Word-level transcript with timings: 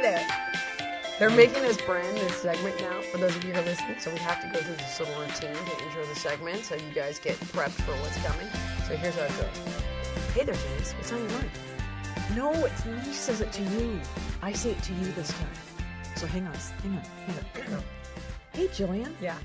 Hey 0.00 0.12
there. 0.14 1.16
They're 1.18 1.36
making 1.36 1.62
us 1.66 1.76
brand 1.82 2.16
this 2.16 2.34
segment 2.36 2.80
now 2.80 3.02
for 3.02 3.18
those 3.18 3.36
of 3.36 3.44
you 3.44 3.52
who 3.52 3.60
are 3.60 3.64
listening, 3.64 3.98
so 3.98 4.10
we 4.10 4.16
have 4.20 4.40
to 4.40 4.48
go 4.48 4.58
through 4.64 4.76
this 4.76 4.98
little 4.98 5.14
routine 5.20 5.52
to 5.52 5.84
intro 5.84 6.06
the 6.06 6.14
segment 6.14 6.64
so 6.64 6.74
you 6.74 6.90
guys 6.94 7.18
get 7.18 7.36
prepped 7.52 7.72
for 7.82 7.92
what's 7.96 8.16
coming. 8.24 8.46
So 8.88 8.96
here's 8.96 9.14
how 9.14 9.24
it 9.24 9.36
goes. 9.36 9.74
Hey 10.34 10.44
there, 10.46 10.54
James. 10.54 10.92
What's 10.92 11.12
on 11.12 11.18
your 11.20 11.30
mind? 11.32 11.50
No, 12.34 12.50
it's 12.64 12.86
me 12.86 13.12
says 13.12 13.42
it 13.42 13.52
to 13.52 13.62
you. 13.62 14.00
I 14.40 14.52
say 14.52 14.70
it 14.70 14.82
to 14.84 14.94
you 14.94 15.12
this 15.12 15.28
time. 15.32 15.52
So 16.16 16.26
hang 16.26 16.46
on, 16.46 16.54
hang 16.54 16.92
on, 16.96 17.04
hang 17.62 17.74
on. 17.74 17.82
hey, 18.54 18.68
Jillian, 18.68 19.12
Yeah. 19.20 19.36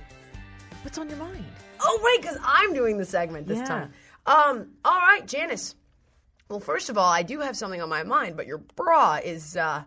what's 0.84 0.98
on 0.98 1.10
your 1.10 1.20
mind? 1.20 1.44
Oh, 1.82 2.00
right, 2.02 2.18
because 2.22 2.38
I'm 2.42 2.74
doing 2.74 2.98
the 2.98 3.04
segment 3.04 3.46
this 3.46 3.58
Yeah. 3.58 3.66
time. 3.66 3.94
Um, 4.26 4.70
all 4.86 5.00
right, 5.02 5.28
Janice. 5.28 5.76
Well, 6.48 6.62
first 6.62 6.90
of 6.90 6.98
all, 6.98 7.12
I 7.12 7.24
do 7.24 7.42
have 7.42 7.58
something 7.58 7.82
on 7.82 7.90
my 7.90 8.04
mind, 8.04 8.38
but 8.38 8.48
your 8.48 8.60
bra 8.60 9.20
is 9.22 9.58
uh 9.58 9.84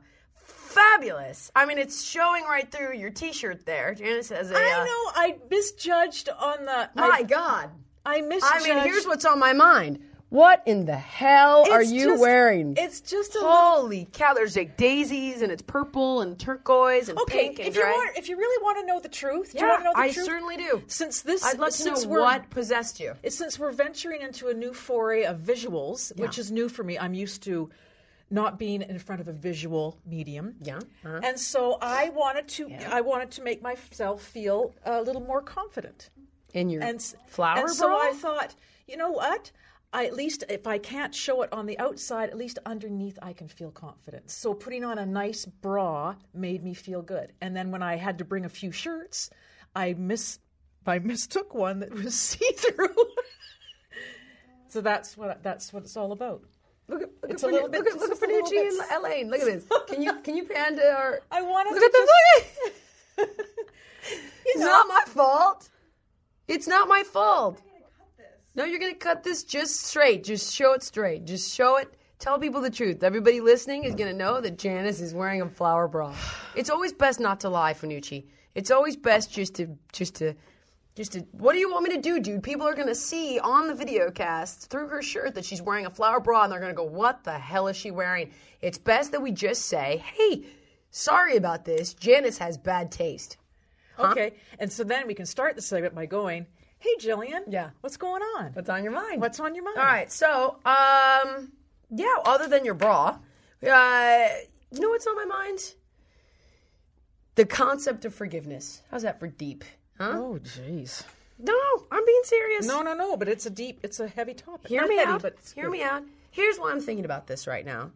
fabulous. 0.69 1.51
I 1.55 1.67
mean, 1.67 1.79
it's 1.79 2.05
showing 2.05 2.45
right 2.45 2.71
through 2.71 2.95
your 2.97 3.11
t-shirt 3.11 3.65
there. 3.67 3.95
Janice 3.95 4.29
has 4.31 4.51
a 4.51 4.55
I 4.55 4.59
uh, 4.59 4.85
know 4.85 5.23
I 5.23 5.37
misjudged 5.51 6.29
on 6.29 6.65
the. 6.65 6.91
My 6.95 7.11
I, 7.15 7.23
God. 7.23 7.71
I 8.05 8.21
misjudged. 8.21 8.53
I 8.55 8.75
mean, 8.75 8.79
here's 8.85 9.07
what's 9.07 9.25
on 9.25 9.39
my 9.39 9.53
mind. 9.53 10.01
What 10.31 10.63
in 10.67 10.85
the 10.85 10.95
hell 10.97 11.65
are 11.71 11.83
you 11.83 12.09
just- 12.09 12.21
wearing? 12.21 12.75
It's 12.77 13.01
just 13.01 13.35
a 13.35 13.39
little. 13.39 13.51
Holy 13.51 14.09
cow! 14.13 14.35
There's 14.35 14.57
like 14.57 14.77
daisies, 14.77 15.41
and 15.41 15.51
it's 15.51 15.63
purple 15.63 16.21
and 16.21 16.39
turquoise 16.39 17.09
and 17.09 17.19
Okay, 17.21 17.47
pink 17.47 17.59
and 17.61 17.69
if 17.69 17.77
you 17.77 17.81
want, 17.83 18.19
if 18.19 18.29
you 18.29 18.37
really 18.37 18.63
want 18.63 18.79
to 18.79 18.85
know 18.87 19.01
the 19.01 19.09
truth, 19.09 19.53
do 19.53 19.59
you 19.59 19.65
yeah, 19.65 19.71
want 19.71 19.81
to 19.81 19.85
know 19.85 19.93
the 19.95 19.99
I 20.01 20.11
truth? 20.13 20.27
certainly 20.27 20.59
do. 20.59 20.83
Since 20.87 21.23
this, 21.23 21.43
I'd 21.45 21.59
love 21.59 21.73
to 21.73 21.85
know 21.85 22.21
what 22.21 22.51
possessed 22.51 23.01
you. 23.01 23.15
It's 23.23 23.37
since 23.37 23.59
we're 23.59 23.73
venturing 23.73 24.21
into 24.21 24.49
a 24.49 24.55
new 24.55 24.75
foray 24.75 25.25
of 25.25 25.39
visuals, 25.39 26.15
which 26.19 26.39
is 26.39 26.53
new 26.53 26.69
for 26.69 26.85
me. 26.85 26.99
I'm 26.99 27.15
used 27.15 27.43
to 27.45 27.71
not 28.31 28.59
being 28.59 28.83
in 28.83 28.99
front 28.99 29.21
of 29.21 29.29
a 29.29 29.33
visual 29.33 29.99
medium. 30.07 30.55
Yeah, 30.61 30.79
uh-huh. 31.05 31.21
And 31.23 31.39
so 31.39 31.79
I 31.81 32.11
wanted 32.11 32.49
to 32.49 32.71
I 32.93 33.01
wanted 33.01 33.31
to 33.33 33.43
make 33.43 33.63
myself 33.63 34.23
feel 34.23 34.75
a 34.85 35.03
little 35.03 35.23
more 35.23 35.43
confident. 35.43 36.11
In 36.55 36.71
your 36.71 36.83
And 36.83 37.01
flower 37.27 37.59
And 37.59 37.71
so 37.71 37.89
bra? 37.89 37.99
I 37.99 38.13
thought, 38.15 38.55
you 38.87 38.97
know 38.97 39.11
what? 39.11 39.53
I 39.93 40.07
at 40.07 40.15
least 40.15 40.45
if 40.49 40.67
I 40.67 40.79
can't 40.79 41.15
show 41.15 41.43
it 41.43 41.53
on 41.53 41.67
the 41.67 41.79
outside, 41.79 42.29
at 42.29 42.37
least 42.37 42.59
underneath 42.67 43.19
I 43.23 43.33
can 43.33 43.49
feel 43.49 43.71
confident. 43.71 44.31
So 44.31 44.53
putting 44.55 44.85
on 44.85 44.99
a 44.99 45.07
nice 45.07 45.47
bra 45.47 46.15
made 46.35 46.63
me 46.63 46.75
feel 46.75 47.03
good. 47.03 47.33
And 47.41 47.57
then 47.57 47.71
when 47.71 47.83
I 47.83 47.97
had 47.97 48.19
to 48.19 48.25
bring 48.25 48.45
a 48.45 48.51
few 48.51 48.71
shirts, 48.73 49.31
I 49.75 49.95
miss 49.95 50.39
I 50.87 50.99
mistook 51.01 51.55
one 51.55 51.81
that 51.81 51.93
was 51.93 52.15
see-through. 52.19 52.89
so 54.69 54.81
that's 54.81 55.17
what 55.17 55.43
that's 55.43 55.73
what 55.73 55.83
it's 55.85 55.97
all 55.97 56.13
about. 56.13 56.43
Look 56.89 57.03
at 57.03 57.09
look 57.23 57.31
It's 57.31 57.45
at 57.45 57.51
bit- 57.51 57.63
look 57.63 57.73
look 57.73 57.87
at 57.87 57.93
just 57.93 58.01
little 58.01 58.17
Panucci 58.17 58.69
and 58.69 58.99
Elaine. 59.05 59.29
Look 59.31 59.41
at 59.41 59.47
this. 59.47 59.65
Can 59.89 60.03
you 60.03 60.15
can 60.23 60.37
you 60.37 60.45
pan 60.45 60.77
to 60.77 60.91
our? 60.93 61.21
I 61.31 61.43
wanted 61.43 61.71
Look 61.75 61.81
to 61.81 61.87
at 61.87 61.93
the 61.93 61.99
just- 61.99 62.69
look. 63.19 63.47
It's 64.47 64.61
not 64.61 64.89
my 64.89 65.03
fault. 65.07 65.69
It's 66.47 66.67
not 66.67 66.89
my 66.89 67.03
fault. 67.03 67.61
No, 68.55 68.65
you're 68.65 68.79
gonna 68.81 68.95
cut 68.95 69.23
this 69.23 69.45
just 69.45 69.83
straight. 69.83 70.25
Just 70.25 70.55
show 70.55 70.73
it 70.73 70.83
straight. 70.83 71.27
Just 71.27 71.53
show 71.55 71.77
it. 71.77 71.95
Tell 72.19 72.39
people 72.39 72.61
the 72.63 72.71
truth. 72.71 73.03
Everybody 73.05 73.41
listening 73.41 73.85
is 73.85 73.95
gonna 73.95 74.15
know 74.15 74.41
that 74.41 74.57
Janice 74.59 75.01
is 75.01 75.13
wearing 75.15 75.43
a 75.43 75.49
flower 75.49 75.87
bra. 75.87 76.15
It's 76.57 76.71
always 76.71 76.93
best 76.95 77.21
not 77.21 77.41
to 77.41 77.51
lie, 77.51 77.75
Fanucci. 77.75 78.25
It's 78.55 78.71
always 78.71 78.97
best 78.97 79.31
just 79.31 79.55
to 79.57 79.77
just 79.93 80.15
to 80.17 80.35
just 80.99 81.13
to. 81.13 81.21
What 81.33 81.55
do 81.55 81.59
you 81.61 81.71
want 81.71 81.85
me 81.85 81.95
to 81.95 82.01
do, 82.01 82.21
dude? 82.21 82.43
People 82.43 82.67
are 82.67 82.75
gonna 82.75 82.95
see 82.95 83.39
on 83.39 83.69
the 83.69 83.75
video 83.75 84.11
cast 84.11 84.69
through 84.69 84.89
her 84.89 85.01
shirt 85.01 85.35
that 85.37 85.45
she's 85.45 85.63
wearing 85.63 85.87
a 85.87 85.91
flower 85.91 86.21
bra, 86.21 86.43
and 86.43 86.53
they're 86.53 86.61
gonna 86.61 86.75
go, 86.75 86.85
"What 86.85 87.25
the 87.25 87.39
hell 87.39 87.69
is 87.69 87.77
she 87.77 87.91
wearing?" 87.91 88.33
It's 88.61 88.79
best 88.79 89.13
that 89.13 89.23
we 89.23 89.33
just 89.33 89.63
say, 89.63 90.05
"Hey, 90.15 90.45
sorry 90.91 91.37
about 91.37 91.65
this. 91.65 91.95
Janice 91.95 92.39
has 92.39 92.59
bad 92.59 92.93
taste." 92.93 93.39
Okay. 93.99 94.35
And 94.59 94.73
so 94.73 94.85
then 94.85 95.07
we 95.07 95.15
can 95.15 95.27
start 95.27 95.57
the 95.57 95.63
segment 95.63 95.95
by 95.95 96.07
going, 96.07 96.47
Hey 96.81 96.95
Jillian. 97.01 97.43
Yeah. 97.49 97.71
What's 97.81 97.97
going 97.97 98.23
on? 98.23 98.53
What's 98.53 98.69
on 98.69 98.85
your 98.85 98.93
mind? 98.93 99.21
What's 99.21 99.41
on 99.41 99.55
your 99.55 99.65
mind? 99.65 99.79
All 99.79 99.85
right, 99.85 100.11
so 100.11 100.59
um, 100.65 101.51
yeah. 101.91 102.15
Other 102.25 102.47
than 102.47 102.65
your 102.65 102.75
bra, 102.75 103.19
uh, 103.69 104.29
you 104.71 104.81
know 104.81 104.91
what's 104.91 105.07
on 105.07 105.17
my 105.17 105.25
mind? 105.25 105.75
The 107.35 107.45
concept 107.45 108.05
of 108.05 108.15
forgiveness. 108.15 108.83
How's 108.91 109.03
that 109.03 109.19
for 109.19 109.27
deep? 109.27 109.65
Huh? 109.99 110.13
Oh 110.15 110.39
jeez. 110.43 111.03
No, 111.39 111.55
I'm 111.91 112.05
being 112.05 112.23
serious. 112.25 112.67
No, 112.67 112.83
no, 112.83 112.95
no, 112.95 113.17
but 113.17 113.29
it's 113.29 113.47
a 113.47 113.51
deep, 113.51 113.79
it's 113.83 114.01
a 114.01 114.09
heavy 114.09 114.35
topic. 114.35 114.69
Hear 114.69 114.81
Not 114.81 114.89
me 114.91 114.97
heavy, 114.97 115.11
out. 115.11 115.23
But 115.23 115.37
Hear 115.55 115.65
good. 115.65 115.73
me 115.73 115.83
out. 115.83 116.03
Here's 116.31 116.59
why 116.59 116.73
I'm 116.73 116.81
thinking 116.81 117.05
about 117.05 117.27
this 117.27 117.47
right 117.47 117.65
now. 117.65 117.93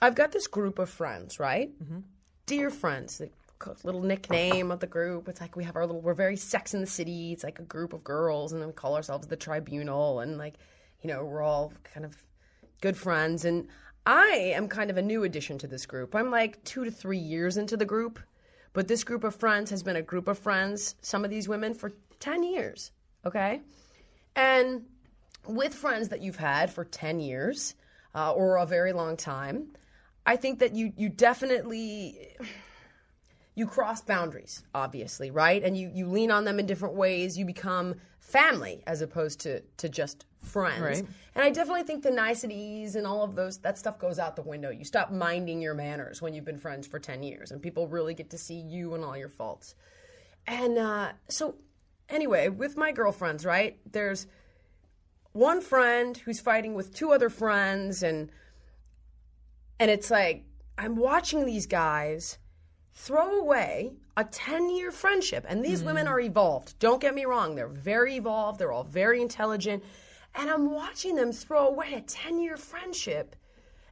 I've 0.00 0.14
got 0.14 0.30
this 0.32 0.46
group 0.46 0.78
of 0.78 0.88
friends, 0.88 1.40
right? 1.40 1.70
Mm-hmm. 1.82 2.00
Dear 2.46 2.70
friends. 2.70 3.20
Little 3.82 4.02
nickname 4.02 4.70
of 4.70 4.80
the 4.80 4.86
group. 4.86 5.28
It's 5.28 5.40
like 5.40 5.56
we 5.56 5.64
have 5.64 5.76
our 5.76 5.86
little. 5.86 6.02
We're 6.02 6.14
very 6.14 6.36
Sex 6.36 6.74
in 6.74 6.80
the 6.82 6.86
City. 6.86 7.32
It's 7.32 7.42
like 7.42 7.58
a 7.58 7.62
group 7.62 7.92
of 7.94 8.04
girls, 8.04 8.52
and 8.52 8.60
then 8.60 8.68
we 8.68 8.74
call 8.74 8.94
ourselves 8.94 9.26
the 9.26 9.36
Tribunal, 9.36 10.20
and 10.20 10.36
like, 10.36 10.54
you 11.02 11.08
know, 11.08 11.24
we're 11.24 11.40
all 11.42 11.72
kind 11.82 12.04
of 12.04 12.16
good 12.82 12.96
friends. 12.98 13.46
And 13.46 13.66
I 14.04 14.52
am 14.54 14.68
kind 14.68 14.90
of 14.90 14.98
a 14.98 15.02
new 15.02 15.24
addition 15.24 15.56
to 15.58 15.66
this 15.66 15.86
group. 15.86 16.14
I'm 16.14 16.30
like 16.30 16.62
two 16.64 16.84
to 16.84 16.90
three 16.90 17.18
years 17.18 17.56
into 17.56 17.76
the 17.78 17.86
group, 17.86 18.20
but 18.76 18.88
this 18.88 19.04
group 19.04 19.24
of 19.24 19.34
friends 19.34 19.70
has 19.70 19.82
been 19.82 19.96
a 19.96 20.02
group 20.02 20.28
of 20.28 20.38
friends. 20.38 20.96
Some 21.00 21.24
of 21.24 21.30
these 21.30 21.48
women 21.48 21.72
for 21.72 21.94
ten 22.20 22.42
years. 22.42 22.92
Okay, 23.24 23.62
and 24.36 24.84
with 25.48 25.72
friends 25.72 26.10
that 26.10 26.20
you've 26.20 26.36
had 26.36 26.70
for 26.70 26.84
10 26.84 27.20
years 27.20 27.74
uh, 28.14 28.32
or 28.32 28.56
a 28.56 28.66
very 28.66 28.92
long 28.92 29.16
time, 29.16 29.68
I 30.26 30.36
think 30.36 30.58
that 30.58 30.74
you 30.74 30.92
you 30.94 31.08
definitely 31.08 32.36
you 33.56 33.66
cross 33.66 34.02
boundaries, 34.02 34.62
obviously, 34.74 35.30
right? 35.32 35.64
And 35.64 35.76
you 35.76 35.90
you 35.92 36.06
lean 36.06 36.30
on 36.30 36.44
them 36.44 36.60
in 36.60 36.66
different 36.66 36.94
ways. 36.94 37.36
You 37.36 37.44
become 37.44 37.96
family 38.20 38.84
as 38.86 39.00
opposed 39.00 39.40
to 39.40 39.62
to 39.78 39.88
just 39.88 40.26
friends. 40.42 40.80
Right. 40.80 41.06
And 41.34 41.44
I 41.44 41.50
definitely 41.50 41.82
think 41.82 42.02
the 42.02 42.10
niceties 42.10 42.94
and 42.94 43.06
all 43.06 43.24
of 43.24 43.34
those 43.34 43.58
that 43.58 43.78
stuff 43.78 43.98
goes 43.98 44.18
out 44.18 44.36
the 44.36 44.42
window. 44.42 44.70
You 44.70 44.84
stop 44.84 45.10
minding 45.10 45.60
your 45.60 45.74
manners 45.74 46.22
when 46.22 46.34
you've 46.34 46.44
been 46.44 46.58
friends 46.58 46.86
for 46.86 46.98
10 46.98 47.22
years 47.22 47.50
and 47.50 47.60
people 47.60 47.88
really 47.88 48.14
get 48.14 48.30
to 48.30 48.38
see 48.38 48.60
you 48.60 48.94
and 48.94 49.02
all 49.02 49.16
your 49.16 49.28
faults. 49.28 49.74
And 50.46 50.78
uh, 50.78 51.12
so 51.28 51.56
anyway, 52.08 52.48
with 52.48 52.76
my 52.76 52.92
girlfriends, 52.92 53.44
right? 53.44 53.78
There's 53.90 54.26
one 55.32 55.60
friend 55.60 56.16
who's 56.16 56.40
fighting 56.40 56.74
with 56.74 56.94
two 56.94 57.12
other 57.12 57.28
friends 57.28 58.02
and 58.02 58.30
and 59.78 59.90
it's 59.90 60.10
like 60.10 60.44
I'm 60.78 60.96
watching 60.96 61.44
these 61.44 61.66
guys 61.66 62.38
throw 62.96 63.38
away 63.38 63.92
a 64.16 64.24
10 64.24 64.70
year 64.70 64.90
friendship. 64.90 65.44
And 65.48 65.64
these 65.64 65.84
women 65.84 66.06
mm. 66.06 66.10
are 66.10 66.20
evolved. 66.20 66.78
Don't 66.78 67.00
get 67.00 67.14
me 67.14 67.26
wrong, 67.26 67.54
they're 67.54 67.68
very 67.68 68.16
evolved, 68.16 68.58
they're 68.58 68.72
all 68.72 68.84
very 68.84 69.20
intelligent. 69.20 69.84
And 70.34 70.50
I'm 70.50 70.72
watching 70.72 71.14
them 71.14 71.32
throw 71.32 71.68
away 71.68 71.94
a 71.94 72.00
10 72.00 72.40
year 72.40 72.56
friendship. 72.56 73.36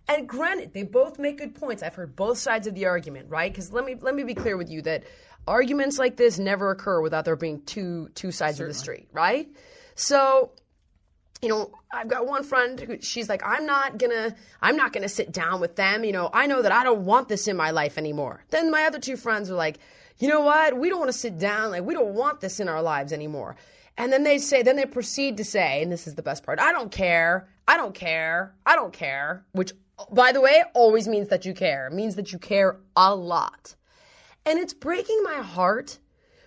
And 0.08 0.28
granted, 0.28 0.74
they 0.74 0.82
both 0.82 1.18
make 1.18 1.38
good 1.38 1.54
points. 1.54 1.82
I've 1.82 1.94
heard 1.94 2.16
both 2.16 2.36
sides 2.36 2.66
of 2.66 2.74
the 2.74 2.86
argument, 2.86 3.30
right? 3.30 3.50
Because 3.50 3.72
let 3.72 3.84
me 3.84 3.94
let 3.98 4.14
me 4.14 4.22
be 4.22 4.34
clear 4.34 4.56
with 4.56 4.68
you 4.68 4.82
that 4.82 5.04
arguments 5.46 5.98
like 5.98 6.16
this 6.16 6.38
never 6.38 6.70
occur 6.70 7.00
without 7.00 7.24
there 7.24 7.36
being 7.36 7.62
two 7.62 8.08
two 8.14 8.30
sides 8.30 8.60
of 8.60 8.66
the 8.66 8.74
street, 8.74 9.08
right? 9.12 9.48
So 9.94 10.52
you 11.44 11.50
know, 11.50 11.70
I've 11.92 12.08
got 12.08 12.26
one 12.26 12.42
friend 12.42 12.80
who 12.80 12.98
she's 13.02 13.28
like, 13.28 13.42
I'm 13.44 13.66
not 13.66 13.98
gonna, 13.98 14.34
I'm 14.62 14.76
not 14.76 14.94
gonna 14.94 15.10
sit 15.10 15.30
down 15.30 15.60
with 15.60 15.76
them. 15.76 16.02
You 16.02 16.12
know, 16.12 16.30
I 16.32 16.46
know 16.46 16.62
that 16.62 16.72
I 16.72 16.82
don't 16.82 17.04
want 17.04 17.28
this 17.28 17.46
in 17.46 17.56
my 17.56 17.70
life 17.70 17.98
anymore. 17.98 18.42
Then 18.48 18.70
my 18.70 18.84
other 18.84 18.98
two 18.98 19.18
friends 19.18 19.50
are 19.50 19.54
like, 19.54 19.78
you 20.18 20.28
know 20.28 20.40
what? 20.40 20.78
We 20.78 20.88
don't 20.88 21.00
want 21.00 21.12
to 21.12 21.18
sit 21.18 21.38
down. 21.38 21.70
Like, 21.70 21.82
we 21.82 21.92
don't 21.92 22.14
want 22.14 22.40
this 22.40 22.60
in 22.60 22.68
our 22.68 22.80
lives 22.80 23.12
anymore. 23.12 23.56
And 23.98 24.10
then 24.10 24.24
they 24.24 24.38
say, 24.38 24.62
then 24.62 24.76
they 24.76 24.86
proceed 24.86 25.36
to 25.36 25.44
say, 25.44 25.82
and 25.82 25.92
this 25.92 26.06
is 26.06 26.14
the 26.14 26.22
best 26.22 26.44
part, 26.44 26.58
I 26.60 26.72
don't 26.72 26.90
care. 26.90 27.46
I 27.68 27.76
don't 27.76 27.94
care. 27.94 28.54
I 28.64 28.74
don't 28.74 28.92
care. 28.92 29.44
Which, 29.52 29.72
by 30.10 30.32
the 30.32 30.40
way, 30.40 30.62
always 30.72 31.06
means 31.06 31.28
that 31.28 31.44
you 31.44 31.52
care. 31.52 31.88
It 31.88 31.92
means 31.92 32.14
that 32.16 32.32
you 32.32 32.38
care 32.38 32.78
a 32.96 33.14
lot. 33.14 33.74
And 34.46 34.58
it's 34.58 34.74
breaking 34.74 35.22
my 35.22 35.36
heart 35.36 35.98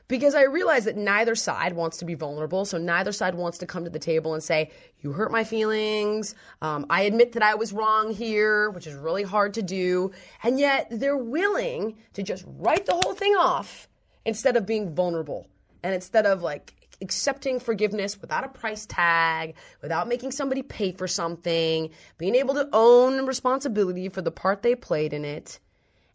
because 0.08 0.36
I 0.36 0.44
realize 0.44 0.86
that 0.86 0.96
neither 0.96 1.36
side 1.36 1.74
wants 1.74 1.98
to 1.98 2.06
be 2.06 2.16
vulnerable. 2.16 2.66
So 2.66 2.78
neither 2.78 3.12
side 3.12 3.36
wants 3.36 3.58
to 3.60 3.66
come 3.66 3.84
to 3.84 3.90
the 3.90 4.00
table 4.00 4.34
and 4.34 4.44
say, 4.44 4.72
You 5.02 5.12
hurt 5.12 5.32
my 5.32 5.44
feelings. 5.44 6.36
Um, 6.62 6.86
I 6.90 7.04
admit 7.04 7.34
that 7.34 7.44
I 7.44 7.56
was 7.56 7.74
wrong 7.74 8.14
here, 8.14 8.70
which 8.70 8.88
is 8.88 8.94
really 8.96 9.24
hard 9.24 9.54
to 9.56 9.62
do. 9.62 10.12
And 10.44 10.60
yet 10.60 10.88
they're 10.90 11.18
willing 11.18 11.98
to 12.14 12.24
just 12.24 12.46
write 12.48 12.86
the 12.86 13.00
whole 13.04 13.14
thing 13.14 13.36
off 13.36 13.88
instead 14.26 14.56
of 14.56 14.66
being 14.66 14.94
vulnerable 14.94 15.48
and 15.84 15.94
instead 15.94 16.26
of 16.26 16.42
like 16.42 16.74
accepting 17.02 17.60
forgiveness 17.60 18.20
without 18.20 18.44
a 18.44 18.48
price 18.48 18.86
tag, 18.86 19.56
without 19.82 20.08
making 20.08 20.32
somebody 20.32 20.62
pay 20.62 20.92
for 20.92 21.08
something, 21.08 21.90
being 22.18 22.36
able 22.36 22.54
to 22.56 22.68
own 22.74 23.26
responsibility 23.26 24.10
for 24.10 24.22
the 24.22 24.32
part 24.32 24.64
they 24.64 24.76
played 24.76 25.14
in 25.14 25.24
it. 25.24 25.60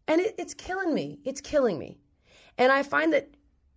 And 0.09 0.21
it, 0.21 0.35
it's 0.39 0.55
killing 0.55 0.93
me. 0.93 1.21
It's 1.25 1.41
killing 1.41 1.79
me. 1.79 1.99
And 2.59 2.73
I 2.73 2.83
find 2.83 3.13
that 3.13 3.31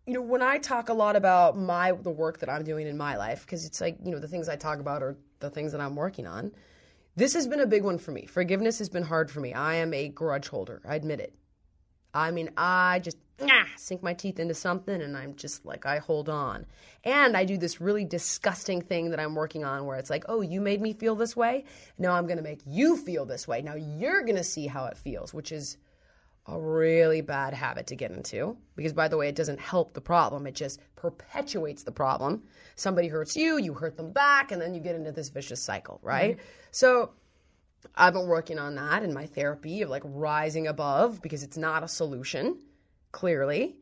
you 0.06 0.13
know, 0.13 0.22
when 0.22 0.42
I 0.42 0.57
talk 0.57 0.90
a 0.90 0.94
lot 0.94 1.16
about 1.16 1.57
my 1.57 1.92
the 1.92 2.12
work 2.12 2.40
that 2.40 2.50
I'm 2.50 2.63
doing 2.63 2.88
in 2.88 2.98
my 2.98 3.18
life, 3.18 3.46
because 3.46 3.66
it's 3.66 3.81
like, 3.81 3.98
you 4.04 4.12
know, 4.12 4.19
the 4.19 4.28
things 4.28 4.48
I 4.50 4.56
talk 4.56 4.80
about 4.80 5.02
are 5.02 5.18
the 5.40 5.50
things 5.50 5.72
that 5.72 5.81
I'm 5.81 5.96
working 5.96 6.28
on. 6.28 6.52
This 7.16 7.34
has 7.34 7.48
been 7.48 7.62
a 7.62 7.66
big 7.66 7.84
one 7.84 7.98
for 7.98 8.12
me. 8.12 8.25
Forgiveness 8.25 8.78
has 8.80 8.90
been 8.90 9.04
hard 9.04 9.31
for 9.31 9.40
me. 9.40 9.54
I 9.54 9.75
am 9.75 9.94
a 9.94 10.10
grudge 10.10 10.50
holder. 10.50 10.81
I 10.88 10.96
admit 10.96 11.22
it. 11.22 11.34
I 12.13 12.31
mean, 12.31 12.50
I 12.57 13.00
just 13.00 13.18
sink 13.78 14.04
my 14.04 14.13
teeth 14.13 14.40
into 14.40 14.54
something 14.54 15.02
and 15.02 15.18
I'm 15.18 15.36
just 15.36 15.66
like, 15.66 15.86
I 15.86 16.00
hold 16.00 16.30
on. 16.30 16.66
And 17.04 17.36
I 17.36 17.44
do 17.46 17.58
this 17.58 17.81
really 17.81 18.06
disgusting 18.06 18.81
thing 18.81 19.10
that 19.10 19.19
I'm 19.19 19.36
working 19.36 19.66
on 19.66 19.86
where 19.86 19.98
it's 19.98 20.10
like, 20.10 20.25
oh, 20.30 20.42
you 20.42 20.62
made 20.62 20.81
me 20.81 20.94
feel 20.94 21.16
this 21.16 21.36
way. 21.36 21.66
Now 21.98 22.13
I'm 22.13 22.25
going 22.25 22.38
to 22.38 22.44
make 22.44 22.62
you 22.66 22.96
feel 22.96 23.25
this 23.25 23.48
way. 23.48 23.62
Now 23.62 23.75
you're 23.75 24.22
going 24.22 24.38
to 24.38 24.44
see 24.44 24.68
how 24.68 24.86
it 24.86 24.98
feels, 24.98 25.34
which 25.34 25.51
is 25.51 25.78
a 26.48 26.60
really 26.60 27.22
bad 27.22 27.54
habit 27.54 27.88
to 27.88 27.96
get 27.96 28.12
into 28.12 28.56
because 28.76 28.94
by 28.94 29.08
the 29.08 29.18
way 29.18 29.28
it 29.28 29.36
doesn't 29.36 29.60
help 29.60 29.94
the 29.94 30.02
problem. 30.02 30.46
It 30.46 30.54
just 30.54 30.80
perpetuates 30.96 31.84
the 31.84 31.92
problem. 31.92 32.44
Somebody 32.76 33.08
hurts 33.08 33.36
you 33.36 33.58
you 33.58 33.74
hurt 33.74 33.98
them 33.98 34.12
back 34.12 34.52
and 34.52 34.62
then 34.62 34.74
you 34.74 34.80
get 34.80 34.96
into 34.96 35.12
this 35.12 35.30
vicious 35.30 35.62
cycle 35.62 36.00
right? 36.04 36.38
Mm-hmm. 36.38 36.48
so 36.72 37.12
i've 37.96 38.14
been 38.14 38.28
working 38.28 38.58
on 38.58 38.76
that 38.76 39.04
in 39.04 39.14
my 39.14 39.28
therapy 39.28 39.84
of 39.84 39.90
like 39.90 40.02
rising 40.06 40.66
above 40.66 41.22
because 41.22 41.44
it's 41.44 41.58
not 41.58 41.84
a 41.84 41.88
solution 41.88 42.58
clearly. 43.16 43.78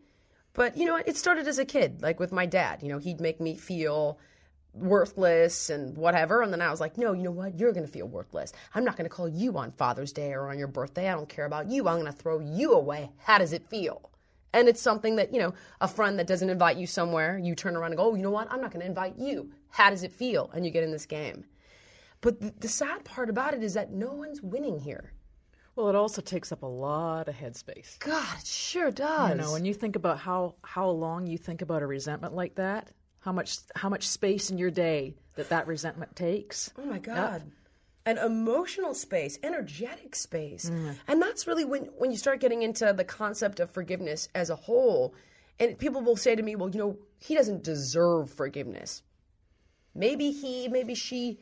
But 0.54 0.77
you 0.77 0.86
know 0.86 0.95
it 0.95 1.18
started 1.18 1.48
as 1.48 1.57
a 1.57 1.65
kid 1.65 2.01
like 2.01 2.19
with 2.19 2.31
my 2.31 2.45
dad. 2.45 2.83
You 2.83 2.89
know 2.89 3.00
he'd 3.00 3.19
make 3.19 3.42
me 3.42 3.56
feel 3.56 4.19
worthless 4.73 5.69
and 5.69 5.95
whatever. 5.97 6.41
And 6.41 6.51
then 6.51 6.61
I 6.61 6.71
was 6.71 6.79
like, 6.79 6.97
no, 6.97 7.13
you 7.13 7.23
know 7.23 7.31
what? 7.31 7.59
You're 7.59 7.73
going 7.73 7.85
to 7.85 7.91
feel 7.91 8.07
worthless. 8.07 8.53
I'm 8.73 8.83
not 8.83 8.97
going 8.97 9.09
to 9.09 9.15
call 9.15 9.29
you 9.29 9.57
on 9.57 9.71
Father's 9.71 10.11
Day 10.11 10.33
or 10.33 10.49
on 10.49 10.57
your 10.57 10.67
birthday. 10.67 11.09
I 11.09 11.13
don't 11.13 11.29
care 11.29 11.45
about 11.45 11.69
you. 11.69 11.87
I'm 11.87 11.99
going 11.99 12.11
to 12.11 12.17
throw 12.17 12.39
you 12.39 12.73
away. 12.73 13.11
How 13.17 13.37
does 13.37 13.53
it 13.53 13.69
feel? 13.69 14.09
And 14.53 14.67
it's 14.67 14.81
something 14.81 15.15
that, 15.15 15.33
you 15.33 15.39
know, 15.39 15.53
a 15.81 15.87
friend 15.87 16.19
that 16.19 16.27
doesn't 16.27 16.49
invite 16.49 16.77
you 16.77 16.85
somewhere, 16.85 17.37
you 17.37 17.55
turn 17.55 17.75
around 17.75 17.91
and 17.91 17.97
go, 17.97 18.11
oh, 18.11 18.15
you 18.15 18.21
know 18.21 18.29
what? 18.29 18.51
I'm 18.51 18.61
not 18.61 18.71
going 18.71 18.81
to 18.81 18.87
invite 18.87 19.17
you. 19.17 19.51
How 19.69 19.89
does 19.89 20.03
it 20.03 20.13
feel? 20.13 20.51
And 20.53 20.63
you 20.63 20.71
get 20.71 20.83
in 20.83 20.91
this 20.91 21.07
game. 21.07 21.45
But 22.21 22.39
the, 22.39 22.53
the 22.59 22.67
sad 22.67 23.03
part 23.03 23.29
about 23.29 23.53
it 23.53 23.63
is 23.63 23.73
that 23.73 23.91
no 23.91 24.13
one's 24.13 24.41
winning 24.41 24.79
here. 24.79 25.11
Well, 25.75 25.89
it 25.89 25.95
also 25.95 26.21
takes 26.21 26.51
up 26.51 26.61
a 26.61 26.67
lot 26.67 27.27
of 27.27 27.35
headspace. 27.35 27.97
God, 27.97 28.37
it 28.39 28.45
sure 28.45 28.91
does. 28.91 29.31
You 29.31 29.35
know, 29.35 29.51
when 29.51 29.65
you 29.65 29.73
think 29.73 29.95
about 29.95 30.19
how 30.19 30.55
how 30.61 30.87
long 30.87 31.25
you 31.25 31.37
think 31.37 31.63
about 31.63 31.81
a 31.81 31.87
resentment 31.87 32.35
like 32.35 32.55
that, 32.55 32.91
how 33.23 33.31
much 33.31 33.57
how 33.75 33.89
much 33.89 34.07
space 34.07 34.49
in 34.49 34.57
your 34.57 34.71
day 34.71 35.15
that 35.35 35.49
that 35.49 35.67
resentment 35.67 36.15
takes. 36.15 36.71
Oh 36.77 36.85
my 36.85 36.99
god. 36.99 37.41
Yep. 37.43 37.47
An 38.05 38.17
emotional 38.17 38.93
space, 38.93 39.39
energetic 39.43 40.13
space. 40.13 40.69
Mm. 40.69 40.95
And 41.07 41.21
that's 41.21 41.47
really 41.47 41.63
when 41.63 41.83
when 41.97 42.11
you 42.11 42.17
start 42.17 42.41
getting 42.41 42.63
into 42.63 42.91
the 42.93 43.05
concept 43.05 43.59
of 43.59 43.71
forgiveness 43.71 44.27
as 44.35 44.49
a 44.49 44.55
whole. 44.55 45.15
And 45.59 45.77
people 45.77 46.01
will 46.01 46.17
say 46.17 46.35
to 46.35 46.43
me, 46.43 46.55
"Well, 46.55 46.69
you 46.69 46.79
know, 46.79 46.97
he 47.19 47.35
doesn't 47.35 47.63
deserve 47.63 48.29
forgiveness." 48.29 49.03
Maybe 49.95 50.31
he, 50.31 50.67
maybe 50.67 50.95
she 50.95 51.39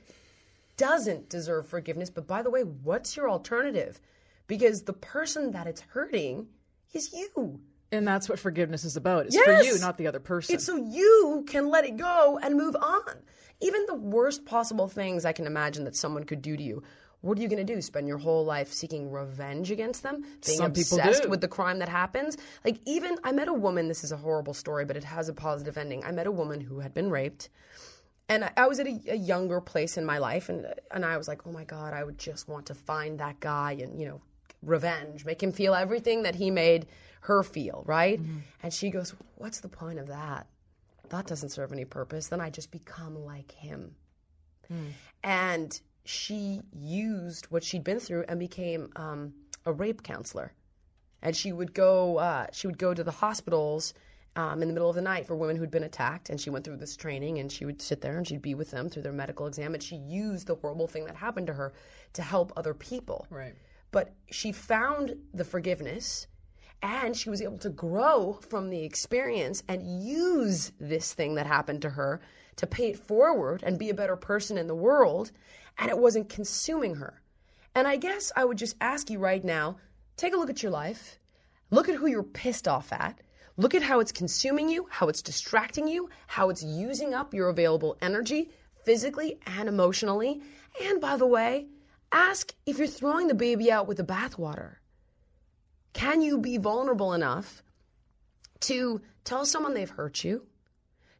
doesn't 0.77 1.29
deserve 1.29 1.67
forgiveness, 1.67 2.09
but 2.09 2.27
by 2.27 2.41
the 2.41 2.49
way, 2.49 2.63
what's 2.63 3.15
your 3.15 3.29
alternative? 3.29 3.99
Because 4.47 4.83
the 4.83 4.93
person 4.93 5.51
that 5.51 5.67
it's 5.67 5.81
hurting 5.81 6.47
is 6.93 7.13
you. 7.13 7.61
And 7.91 8.07
that's 8.07 8.29
what 8.29 8.39
forgiveness 8.39 8.85
is 8.85 8.95
about. 8.95 9.25
It's 9.25 9.35
yes. 9.35 9.45
for 9.45 9.63
you, 9.63 9.79
not 9.79 9.97
the 9.97 10.07
other 10.07 10.19
person. 10.19 10.55
It's 10.55 10.65
so 10.65 10.77
you 10.77 11.43
can 11.47 11.69
let 11.69 11.83
it 11.83 11.97
go 11.97 12.39
and 12.41 12.55
move 12.55 12.75
on. 12.75 13.15
Even 13.59 13.85
the 13.85 13.95
worst 13.95 14.45
possible 14.45 14.87
things 14.87 15.25
I 15.25 15.33
can 15.33 15.45
imagine 15.45 15.83
that 15.83 15.95
someone 15.95 16.23
could 16.23 16.41
do 16.41 16.55
to 16.55 16.63
you. 16.63 16.83
What 17.19 17.37
are 17.37 17.41
you 17.41 17.47
going 17.47 17.65
to 17.65 17.75
do? 17.75 17.81
Spend 17.81 18.07
your 18.07 18.17
whole 18.17 18.45
life 18.45 18.73
seeking 18.73 19.11
revenge 19.11 19.69
against 19.69 20.01
them? 20.01 20.21
Being 20.21 20.57
Some 20.57 20.65
obsessed 20.67 21.29
with 21.29 21.41
the 21.41 21.47
crime 21.47 21.77
that 21.79 21.89
happens? 21.89 22.37
Like, 22.65 22.79
even, 22.85 23.17
I 23.23 23.31
met 23.31 23.47
a 23.47 23.53
woman, 23.53 23.87
this 23.87 24.03
is 24.03 24.11
a 24.11 24.17
horrible 24.17 24.55
story, 24.55 24.85
but 24.85 24.97
it 24.97 25.03
has 25.03 25.29
a 25.29 25.33
positive 25.33 25.77
ending. 25.77 26.03
I 26.03 26.11
met 26.11 26.25
a 26.25 26.31
woman 26.31 26.61
who 26.61 26.79
had 26.79 26.95
been 26.95 27.11
raped. 27.11 27.49
And 28.27 28.49
I, 28.57 28.65
was 28.65 28.79
at 28.79 28.87
a, 28.87 28.99
a 29.09 29.15
younger 29.15 29.61
place 29.61 29.97
in 29.97 30.05
my 30.05 30.17
life, 30.17 30.49
and, 30.49 30.65
and 30.89 31.05
I 31.05 31.17
was 31.17 31.27
like, 31.27 31.45
oh 31.45 31.51
my 31.51 31.65
God, 31.65 31.93
I 31.93 32.03
would 32.03 32.17
just 32.17 32.47
want 32.47 32.65
to 32.67 32.73
find 32.73 33.19
that 33.19 33.39
guy 33.39 33.73
and, 33.73 33.99
you 33.99 34.07
know, 34.07 34.21
revenge, 34.63 35.25
make 35.25 35.43
him 35.43 35.51
feel 35.51 35.75
everything 35.75 36.23
that 36.23 36.35
he 36.35 36.49
made 36.49 36.87
her 37.21 37.43
feel, 37.43 37.83
right? 37.85 38.21
Mm-hmm. 38.21 38.37
And 38.63 38.73
she 38.73 38.89
goes, 38.89 39.15
What's 39.35 39.59
the 39.59 39.69
point 39.69 39.99
of 39.99 40.07
that? 40.07 40.47
That 41.09 41.27
doesn't 41.27 41.49
serve 41.49 41.71
any 41.71 41.85
purpose. 41.85 42.27
Then 42.27 42.41
I 42.41 42.49
just 42.49 42.71
become 42.71 43.25
like 43.25 43.51
him. 43.51 43.95
Mm. 44.71 44.91
And 45.23 45.81
she 46.05 46.61
used 46.73 47.45
what 47.47 47.63
she'd 47.63 47.83
been 47.83 47.99
through 47.99 48.25
and 48.27 48.39
became 48.39 48.89
um, 48.95 49.33
a 49.65 49.73
rape 49.73 50.03
counselor. 50.03 50.53
And 51.21 51.35
she 51.35 51.51
would 51.51 51.73
go, 51.73 52.17
uh, 52.17 52.47
she 52.51 52.67
would 52.67 52.77
go 52.77 52.93
to 52.93 53.03
the 53.03 53.11
hospitals 53.11 53.93
um, 54.35 54.61
in 54.61 54.67
the 54.67 54.73
middle 54.73 54.89
of 54.89 54.95
the 54.95 55.01
night 55.01 55.27
for 55.27 55.35
women 55.35 55.57
who'd 55.57 55.69
been 55.69 55.83
attacked. 55.83 56.29
And 56.29 56.39
she 56.39 56.49
went 56.49 56.65
through 56.65 56.77
this 56.77 56.95
training 56.95 57.37
and 57.39 57.51
she 57.51 57.65
would 57.65 57.81
sit 57.81 58.01
there 58.01 58.17
and 58.17 58.27
she'd 58.27 58.41
be 58.41 58.55
with 58.55 58.71
them 58.71 58.89
through 58.89 59.03
their 59.03 59.11
medical 59.11 59.45
exam. 59.45 59.73
And 59.73 59.83
she 59.83 59.97
used 59.97 60.47
the 60.47 60.55
horrible 60.55 60.87
thing 60.87 61.05
that 61.05 61.15
happened 61.15 61.47
to 61.47 61.53
her 61.53 61.73
to 62.13 62.21
help 62.21 62.53
other 62.55 62.73
people. 62.73 63.27
Right. 63.29 63.53
But 63.91 64.13
she 64.31 64.53
found 64.53 65.15
the 65.33 65.43
forgiveness 65.43 66.27
and 66.81 67.15
she 67.15 67.29
was 67.29 67.41
able 67.41 67.57
to 67.59 67.69
grow 67.69 68.39
from 68.49 68.69
the 68.69 68.83
experience 68.83 69.63
and 69.67 70.03
use 70.03 70.71
this 70.79 71.13
thing 71.13 71.35
that 71.35 71.45
happened 71.45 71.81
to 71.83 71.89
her 71.89 72.21
to 72.57 72.67
pay 72.67 72.89
it 72.89 72.99
forward 72.99 73.63
and 73.63 73.79
be 73.79 73.89
a 73.89 73.95
better 73.95 74.15
person 74.15 74.57
in 74.57 74.67
the 74.67 74.75
world. 74.75 75.31
And 75.77 75.89
it 75.89 75.97
wasn't 75.97 76.29
consuming 76.29 76.95
her. 76.95 77.21
And 77.75 77.87
I 77.87 77.95
guess 77.97 78.31
I 78.35 78.45
would 78.45 78.57
just 78.57 78.75
ask 78.81 79.09
you 79.09 79.19
right 79.19 79.43
now 79.43 79.77
take 80.17 80.33
a 80.33 80.37
look 80.37 80.49
at 80.49 80.61
your 80.61 80.71
life, 80.71 81.19
look 81.69 81.89
at 81.89 81.95
who 81.95 82.07
you're 82.07 82.23
pissed 82.23 82.67
off 82.67 82.91
at. 82.93 83.19
Look 83.57 83.75
at 83.75 83.81
how 83.83 83.99
it's 83.99 84.11
consuming 84.11 84.69
you, 84.69 84.87
how 84.89 85.07
it's 85.07 85.21
distracting 85.21 85.87
you, 85.87 86.09
how 86.27 86.49
it's 86.49 86.63
using 86.63 87.13
up 87.13 87.33
your 87.33 87.49
available 87.49 87.97
energy 88.01 88.49
physically 88.85 89.39
and 89.45 89.67
emotionally. 89.67 90.41
And 90.81 91.01
by 91.01 91.17
the 91.17 91.27
way, 91.27 91.67
ask 92.11 92.53
if 92.65 92.77
you're 92.77 92.87
throwing 92.87 93.27
the 93.27 93.35
baby 93.35 93.71
out 93.71 93.87
with 93.87 93.97
the 93.97 94.03
bathwater. 94.03 94.80
Can 95.93 96.21
you 96.21 96.37
be 96.37 96.57
vulnerable 96.57 97.13
enough 97.13 97.63
to 98.61 99.01
tell 99.23 99.45
someone 99.45 99.73
they've 99.73 99.89
hurt 99.89 100.23
you, 100.23 100.45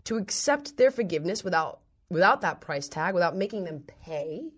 to 0.06 0.18
accept 0.18 0.78
their 0.78 0.92
forgiveness 0.92 1.44
without 1.44 1.80
without 2.10 2.42
that 2.42 2.60
price 2.60 2.90
tag, 2.90 3.14
without 3.14 3.36
making 3.36 3.64
them 3.64 3.84
pay? 4.04 4.52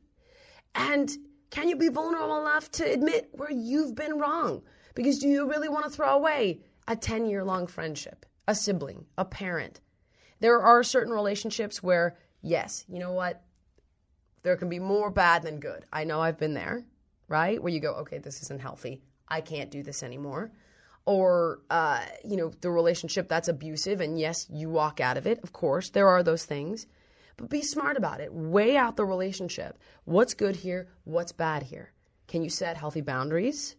And 0.75 1.09
can 1.51 1.69
you 1.69 1.75
be 1.75 1.89
vulnerable 1.89 2.41
enough 2.41 2.71
to 2.71 2.91
admit 2.91 3.29
where 3.31 3.51
you've 3.51 3.95
been 3.95 4.17
wrong? 4.17 4.63
Because 4.95 5.19
do 5.19 5.27
you 5.27 5.47
really 5.47 5.69
want 5.69 5.85
to 5.85 5.91
throw 5.91 6.15
away 6.15 6.61
a 6.87 6.95
10 6.95 7.27
year 7.27 7.43
long 7.43 7.67
friendship, 7.67 8.25
a 8.47 8.55
sibling, 8.55 9.05
a 9.17 9.25
parent? 9.25 9.79
There 10.39 10.61
are 10.61 10.83
certain 10.83 11.13
relationships 11.13 11.81
where, 11.81 12.17
yes, 12.41 12.85
you 12.87 12.99
know 12.99 13.13
what? 13.13 13.43
There 14.41 14.57
can 14.57 14.67
be 14.67 14.79
more 14.79 15.09
bad 15.09 15.43
than 15.43 15.59
good. 15.59 15.85
I 15.93 16.03
know 16.03 16.19
I've 16.19 16.37
been 16.37 16.53
there, 16.53 16.83
right? 17.27 17.61
Where 17.61 17.71
you 17.71 17.79
go, 17.79 17.93
okay, 17.97 18.17
this 18.17 18.41
isn't 18.41 18.59
healthy. 18.59 19.01
I 19.33 19.41
can't 19.41 19.71
do 19.71 19.81
this 19.81 20.03
anymore. 20.03 20.51
Or, 21.05 21.59
uh, 21.69 22.05
you 22.23 22.37
know, 22.37 22.51
the 22.61 22.69
relationship 22.69 23.27
that's 23.27 23.47
abusive, 23.47 23.99
and 23.99 24.17
yes, 24.17 24.47
you 24.49 24.69
walk 24.69 25.01
out 25.01 25.17
of 25.17 25.25
it. 25.27 25.39
Of 25.43 25.51
course, 25.51 25.89
there 25.89 26.07
are 26.07 26.23
those 26.23 26.45
things. 26.45 26.87
But 27.35 27.49
be 27.49 27.63
smart 27.63 27.97
about 27.97 28.21
it. 28.21 28.31
Weigh 28.31 28.77
out 28.77 28.95
the 28.95 29.05
relationship. 29.05 29.79
What's 30.05 30.35
good 30.35 30.55
here? 30.55 30.87
What's 31.03 31.31
bad 31.31 31.63
here? 31.63 31.91
Can 32.27 32.43
you 32.43 32.49
set 32.49 32.77
healthy 32.77 33.01
boundaries? 33.01 33.75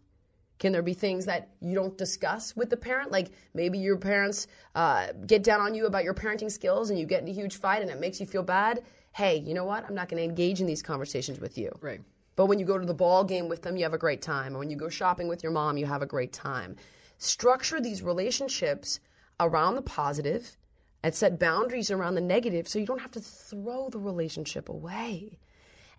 Can 0.59 0.73
there 0.73 0.83
be 0.83 0.95
things 0.95 1.27
that 1.27 1.51
you 1.61 1.75
don't 1.75 1.97
discuss 1.97 2.55
with 2.57 2.69
the 2.69 2.77
parent? 2.77 3.13
Like 3.13 3.31
maybe 3.55 3.79
your 3.79 3.97
parents 3.97 4.47
uh, 4.75 5.09
get 5.27 5.45
down 5.45 5.61
on 5.61 5.75
you 5.75 5.87
about 5.87 6.05
your 6.05 6.15
parenting 6.15 6.51
skills 6.51 6.91
and 6.91 6.99
you 6.99 7.07
get 7.07 7.23
in 7.23 7.29
a 7.29 7.33
huge 7.33 7.57
fight 7.57 7.83
and 7.83 7.91
it 7.91 8.01
makes 8.01 8.21
you 8.21 8.27
feel 8.27 8.43
bad. 8.43 8.83
hey, 9.13 9.37
you 9.37 9.55
know 9.55 9.65
what? 9.65 9.85
I'm 9.87 9.95
not 9.95 10.09
going 10.09 10.21
to 10.21 10.29
engage 10.29 10.61
in 10.61 10.67
these 10.67 10.83
conversations 10.83 11.39
with 11.39 11.57
you. 11.57 11.71
Right. 11.81 12.01
But 12.37 12.47
when 12.47 12.59
you 12.59 12.65
go 12.65 12.79
to 12.79 12.87
the 12.87 12.95
ball 12.95 13.25
game 13.25 13.49
with 13.49 13.63
them, 13.63 13.77
you 13.77 13.85
have 13.85 13.95
a 13.95 13.99
great 13.99 14.23
time. 14.23 14.49
And 14.49 14.59
when 14.59 14.71
you 14.71 14.77
go 14.77 14.89
shopping 14.89 15.29
with 15.29 15.43
your 15.43 15.53
mom, 15.53 15.77
you 15.77 15.87
have 15.87 16.03
a 16.03 16.07
great 16.07 16.33
time. 16.33 16.77
Structure 17.19 17.81
these 17.81 18.03
relationships 18.03 19.01
around 19.39 19.77
the 19.77 19.83
positive 19.83 20.57
and 21.03 21.15
set 21.15 21.39
boundaries 21.39 21.91
around 21.91 22.15
the 22.15 22.21
negative 22.21 22.67
so 22.67 22.79
you 22.79 22.87
don't 22.87 23.01
have 23.01 23.13
to 23.13 23.21
throw 23.21 23.89
the 23.91 23.99
relationship 23.99 24.69
away. 24.69 25.39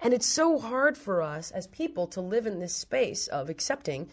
And 0.02 0.14
it's 0.14 0.26
so 0.26 0.60
hard 0.60 0.98
for 0.98 1.22
us 1.22 1.52
as 1.52 1.68
people 1.68 2.08
to 2.08 2.22
live 2.22 2.46
in 2.46 2.60
this 2.60 2.74
space 2.74 3.28
of 3.28 3.50
accepting, 3.50 4.10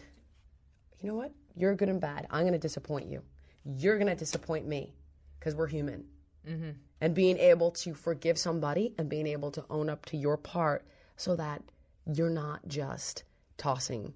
you 1.01 1.09
know 1.09 1.15
what? 1.15 1.31
You're 1.55 1.75
good 1.75 1.89
and 1.89 1.99
bad. 1.99 2.27
I'm 2.31 2.43
going 2.43 2.53
to 2.53 2.59
disappoint 2.59 3.07
you. 3.07 3.21
You're 3.65 3.97
going 3.97 4.07
to 4.07 4.15
disappoint 4.15 4.65
me 4.65 4.93
because 5.39 5.55
we're 5.55 5.67
human. 5.67 6.05
Mm-hmm. 6.47 6.71
And 7.01 7.13
being 7.13 7.37
able 7.37 7.71
to 7.71 7.93
forgive 7.93 8.37
somebody 8.37 8.93
and 8.97 9.09
being 9.09 9.27
able 9.27 9.51
to 9.51 9.65
own 9.69 9.89
up 9.89 10.05
to 10.07 10.17
your 10.17 10.37
part 10.37 10.85
so 11.17 11.35
that 11.35 11.61
you're 12.05 12.29
not 12.29 12.67
just 12.67 13.23
tossing 13.57 14.13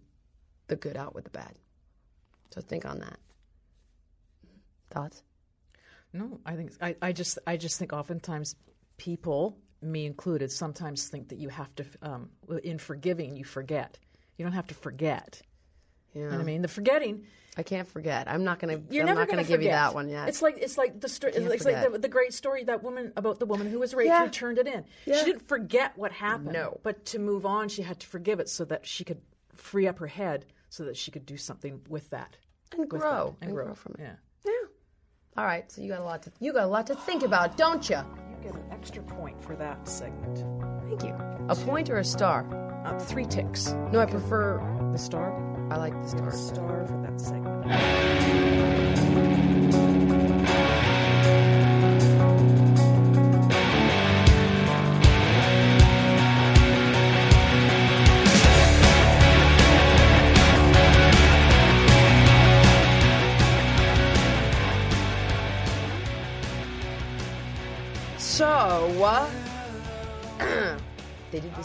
the 0.68 0.76
good 0.76 0.98
out 0.98 1.16
with 1.16 1.24
the 1.24 1.30
bad. 1.30 1.54
So 2.50 2.62
think 2.62 2.86
on 2.86 3.00
that. 3.00 3.20
Thoughts? 4.90 5.24
No, 6.14 6.40
I 6.46 6.56
think 6.56 6.72
I, 6.82 6.96
I 7.02 7.12
just 7.12 7.38
I 7.46 7.58
just 7.58 7.78
think 7.78 7.94
oftentimes 7.94 8.56
people, 8.98 9.58
me 9.82 10.06
included, 10.06 10.52
sometimes 10.52 11.10
think 11.10 11.30
that 11.30 11.38
you 11.38 11.50
have 11.50 11.74
to 11.76 11.86
um, 12.02 12.30
in 12.64 12.78
forgiving 12.78 13.36
you 13.36 13.44
forget. 13.44 14.00
You 14.38 14.46
don't 14.46 14.54
have 14.54 14.68
to 14.68 14.76
forget. 14.76 15.42
Yeah. 16.14 16.22
You 16.24 16.26
know 16.30 16.36
what 16.36 16.42
I 16.42 16.46
mean? 16.46 16.62
The 16.62 16.68
forgetting 16.68 17.26
I 17.58 17.64
can't 17.64 17.88
forget. 17.88 18.30
I'm 18.30 18.44
not 18.44 18.60
gonna. 18.60 18.80
you're 18.92 19.02
I'm 19.02 19.08
never 19.08 19.22
not 19.22 19.30
gonna 19.30 19.42
to 19.44 19.48
give 19.48 19.64
you 19.64 19.70
that 19.70 19.96
one 19.96 20.10
yet. 20.10 20.30
It's 20.30 20.44
like 20.44 20.58
it's 20.60 20.78
like 20.78 21.02
the 21.02 21.10
story. 21.10 21.34
It's 21.34 21.66
like 21.66 21.92
the, 21.92 21.98
the 21.98 22.08
great 22.08 22.34
story 22.34 22.64
that 22.66 22.84
woman 22.84 23.12
about 23.18 23.40
the 23.40 23.48
woman 23.48 23.68
who 23.68 23.80
was 23.80 23.96
raped 23.96 24.10
Yeah. 24.10 24.26
who 24.26 24.30
turned 24.30 24.60
it 24.60 24.68
in. 24.68 24.86
Yeah. 25.06 25.18
She 25.18 25.26
didn't 25.26 25.48
forget 25.48 25.98
what 25.98 26.12
happened. 26.12 26.54
No. 26.54 26.80
but 26.84 27.04
to 27.06 27.20
move 27.20 27.48
on, 27.48 27.68
she 27.68 27.82
had 27.82 28.00
to 28.02 28.08
forgive 28.08 28.40
it 28.40 28.48
so 28.48 28.64
that 28.66 28.86
she 28.86 29.04
could 29.04 29.20
free 29.56 29.88
up 29.88 29.98
her 29.98 30.06
head 30.08 30.46
so 30.70 30.84
that 30.84 30.96
she 30.96 31.10
could 31.10 31.26
do 31.26 31.36
something 31.36 31.82
with 31.90 32.08
that 32.12 32.38
and 32.78 32.88
grow 32.88 33.36
that, 33.40 33.46
and 33.48 33.56
grow 33.56 33.74
from 33.74 33.96
it. 33.98 34.02
Yeah, 34.02 34.16
Yeah. 34.46 34.68
All 35.38 35.46
right. 35.46 35.72
So 35.72 35.82
you 35.82 35.90
got 35.90 36.02
a 36.02 36.04
lot 36.04 36.22
to 36.24 36.32
you 36.40 36.54
got 36.54 36.66
a 36.66 36.68
lot 36.68 36.86
to 36.88 36.96
think 36.96 37.24
about, 37.24 37.58
don't 37.58 37.90
you? 37.90 37.98
you 37.98 38.44
get 38.44 38.54
an 38.54 38.66
extra 38.72 39.02
point 39.02 39.42
for 39.42 39.56
that 39.56 39.88
segment. 39.88 40.46
Thank 40.88 41.02
you. 41.04 41.16
A 41.50 41.56
point 41.56 41.90
or 41.90 41.98
a 41.98 42.04
star? 42.04 42.46
Uh, 42.86 43.00
three 43.00 43.26
ticks. 43.26 43.74
No, 43.92 44.00
I 44.00 44.06
prefer. 44.06 44.60
The 44.92 45.00
star. 45.00 45.57
I 45.70 45.76
like 45.78 45.94
the 46.02 46.08
star. 46.08 46.32
Star 46.32 46.86
for 46.88 46.98
that 47.02 47.20
segment. 47.20 47.68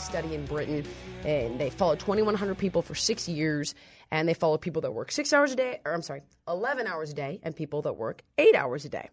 Study 0.03 0.35
in 0.35 0.45
Britain, 0.47 0.85
and 1.25 1.59
they 1.59 1.71
followed 1.71 2.01
2,100 2.01 2.59
people 2.59 2.83
for 2.83 2.95
six 2.95 3.29
years, 3.29 3.75
and 4.11 4.29
they 4.29 4.35
followed 4.35 4.61
people 4.61 4.83
that 4.83 4.93
work 4.93 5.13
six 5.13 5.33
hours 5.33 5.53
a 5.53 5.57
day, 5.57 5.81
or 5.85 5.93
I'm 5.95 6.03
sorry, 6.03 6.23
11 6.49 6.87
hours 6.87 7.11
a 7.11 7.15
day, 7.15 7.41
and 7.43 7.55
people 7.55 7.83
that 7.83 7.95
work 7.95 8.23
eight 8.39 8.55
hours 8.55 8.85
a 8.85 8.89
day. 8.89 9.09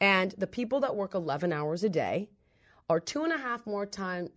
And 0.00 0.32
the 0.36 0.46
people 0.46 0.80
that 0.80 0.96
work 0.96 1.14
11 1.14 1.52
hours 1.52 1.82
a 1.84 1.88
day 1.88 2.28
are 2.88 3.00
two 3.00 3.24
and 3.24 3.32
a 3.32 3.38
half 3.38 3.66
more 3.66 3.86
times, 3.86 4.30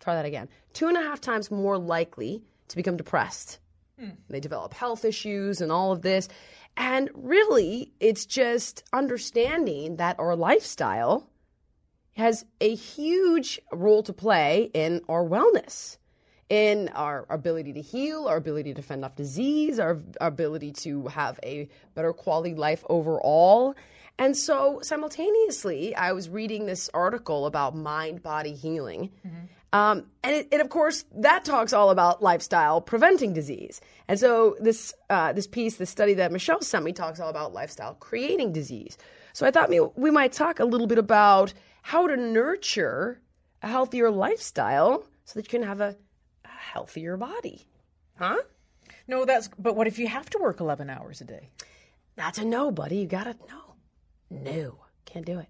try 0.00 0.14
that 0.14 0.24
again, 0.24 0.48
two 0.72 0.88
and 0.88 0.96
a 0.96 1.02
half 1.02 1.20
times 1.20 1.50
more 1.50 1.78
likely 1.78 2.42
to 2.68 2.76
become 2.76 2.96
depressed. 2.96 3.58
Hmm. 3.98 4.10
They 4.30 4.40
develop 4.40 4.72
health 4.72 5.04
issues 5.04 5.60
and 5.60 5.70
all 5.70 5.92
of 5.92 6.02
this. 6.02 6.28
And 6.76 7.10
really, 7.14 7.92
it's 8.00 8.24
just 8.24 8.84
understanding 8.92 9.96
that 9.96 10.18
our 10.18 10.36
lifestyle 10.36 11.28
has 12.18 12.44
a 12.60 12.74
huge 12.74 13.60
role 13.72 14.02
to 14.02 14.12
play 14.12 14.70
in 14.74 15.00
our 15.08 15.24
wellness, 15.24 15.98
in 16.48 16.88
our 16.94 17.26
ability 17.30 17.72
to 17.74 17.80
heal, 17.80 18.26
our 18.26 18.36
ability 18.36 18.74
to 18.74 18.82
fend 18.82 19.04
off 19.04 19.14
disease, 19.14 19.78
our, 19.78 19.98
our 20.20 20.26
ability 20.26 20.72
to 20.72 21.06
have 21.06 21.38
a 21.44 21.68
better 21.94 22.12
quality 22.12 22.54
life 22.54 22.84
overall. 22.90 23.76
And 24.18 24.36
so, 24.36 24.80
simultaneously, 24.82 25.94
I 25.94 26.10
was 26.10 26.28
reading 26.28 26.66
this 26.66 26.90
article 26.92 27.46
about 27.46 27.76
mind 27.76 28.20
body 28.20 28.52
healing. 28.52 29.10
Um, 29.72 30.06
and 30.24 30.34
it, 30.34 30.48
it, 30.50 30.60
of 30.60 30.70
course, 30.70 31.04
that 31.16 31.44
talks 31.44 31.72
all 31.72 31.90
about 31.90 32.22
lifestyle 32.22 32.80
preventing 32.80 33.32
disease. 33.34 33.80
And 34.08 34.18
so 34.18 34.56
this 34.58 34.94
uh, 35.10 35.34
this 35.34 35.46
piece, 35.46 35.76
this 35.76 35.90
study 35.90 36.14
that 36.14 36.32
Michelle 36.32 36.62
sent 36.62 36.84
me, 36.84 36.92
talks 36.92 37.20
all 37.20 37.28
about 37.28 37.52
lifestyle 37.52 37.94
creating 37.94 38.52
disease. 38.52 38.96
So 39.34 39.46
I 39.46 39.50
thought 39.50 39.70
we 39.96 40.10
might 40.10 40.32
talk 40.32 40.58
a 40.58 40.64
little 40.64 40.86
bit 40.86 40.98
about 40.98 41.52
how 41.88 42.06
to 42.06 42.18
nurture 42.18 43.18
a 43.62 43.66
healthier 43.66 44.10
lifestyle 44.10 45.06
so 45.24 45.32
that 45.38 45.46
you 45.46 45.58
can 45.58 45.66
have 45.66 45.80
a, 45.80 45.96
a 46.44 46.48
healthier 46.48 47.16
body. 47.16 47.66
Huh? 48.18 48.36
No, 49.06 49.24
that's. 49.24 49.48
But 49.58 49.74
what 49.74 49.86
if 49.86 49.98
you 49.98 50.06
have 50.06 50.28
to 50.30 50.38
work 50.38 50.60
eleven 50.60 50.90
hours 50.90 51.22
a 51.22 51.24
day? 51.24 51.48
That's 52.14 52.36
a 52.36 52.44
no, 52.44 52.70
buddy. 52.70 52.98
You 52.98 53.06
gotta 53.06 53.36
no. 53.48 53.74
No. 54.28 54.78
Can't 55.06 55.24
do 55.24 55.38
it. 55.38 55.48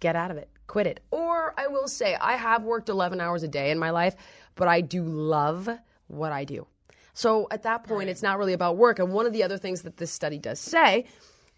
Get 0.00 0.16
out 0.16 0.30
of 0.30 0.38
it. 0.38 0.48
Quit 0.66 0.86
it. 0.86 1.00
Or 1.10 1.52
I 1.60 1.66
will 1.66 1.88
say, 1.88 2.16
I 2.18 2.36
have 2.36 2.62
worked 2.62 2.88
11 2.88 3.20
hours 3.20 3.42
a 3.42 3.48
day 3.48 3.70
in 3.70 3.78
my 3.78 3.90
life, 3.90 4.16
but 4.54 4.68
I 4.68 4.80
do 4.80 5.02
love 5.02 5.68
what 6.06 6.32
I 6.32 6.44
do. 6.44 6.66
So 7.12 7.48
at 7.50 7.64
that 7.64 7.84
point, 7.84 8.08
it's 8.08 8.22
not 8.22 8.38
really 8.38 8.54
about 8.54 8.78
work. 8.78 8.98
And 8.98 9.12
one 9.12 9.26
of 9.26 9.34
the 9.34 9.42
other 9.42 9.58
things 9.58 9.82
that 9.82 9.98
this 9.98 10.10
study 10.10 10.38
does 10.38 10.58
say 10.58 11.04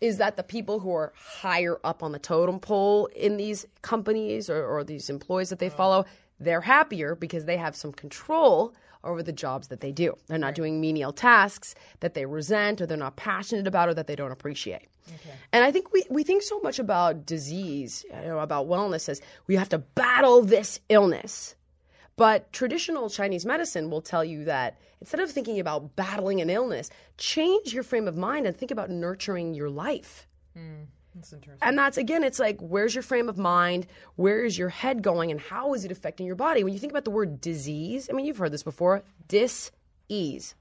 is 0.00 0.18
that 0.18 0.36
the 0.36 0.42
people 0.42 0.78
who 0.80 0.92
are 0.92 1.12
higher 1.16 1.78
up 1.84 2.02
on 2.02 2.12
the 2.12 2.18
totem 2.18 2.60
pole 2.60 3.06
in 3.16 3.36
these 3.36 3.66
companies 3.82 4.50
or, 4.50 4.64
or 4.64 4.84
these 4.84 5.08
employees 5.08 5.50
that 5.50 5.58
they 5.58 5.70
oh. 5.70 5.70
follow, 5.70 6.04
they're 6.40 6.60
happier 6.60 7.14
because 7.14 7.44
they 7.46 7.56
have 7.56 7.74
some 7.74 7.92
control 7.92 8.74
over 9.04 9.22
the 9.22 9.32
jobs 9.32 9.68
that 9.68 9.80
they 9.80 9.92
do. 9.92 10.14
They're 10.26 10.38
not 10.38 10.54
doing 10.54 10.80
menial 10.80 11.12
tasks 11.12 11.74
that 12.00 12.14
they 12.14 12.26
resent 12.26 12.80
or 12.80 12.86
they're 12.86 12.96
not 12.96 13.16
passionate 13.16 13.66
about 13.66 13.88
or 13.88 13.94
that 13.94 14.06
they 14.06 14.16
don't 14.16 14.32
appreciate. 14.32 14.88
And 15.52 15.64
I 15.64 15.70
think 15.70 15.92
we, 15.92 16.04
we 16.10 16.24
think 16.24 16.42
so 16.42 16.58
much 16.60 16.78
about 16.78 17.24
disease, 17.24 18.04
you 18.10 18.28
know, 18.28 18.40
about 18.40 18.66
wellness 18.66 19.08
as 19.08 19.20
we 19.46 19.54
have 19.54 19.68
to 19.70 19.78
battle 19.78 20.42
this 20.42 20.80
illness. 20.88 21.54
But 22.16 22.50
traditional 22.52 23.10
Chinese 23.10 23.44
medicine 23.44 23.90
will 23.90 24.00
tell 24.00 24.24
you 24.24 24.44
that 24.44 24.78
instead 25.00 25.20
of 25.20 25.30
thinking 25.30 25.60
about 25.60 25.96
battling 25.96 26.40
an 26.40 26.48
illness, 26.48 26.90
change 27.18 27.74
your 27.74 27.82
frame 27.82 28.08
of 28.08 28.16
mind 28.16 28.46
and 28.46 28.56
think 28.56 28.70
about 28.70 28.88
nurturing 28.88 29.52
your 29.52 29.68
life. 29.68 30.26
Hmm, 30.54 30.84
that's 31.14 31.34
interesting. 31.34 31.58
And 31.60 31.78
that's 31.78 31.98
again, 31.98 32.24
it's 32.24 32.38
like, 32.38 32.58
where's 32.60 32.94
your 32.94 33.02
frame 33.02 33.28
of 33.28 33.36
mind? 33.36 33.86
Where 34.16 34.44
is 34.44 34.56
your 34.56 34.70
head 34.70 35.02
going? 35.02 35.30
And 35.30 35.38
how 35.38 35.74
is 35.74 35.84
it 35.84 35.92
affecting 35.92 36.26
your 36.26 36.36
body? 36.36 36.64
When 36.64 36.72
you 36.72 36.78
think 36.78 36.92
about 36.92 37.04
the 37.04 37.10
word 37.10 37.38
disease, 37.40 38.08
I 38.10 38.14
mean, 38.14 38.24
you've 38.24 38.38
heard 38.38 38.52
this 38.52 38.62
before 38.62 39.04
dis 39.28 39.70
ease. 40.08 40.54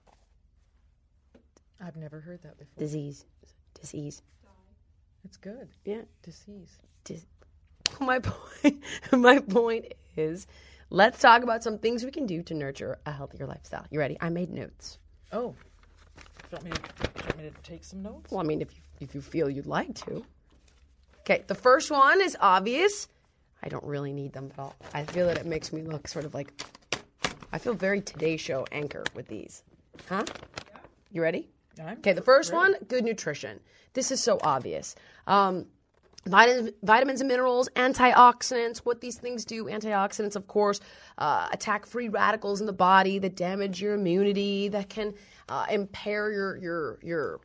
I've 1.79 1.95
never 1.95 2.19
heard 2.19 2.41
that 2.43 2.57
before. 2.57 2.73
Disease. 2.77 3.25
Disease. 3.79 4.21
It's 5.23 5.37
good. 5.37 5.69
Yeah. 5.85 6.01
Disease. 6.21 6.77
Dis- 7.05 7.25
my 8.01 8.19
point 8.19 8.83
my 9.11 9.39
point 9.39 9.93
is 10.17 10.47
let's 10.95 11.19
talk 11.19 11.43
about 11.43 11.61
some 11.61 11.77
things 11.77 12.05
we 12.05 12.11
can 12.11 12.25
do 12.25 12.41
to 12.41 12.53
nurture 12.53 12.97
a 13.05 13.11
healthier 13.11 13.45
lifestyle. 13.45 13.85
You 13.91 13.99
ready? 13.99 14.17
I 14.21 14.29
made 14.29 14.49
notes. 14.49 14.97
Oh, 15.33 15.53
do 16.17 16.23
you 16.51 16.53
want 16.53 16.63
me 16.63 16.71
to, 16.71 16.77
do 16.77 16.87
you 17.03 17.23
want 17.25 17.37
me 17.37 17.49
to 17.49 17.69
take 17.69 17.83
some 17.83 18.01
notes? 18.01 18.31
Well, 18.31 18.39
I 18.39 18.43
mean, 18.43 18.61
if 18.61 18.73
you, 18.73 18.81
if 19.01 19.13
you 19.13 19.21
feel 19.21 19.49
you'd 19.49 19.67
like 19.67 19.93
to. 20.05 20.23
Okay, 21.19 21.43
the 21.47 21.55
first 21.55 21.91
one 21.91 22.21
is 22.21 22.37
obvious. 22.39 23.09
I 23.61 23.67
don't 23.67 23.83
really 23.83 24.13
need 24.13 24.31
them, 24.31 24.49
but 24.55 24.61
I'll, 24.61 24.75
I 24.93 25.03
feel 25.03 25.27
that 25.27 25.37
it 25.37 25.45
makes 25.45 25.73
me 25.73 25.81
look 25.81 26.07
sort 26.07 26.23
of 26.23 26.33
like. 26.33 26.53
I 27.51 27.57
feel 27.57 27.73
very 27.73 27.99
Today 27.99 28.37
Show 28.37 28.65
anchor 28.71 29.03
with 29.13 29.27
these. 29.27 29.63
Huh? 30.07 30.23
You 31.11 31.21
ready? 31.21 31.49
I'm 31.79 31.97
Okay, 31.97 32.13
the 32.13 32.21
first 32.21 32.53
one 32.53 32.75
good 32.87 33.03
nutrition. 33.03 33.59
This 33.93 34.11
is 34.11 34.23
so 34.23 34.39
obvious. 34.41 34.95
Um, 35.27 35.65
vitamins, 36.27 37.21
and 37.21 37.27
minerals, 37.27 37.69
antioxidants, 37.75 38.79
what 38.79 39.01
these 39.01 39.17
things 39.17 39.45
do. 39.45 39.65
Antioxidants, 39.65 40.35
of 40.35 40.47
course, 40.47 40.79
uh, 41.17 41.47
attack 41.51 41.85
free 41.85 42.09
radicals 42.09 42.59
in 42.59 42.65
the 42.65 42.73
body 42.73 43.19
that 43.19 43.35
damage 43.35 43.81
your 43.81 43.93
immunity, 43.93 44.67
that 44.69 44.89
can 44.89 45.13
uh, 45.49 45.65
impair 45.69 46.31
your, 46.31 46.57
your, 46.57 46.99
your 47.03 47.39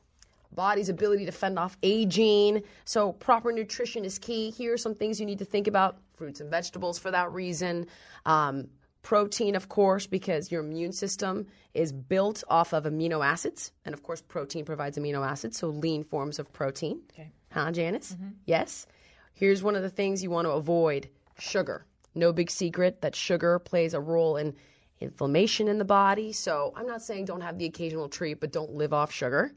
body's 0.53 0.89
ability 0.89 1.27
to 1.27 1.33
fend 1.33 1.59
off 1.59 1.77
aging. 1.83 2.63
So, 2.85 3.13
proper 3.13 3.53
nutrition 3.53 4.05
is 4.05 4.19
key. 4.19 4.51
Here 4.51 4.75
are 4.75 4.79
some 4.79 4.95
things 4.95 5.21
you 5.21 5.27
need 5.27 5.39
to 5.39 5.45
think 5.45 5.67
about 5.67 5.99
fruits 6.15 6.41
and 6.41 6.51
vegetables 6.51 6.99
for 6.99 7.11
that 7.11 7.33
reason. 7.33 7.87
Um, 8.27 8.69
protein, 9.03 9.55
of 9.57 9.69
course, 9.69 10.07
because 10.07 10.51
your 10.51 10.63
immune 10.63 10.93
system 10.93 11.47
is 11.75 11.93
built 11.93 12.45
off 12.49 12.73
of 12.73 12.85
amino 12.85 13.25
acids. 13.25 13.73
And 13.85 13.95
of 13.95 14.03
course, 14.03 14.21
protein 14.21 14.65
provides 14.65 14.99
amino 14.99 15.27
acids, 15.27 15.59
so 15.59 15.69
lean 15.69 16.05
forms 16.05 16.39
of 16.39 16.53
protein. 16.53 17.01
Okay. 17.13 17.31
Huh, 17.53 17.73
Janice? 17.73 18.13
Mm-hmm. 18.13 18.29
Yes. 18.47 18.87
Here's 19.33 19.63
one 19.63 19.77
of 19.77 19.83
the 19.83 19.91
things 19.91 20.23
you 20.23 20.31
want 20.31 20.47
to 20.47 20.53
avoid 20.53 21.09
sugar. 21.39 21.87
No 22.15 22.33
big 22.33 22.51
secret 22.51 23.01
that 23.03 23.15
sugar 23.17 23.59
plays 23.59 23.95
a 23.95 24.01
role 24.01 24.37
in 24.37 24.55
inflammation 25.01 25.69
in 25.69 25.79
the 25.79 25.85
body. 25.85 26.33
So 26.33 26.73
I'm 26.77 26.87
not 26.87 27.03
saying 27.03 27.25
don't 27.25 27.41
have 27.41 27.59
the 27.59 27.65
occasional 27.65 28.09
treat, 28.09 28.41
but 28.41 28.53
don't 28.53 28.75
live 28.75 28.93
off 28.93 29.11
sugar. 29.11 29.53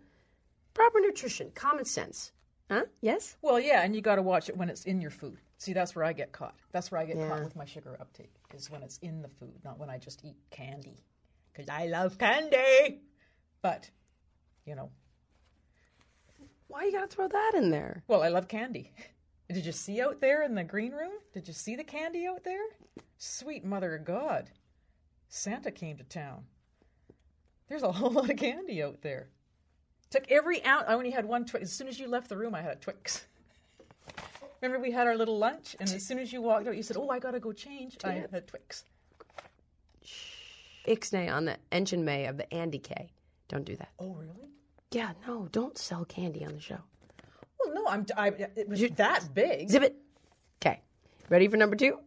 Proper 0.73 0.99
nutrition, 0.99 1.51
common 1.53 1.85
sense. 1.85 2.31
Huh? 2.71 2.83
Yes? 3.01 3.35
Well, 3.41 3.59
yeah, 3.59 3.81
and 3.83 3.95
you 3.95 4.01
got 4.01 4.15
to 4.15 4.21
watch 4.21 4.49
it 4.49 4.57
when 4.57 4.69
it's 4.69 4.85
in 4.85 5.01
your 5.01 5.11
food. 5.11 5.37
See, 5.57 5.73
that's 5.73 5.95
where 5.95 6.05
I 6.05 6.13
get 6.13 6.31
caught. 6.31 6.55
That's 6.71 6.91
where 6.91 6.99
I 6.99 7.05
get 7.05 7.17
caught 7.27 7.43
with 7.43 7.55
my 7.55 7.65
sugar 7.65 7.97
uptake, 7.99 8.33
is 8.55 8.71
when 8.71 8.81
it's 8.83 8.97
in 8.99 9.21
the 9.21 9.27
food, 9.27 9.53
not 9.63 9.77
when 9.79 9.89
I 9.89 9.97
just 9.97 10.23
eat 10.23 10.37
candy. 10.49 11.03
Because 11.51 11.69
I 11.69 11.85
love 11.87 12.17
candy. 12.17 13.01
But, 13.61 13.89
you 14.65 14.75
know, 14.75 14.89
Why 16.73 16.85
you 16.85 16.91
gotta 16.91 17.05
throw 17.05 17.27
that 17.27 17.51
in 17.53 17.69
there? 17.69 18.01
well, 18.07 18.23
I 18.23 18.29
love 18.29 18.47
candy. 18.47 18.91
Did 19.47 19.63
you 19.63 19.71
see 19.71 20.01
out 20.01 20.19
there 20.19 20.41
in 20.41 20.55
the 20.55 20.63
green 20.63 20.91
room? 20.91 21.11
Did 21.31 21.47
you 21.47 21.53
see 21.53 21.75
the 21.75 21.83
candy 21.83 22.25
out 22.25 22.43
there? 22.43 22.63
Sweet 23.19 23.63
mother 23.63 23.93
of 23.93 24.05
God. 24.05 24.49
Santa 25.29 25.69
came 25.69 25.97
to 25.97 26.03
town. 26.03 26.45
There's 27.69 27.83
a 27.83 27.91
whole 27.99 28.09
lot 28.09 28.31
of 28.31 28.37
candy 28.37 28.81
out 28.81 29.03
there. 29.03 29.27
Took 30.09 30.31
every 30.31 30.65
ounce. 30.65 30.85
I 30.87 30.95
only 30.95 31.11
had 31.11 31.25
one 31.25 31.45
Twix. 31.45 31.65
As 31.65 31.71
soon 31.71 31.87
as 31.87 31.99
you 31.99 32.07
left 32.07 32.27
the 32.27 32.37
room, 32.37 32.55
I 32.55 32.63
had 32.63 32.77
a 32.77 32.79
Twix. 32.79 33.27
Remember, 34.61 34.83
we 34.83 34.89
had 34.89 35.05
our 35.05 35.15
little 35.15 35.37
lunch, 35.37 35.75
and 35.79 35.87
as 35.87 36.03
soon 36.03 36.17
as 36.17 36.33
you 36.33 36.41
walked 36.41 36.67
out, 36.67 36.75
you 36.75 36.81
said, 36.81 36.97
"Oh, 36.97 37.09
I 37.09 37.19
gotta 37.19 37.39
go 37.39 37.51
change." 37.51 37.97
I 38.03 38.13
had 38.13 38.33
a 38.33 38.41
Twix. 38.41 38.85
Ixnay 40.87 41.31
on 41.31 41.45
the 41.45 41.57
engine 41.71 42.03
may 42.03 42.25
of 42.25 42.37
the 42.37 42.51
Andy 42.51 42.79
K. 42.79 43.11
Don't 43.47 43.63
do 43.63 43.75
that. 43.75 43.91
Oh, 43.99 44.15
really? 44.15 44.49
Yeah, 44.93 45.11
no, 45.27 45.47
don't 45.51 45.77
sell 45.77 46.05
candy 46.05 46.45
on 46.45 46.53
the 46.53 46.61
show. 46.61 46.77
Well, 47.59 47.73
no, 47.73 47.87
I'm. 47.87 48.05
I, 48.15 48.27
it 48.27 48.69
was 48.69 48.81
that 48.81 49.33
big. 49.33 49.61
Exhibit. 49.61 49.95
Okay. 50.61 50.81
Ready 51.29 51.47
for 51.47 51.57
number 51.57 51.75
two? 51.75 51.97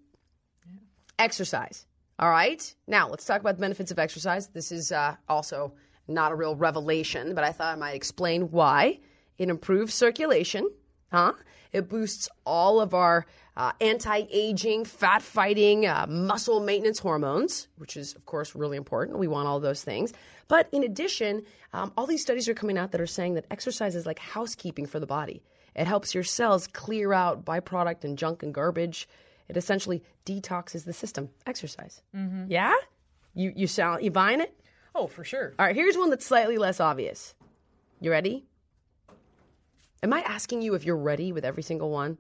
Exercise. 1.18 1.86
All 2.18 2.30
right. 2.30 2.74
Now 2.86 3.08
let's 3.08 3.24
talk 3.24 3.40
about 3.40 3.56
the 3.56 3.60
benefits 3.60 3.90
of 3.90 3.98
exercise. 3.98 4.48
This 4.48 4.70
is 4.70 4.92
uh, 4.92 5.16
also 5.28 5.72
not 6.06 6.30
a 6.30 6.34
real 6.34 6.54
revelation, 6.54 7.34
but 7.34 7.42
I 7.42 7.52
thought 7.52 7.72
I 7.72 7.76
might 7.76 7.94
explain 7.94 8.50
why. 8.50 9.00
It 9.38 9.48
improves 9.48 9.92
circulation. 9.92 10.70
Huh? 11.12 11.32
It 11.72 11.88
boosts 11.88 12.28
all 12.44 12.80
of 12.80 12.94
our 12.94 13.26
uh, 13.56 13.72
anti-aging, 13.80 14.84
fat-fighting, 14.84 15.86
uh, 15.86 16.06
muscle 16.08 16.60
maintenance 16.60 16.98
hormones, 16.98 17.68
which 17.76 17.96
is 17.96 18.14
of 18.14 18.26
course 18.26 18.54
really 18.54 18.76
important. 18.76 19.18
We 19.18 19.28
want 19.28 19.48
all 19.48 19.60
those 19.60 19.82
things. 19.82 20.12
But 20.48 20.68
in 20.72 20.84
addition, 20.84 21.42
um, 21.72 21.92
all 21.96 22.06
these 22.06 22.22
studies 22.22 22.48
are 22.48 22.54
coming 22.54 22.78
out 22.78 22.92
that 22.92 23.00
are 23.00 23.06
saying 23.06 23.34
that 23.34 23.46
exercise 23.50 23.94
is 23.94 24.06
like 24.06 24.18
housekeeping 24.18 24.86
for 24.86 25.00
the 25.00 25.06
body. 25.06 25.42
It 25.74 25.86
helps 25.86 26.14
your 26.14 26.24
cells 26.24 26.66
clear 26.66 27.12
out 27.12 27.44
byproduct 27.44 28.04
and 28.04 28.16
junk 28.16 28.42
and 28.42 28.54
garbage. 28.54 29.08
It 29.48 29.56
essentially 29.56 30.02
detoxes 30.24 30.84
the 30.84 30.92
system. 30.92 31.28
Exercise. 31.46 32.02
Yeah? 32.48 32.74
You 33.34 33.52
you 33.54 33.66
sound 33.66 34.02
you 34.02 34.10
buying 34.10 34.40
it? 34.40 34.58
Oh, 34.94 35.06
for 35.06 35.24
sure. 35.24 35.54
All 35.58 35.66
right, 35.66 35.76
here's 35.76 35.96
one 35.96 36.08
that's 36.10 36.24
slightly 36.24 36.56
less 36.56 36.80
obvious. 36.80 37.34
You 38.00 38.10
ready? 38.10 38.46
Am 40.06 40.12
I 40.12 40.20
asking 40.20 40.62
you 40.62 40.74
if 40.74 40.84
you're 40.84 40.96
ready 40.96 41.32
with 41.32 41.44
every 41.44 41.64
single 41.64 41.90
one? 41.90 42.16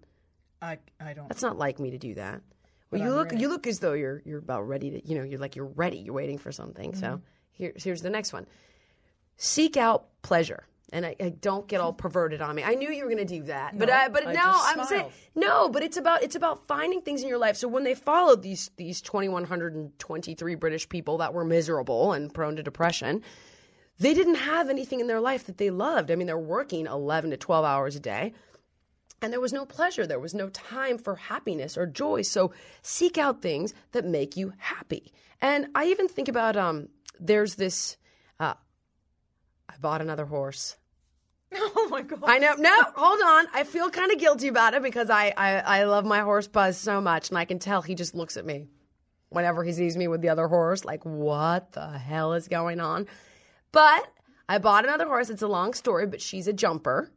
I 0.60 0.78
I 1.00 1.12
don't. 1.12 1.28
That's 1.28 1.42
not 1.42 1.56
like 1.56 1.78
me 1.78 1.92
to 1.92 1.98
do 1.98 2.14
that. 2.14 2.42
Well, 2.90 3.00
you 3.00 3.06
I'm 3.06 3.14
look 3.14 3.30
ready. 3.30 3.42
you 3.42 3.48
look 3.48 3.68
as 3.68 3.78
though 3.78 3.92
you're 3.92 4.22
you're 4.24 4.40
about 4.40 4.66
ready 4.66 4.90
to, 4.90 5.06
you 5.06 5.16
know, 5.16 5.22
you're 5.22 5.38
like 5.38 5.54
you're 5.54 5.66
ready. 5.66 5.98
You're 5.98 6.14
waiting 6.14 6.36
for 6.36 6.50
something. 6.50 6.90
Mm-hmm. 6.90 7.00
So, 7.00 7.20
here's 7.52 7.84
here's 7.84 8.02
the 8.02 8.10
next 8.10 8.32
one. 8.32 8.48
Seek 9.36 9.76
out 9.76 10.06
pleasure. 10.22 10.66
And 10.92 11.06
I, 11.06 11.14
I 11.20 11.28
don't 11.28 11.68
get 11.68 11.80
all 11.80 11.92
perverted 11.92 12.40
on 12.40 12.56
me. 12.56 12.64
I 12.64 12.74
knew 12.74 12.90
you 12.90 13.04
were 13.04 13.10
going 13.10 13.24
to 13.26 13.38
do 13.38 13.42
that, 13.44 13.76
but 13.76 13.90
I, 13.90 14.08
but 14.08 14.24
I 14.24 14.32
no, 14.32 14.52
I'm 14.52 14.84
saying 14.84 15.10
no. 15.36 15.68
But 15.68 15.84
it's 15.84 15.96
about 15.96 16.24
it's 16.24 16.34
about 16.34 16.66
finding 16.66 17.02
things 17.02 17.22
in 17.22 17.28
your 17.28 17.38
life. 17.38 17.56
So 17.56 17.68
when 17.68 17.84
they 17.84 17.94
followed 17.94 18.42
these 18.42 18.70
these 18.76 19.00
2,123 19.00 20.54
British 20.56 20.88
people 20.88 21.18
that 21.18 21.34
were 21.34 21.44
miserable 21.44 22.12
and 22.12 22.34
prone 22.34 22.56
to 22.56 22.64
depression, 22.64 23.22
they 23.98 24.14
didn't 24.14 24.36
have 24.36 24.68
anything 24.68 25.00
in 25.00 25.06
their 25.06 25.20
life 25.20 25.46
that 25.46 25.58
they 25.58 25.70
loved. 25.70 26.10
I 26.10 26.16
mean, 26.16 26.26
they're 26.26 26.38
working 26.38 26.86
11 26.86 27.30
to 27.30 27.36
12 27.36 27.64
hours 27.64 27.96
a 27.96 28.00
day. 28.00 28.34
And 29.22 29.32
there 29.32 29.40
was 29.40 29.52
no 29.52 29.64
pleasure. 29.64 30.06
There 30.06 30.20
was 30.20 30.34
no 30.34 30.50
time 30.50 30.98
for 30.98 31.16
happiness 31.16 31.78
or 31.78 31.86
joy. 31.86 32.22
So 32.22 32.52
seek 32.82 33.16
out 33.16 33.40
things 33.40 33.72
that 33.92 34.04
make 34.04 34.36
you 34.36 34.52
happy. 34.58 35.12
And 35.40 35.68
I 35.74 35.86
even 35.86 36.08
think 36.08 36.28
about 36.28 36.56
um, 36.56 36.88
there's 37.18 37.54
this. 37.54 37.96
Uh, 38.38 38.54
I 39.68 39.74
bought 39.80 40.00
another 40.00 40.26
horse. 40.26 40.76
Oh 41.58 41.88
my 41.88 42.02
god. 42.02 42.24
I 42.24 42.38
know. 42.38 42.54
No, 42.58 42.76
hold 42.96 43.20
on. 43.24 43.46
I 43.54 43.62
feel 43.62 43.88
kind 43.88 44.10
of 44.10 44.18
guilty 44.18 44.48
about 44.48 44.74
it 44.74 44.82
because 44.82 45.08
I, 45.08 45.32
I 45.36 45.58
I 45.58 45.84
love 45.84 46.04
my 46.04 46.20
horse 46.20 46.48
Buzz 46.48 46.76
so 46.76 47.00
much, 47.00 47.28
and 47.28 47.38
I 47.38 47.44
can 47.44 47.60
tell 47.60 47.80
he 47.80 47.94
just 47.94 48.14
looks 48.14 48.36
at 48.36 48.44
me 48.44 48.66
whenever 49.28 49.62
he 49.62 49.72
sees 49.72 49.96
me 49.96 50.08
with 50.08 50.20
the 50.20 50.28
other 50.28 50.48
horse, 50.48 50.84
like 50.84 51.04
what 51.04 51.72
the 51.72 51.86
hell 51.86 52.32
is 52.32 52.48
going 52.48 52.80
on? 52.80 53.06
But 53.76 54.08
I 54.48 54.56
bought 54.56 54.84
another 54.86 55.04
horse. 55.04 55.28
It's 55.28 55.42
a 55.42 55.46
long 55.48 55.74
story, 55.74 56.06
but 56.06 56.22
she's 56.22 56.48
a 56.48 56.52
jumper, 56.54 57.10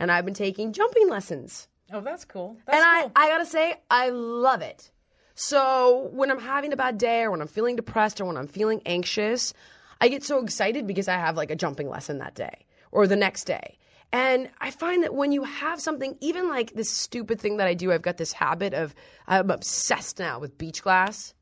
and 0.00 0.10
I've 0.10 0.24
been 0.24 0.34
taking 0.34 0.72
jumping 0.72 1.08
lessons. 1.08 1.68
Oh, 1.92 2.00
that's 2.00 2.24
cool. 2.24 2.56
That's 2.66 2.76
And 2.76 2.84
I, 2.84 3.02
cool. 3.02 3.12
I 3.14 3.28
gotta 3.28 3.46
say, 3.46 3.74
I 3.88 4.08
love 4.08 4.62
it. 4.62 4.90
So 5.36 6.10
when 6.12 6.32
I'm 6.32 6.40
having 6.40 6.72
a 6.72 6.76
bad 6.76 6.98
day 6.98 7.22
or 7.22 7.30
when 7.30 7.40
I'm 7.40 7.46
feeling 7.46 7.76
depressed 7.76 8.20
or 8.20 8.24
when 8.24 8.36
I'm 8.36 8.48
feeling 8.48 8.82
anxious, 8.84 9.54
I 10.00 10.08
get 10.08 10.24
so 10.24 10.42
excited 10.42 10.88
because 10.88 11.06
I 11.06 11.14
have 11.18 11.36
like 11.36 11.52
a 11.52 11.56
jumping 11.56 11.88
lesson 11.88 12.18
that 12.18 12.34
day 12.34 12.66
or 12.90 13.06
the 13.06 13.14
next 13.14 13.44
day. 13.44 13.78
And 14.12 14.50
I 14.60 14.72
find 14.72 15.04
that 15.04 15.14
when 15.14 15.30
you 15.30 15.44
have 15.44 15.80
something, 15.80 16.16
even 16.20 16.48
like 16.48 16.72
this 16.74 16.90
stupid 16.90 17.40
thing 17.40 17.58
that 17.58 17.68
I 17.68 17.74
do, 17.74 17.92
I've 17.92 18.02
got 18.02 18.16
this 18.16 18.32
habit 18.32 18.74
of, 18.74 18.92
I'm 19.28 19.52
obsessed 19.52 20.18
now 20.18 20.40
with 20.40 20.58
beach 20.58 20.82
glass. 20.82 21.32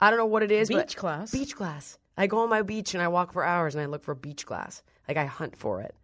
I 0.00 0.08
don't 0.08 0.18
know 0.18 0.24
what 0.24 0.42
it 0.42 0.50
is. 0.50 0.70
but- 0.70 0.86
Beach 0.88 0.96
class? 0.96 1.30
Beach 1.32 1.54
class. 1.54 1.98
I 2.16 2.26
go 2.26 2.38
on 2.40 2.48
my 2.48 2.62
beach 2.62 2.94
and 2.94 3.02
I 3.02 3.08
walk 3.08 3.32
for 3.32 3.44
hours 3.44 3.74
and 3.74 3.82
I 3.82 3.86
look 3.86 4.04
for 4.04 4.14
beach 4.14 4.46
glass. 4.46 4.82
Like 5.08 5.16
I 5.16 5.24
hunt 5.26 5.56
for 5.56 5.80
it. 5.82 5.94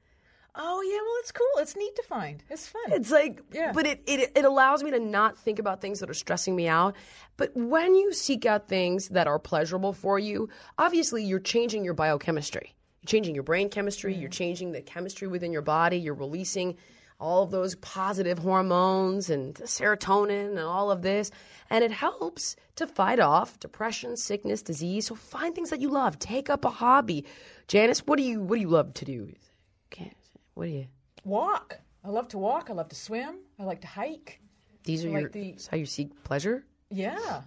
oh 0.55 0.83
yeah, 0.83 0.99
well 0.99 1.17
it's 1.21 1.33
cool. 1.33 1.47
It's 1.59 1.77
neat 1.77 1.97
to 1.97 2.03
find. 2.03 2.43
It's 2.51 2.69
fun. 2.69 2.83
It's 2.89 3.11
like, 3.11 3.41
Yeah. 3.53 3.73
but 3.73 3.87
it, 3.87 4.03
it 4.07 4.33
it 4.37 4.45
allows 4.45 4.83
me 4.83 4.91
to 4.91 5.01
not 5.01 5.39
think 5.39 5.59
about 5.59 5.81
things 5.81 6.01
that 6.01 6.11
are 6.11 6.15
stressing 6.15 6.55
me 6.55 6.69
out. 6.69 6.95
But 7.37 7.57
when 7.57 7.95
you 7.95 8.13
seek 8.13 8.45
out 8.45 8.69
things 8.69 9.09
that 9.09 9.27
are 9.27 9.39
pleasurable 9.39 9.93
for 9.95 10.19
you, 10.19 10.49
obviously 10.79 11.25
you're 11.25 11.41
changing 11.41 11.85
your 11.85 11.95
biochemistry. 11.95 12.75
You're 13.01 13.09
changing 13.09 13.35
your 13.35 13.45
brain 13.45 13.71
chemistry. 13.71 14.15
You're 14.15 14.29
mm. 14.29 14.35
changing 14.35 14.73
the 14.73 14.83
chemistry 14.83 15.27
within 15.27 15.53
your 15.53 15.63
body. 15.63 15.97
You're 15.97 16.15
releasing 16.15 16.77
all 17.23 17.45
of 17.45 17.51
those 17.53 17.75
positive 17.77 18.39
hormones 18.39 19.31
and 19.31 19.55
serotonin 19.55 20.51
and 20.51 20.59
all 20.59 20.91
of 20.91 21.03
this, 21.03 21.31
and 21.71 21.85
it 21.85 21.93
helps 21.93 22.57
to 22.77 22.87
fight 22.87 23.21
off 23.21 23.59
depression, 23.61 24.17
sickness, 24.17 24.61
disease. 24.63 25.07
So 25.07 25.15
find 25.15 25.55
things 25.55 25.71
that 25.71 25.81
you 25.81 25.89
love. 25.89 26.19
Take 26.19 26.51
up 26.51 26.65
a 26.65 26.71
hobby. 26.71 27.25
Janice, 27.69 28.01
what 28.07 28.17
do 28.19 28.25
you 28.25 28.41
what 28.43 28.57
do 28.57 28.61
you 28.61 28.69
love 28.69 28.93
to 28.95 29.05
do? 29.05 29.33
Can't- 29.91 30.17
What 30.55 30.67
do 30.67 30.73
you? 30.73 30.87
walk. 31.25 31.79
I 32.05 32.09
love 32.09 32.27
to 32.29 32.39
walk. 32.39 32.69
I 32.69 32.73
love 32.73 32.89
to 32.89 32.97
swim. 32.97 33.37
I 33.59 33.63
like 33.63 33.81
to 33.83 33.87
hike. 33.87 34.41
These 34.85 35.05
are 35.05 35.11
like 35.11 35.21
your 35.21 35.31
the- 35.31 35.51
that's 35.53 35.69
how 35.69 35.77
you 35.77 35.87
seek 35.87 36.25
pleasure. 36.25 36.65
Yeah. 36.91 37.43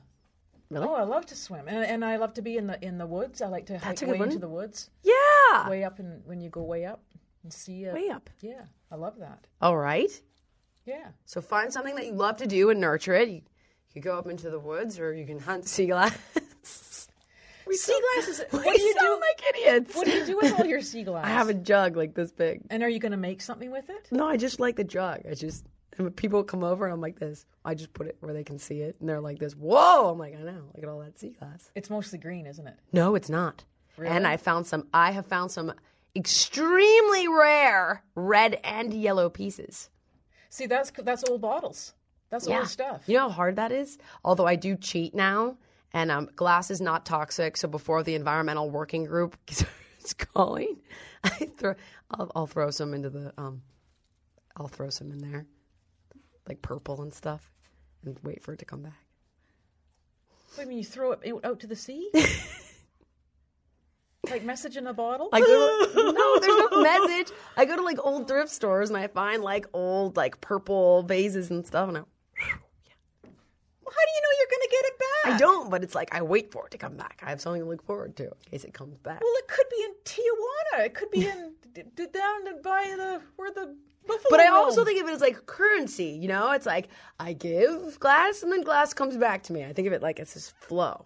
Really? 0.69 0.87
Oh, 0.87 0.95
I 0.95 1.03
love 1.03 1.25
to 1.27 1.35
swim, 1.35 1.67
and, 1.67 1.83
and 1.85 2.03
I 2.03 2.15
love 2.15 2.33
to 2.35 2.41
be 2.41 2.57
in 2.57 2.65
the 2.67 2.77
in 2.83 2.97
the 2.97 3.05
woods. 3.05 3.41
I 3.41 3.47
like 3.47 3.65
to 3.67 3.77
hike 3.77 4.01
way 4.01 4.17
one. 4.17 4.29
into 4.29 4.39
the 4.39 4.49
woods, 4.49 4.89
Yeah. 5.03 5.69
way 5.69 5.83
up, 5.83 5.99
and 5.99 6.25
when 6.25 6.39
you 6.41 6.49
go 6.49 6.63
way 6.63 6.85
up 6.85 7.01
and 7.45 7.53
see. 7.53 7.87
Uh, 7.87 7.93
Way 7.93 8.09
up. 8.09 8.29
Yeah, 8.41 8.63
I 8.91 8.95
love 8.95 9.19
that. 9.19 9.47
All 9.61 9.77
right. 9.77 10.09
Yeah. 10.85 11.07
So 11.25 11.39
find 11.41 11.71
something 11.71 11.95
that 11.95 12.05
you 12.05 12.11
love 12.13 12.37
to 12.37 12.47
do 12.47 12.69
and 12.69 12.81
nurture 12.81 13.13
it. 13.13 13.29
You, 13.29 13.41
you 13.93 14.01
go 14.01 14.17
up 14.19 14.27
into 14.27 14.49
the 14.49 14.59
woods, 14.59 14.99
or 14.99 15.13
you 15.13 15.25
can 15.25 15.39
hunt 15.39 15.67
sea 15.69 15.85
glass. 15.87 16.17
we 17.65 17.75
Sea 17.77 17.99
glasses. 18.15 18.41
What 18.51 18.63
do 18.63 18.81
you 18.81 18.95
do? 18.99 19.19
like 19.21 19.55
idiots. 19.55 19.95
What 19.95 20.05
do 20.05 20.11
you 20.11 20.25
do 20.25 20.37
with 20.37 20.59
all 20.59 20.65
your 20.65 20.81
sea 20.91 21.03
glass? 21.03 21.25
I 21.25 21.29
have 21.29 21.49
a 21.49 21.53
jug 21.53 21.95
like 21.95 22.13
this 22.13 22.31
big. 22.31 22.61
And 22.69 22.83
are 22.83 22.89
you 22.89 22.99
going 22.99 23.11
to 23.13 23.17
make 23.17 23.41
something 23.41 23.71
with 23.71 23.89
it? 23.89 24.07
No, 24.11 24.27
I 24.27 24.37
just 24.37 24.59
like 24.59 24.75
the 24.75 24.83
jug. 24.83 25.21
I 25.29 25.33
just 25.35 25.65
and 25.97 26.13
people 26.15 26.43
come 26.43 26.63
over 26.63 26.85
and 26.85 26.93
I'm 26.93 26.99
like 26.99 27.17
this. 27.19 27.45
I 27.63 27.73
just 27.73 27.93
put 27.93 28.07
it 28.07 28.17
where 28.19 28.33
they 28.33 28.43
can 28.43 28.59
see 28.59 28.81
it, 28.81 28.97
and 28.99 29.07
they're 29.07 29.21
like 29.21 29.39
this. 29.39 29.53
Whoa! 29.53 30.09
I'm 30.11 30.19
like, 30.19 30.35
I 30.35 30.43
know. 30.43 30.63
Look 30.75 30.83
at 30.83 30.89
all 30.89 30.99
that 30.99 31.17
sea 31.17 31.29
glass. 31.39 31.71
It's 31.73 31.89
mostly 31.89 32.19
green, 32.19 32.45
isn't 32.47 32.67
it? 32.67 32.77
No, 32.91 33.15
it's 33.15 33.29
not. 33.29 33.63
Really? 33.97 34.13
And 34.13 34.27
I 34.27 34.35
found 34.35 34.67
some. 34.67 34.87
I 34.93 35.11
have 35.11 35.25
found 35.25 35.51
some 35.51 35.73
extremely 36.15 37.27
rare 37.27 38.03
red 38.15 38.59
and 38.63 38.93
yellow 38.93 39.29
pieces. 39.29 39.89
See, 40.49 40.67
that's 40.67 40.91
that's 40.91 41.23
old 41.29 41.41
bottles. 41.41 41.93
That's 42.29 42.47
old 42.47 42.67
stuff. 42.67 43.03
You 43.07 43.15
know 43.17 43.29
how 43.29 43.29
hard 43.29 43.57
that 43.57 43.71
is? 43.71 43.97
Although 44.23 44.47
I 44.47 44.55
do 44.55 44.75
cheat 44.75 45.13
now, 45.13 45.57
and 45.93 46.11
um, 46.11 46.29
glass 46.35 46.71
is 46.71 46.81
not 46.81 47.05
toxic. 47.05 47.57
So 47.57 47.67
before 47.67 48.03
the 48.03 48.15
environmental 48.15 48.69
working 48.69 49.05
group 49.05 49.37
is 49.47 50.13
calling, 50.13 50.77
I 51.23 51.29
throw, 51.57 51.75
I'll, 52.11 52.31
I'll 52.35 52.47
throw 52.47 52.71
some 52.71 52.93
into 52.93 53.09
the, 53.09 53.33
um, 53.37 53.61
I'll 54.57 54.67
throw 54.67 54.89
some 54.89 55.11
in 55.11 55.19
there, 55.19 55.45
like 56.47 56.61
purple 56.61 57.01
and 57.01 57.13
stuff, 57.13 57.51
and 58.03 58.17
wait 58.23 58.43
for 58.43 58.53
it 58.53 58.59
to 58.59 58.65
come 58.65 58.81
back. 58.81 59.05
What, 60.55 60.65
I 60.65 60.69
mean, 60.69 60.77
you 60.77 60.83
throw 60.83 61.11
it 61.13 61.33
out 61.43 61.59
to 61.61 61.67
the 61.67 61.75
sea? 61.75 62.09
like 64.29 64.43
message 64.43 64.77
in 64.77 64.87
a 64.87 64.93
bottle? 64.93 65.29
Like 65.31 65.43
there's 65.45 65.95
no, 65.95 66.11
no, 66.11 66.39
there's 66.39 66.71
no 66.71 66.81
message. 66.81 67.31
I 67.57 67.65
go 67.65 67.75
to 67.75 67.81
like 67.83 67.97
old 68.03 68.27
thrift 68.27 68.49
stores 68.51 68.89
and 68.89 68.97
I 68.97 69.07
find 69.07 69.43
like 69.43 69.65
old 69.73 70.17
like 70.17 70.41
purple 70.41 71.03
vases 71.03 71.49
and 71.51 71.65
stuff, 71.65 71.87
and 71.89 71.97
I 71.97 72.01
Well, 72.01 72.07
how 73.95 74.01
do 74.05 74.11
you 74.15 74.21
know 74.21 74.29
you're 74.39 74.49
going 74.49 74.61
to 74.61 74.69
get 74.71 74.85
it 74.85 74.99
back? 74.99 75.33
I 75.33 75.37
don't, 75.37 75.69
but 75.69 75.83
it's 75.83 75.95
like 75.95 76.13
I 76.13 76.21
wait 76.21 76.51
for 76.51 76.65
it 76.67 76.71
to 76.71 76.77
come 76.77 76.95
back. 76.97 77.21
I 77.25 77.29
have 77.29 77.41
something 77.41 77.61
to 77.61 77.67
look 77.67 77.83
forward 77.85 78.15
to 78.17 78.23
in 78.25 78.31
case 78.51 78.63
it 78.63 78.73
comes 78.73 78.97
back. 78.99 79.21
Well, 79.21 79.33
it 79.37 79.47
could 79.47 79.67
be 79.69 79.83
in 79.83 79.93
Tijuana. 80.05 80.85
It 80.85 80.93
could 80.93 81.11
be 81.11 81.25
in 81.27 81.53
d- 81.73 81.83
d- 81.95 82.07
down 82.13 82.61
by 82.61 82.93
the 82.97 83.21
where 83.35 83.51
the 83.51 83.75
buffalo. 84.07 84.27
But 84.29 84.39
I 84.39 84.47
also 84.47 84.77
roam. 84.81 84.85
think 84.87 85.01
of 85.03 85.09
it 85.09 85.13
as 85.13 85.21
like 85.21 85.45
currency, 85.45 86.17
you 86.21 86.27
know? 86.27 86.51
It's 86.51 86.65
like 86.65 86.89
I 87.19 87.33
give 87.33 87.99
glass 87.99 88.43
and 88.43 88.51
then 88.51 88.61
glass 88.61 88.93
comes 88.93 89.17
back 89.17 89.43
to 89.43 89.53
me. 89.53 89.63
I 89.65 89.73
think 89.73 89.87
of 89.87 89.93
it 89.93 90.01
like 90.01 90.19
it's 90.19 90.33
this 90.33 90.49
flow. 90.49 91.05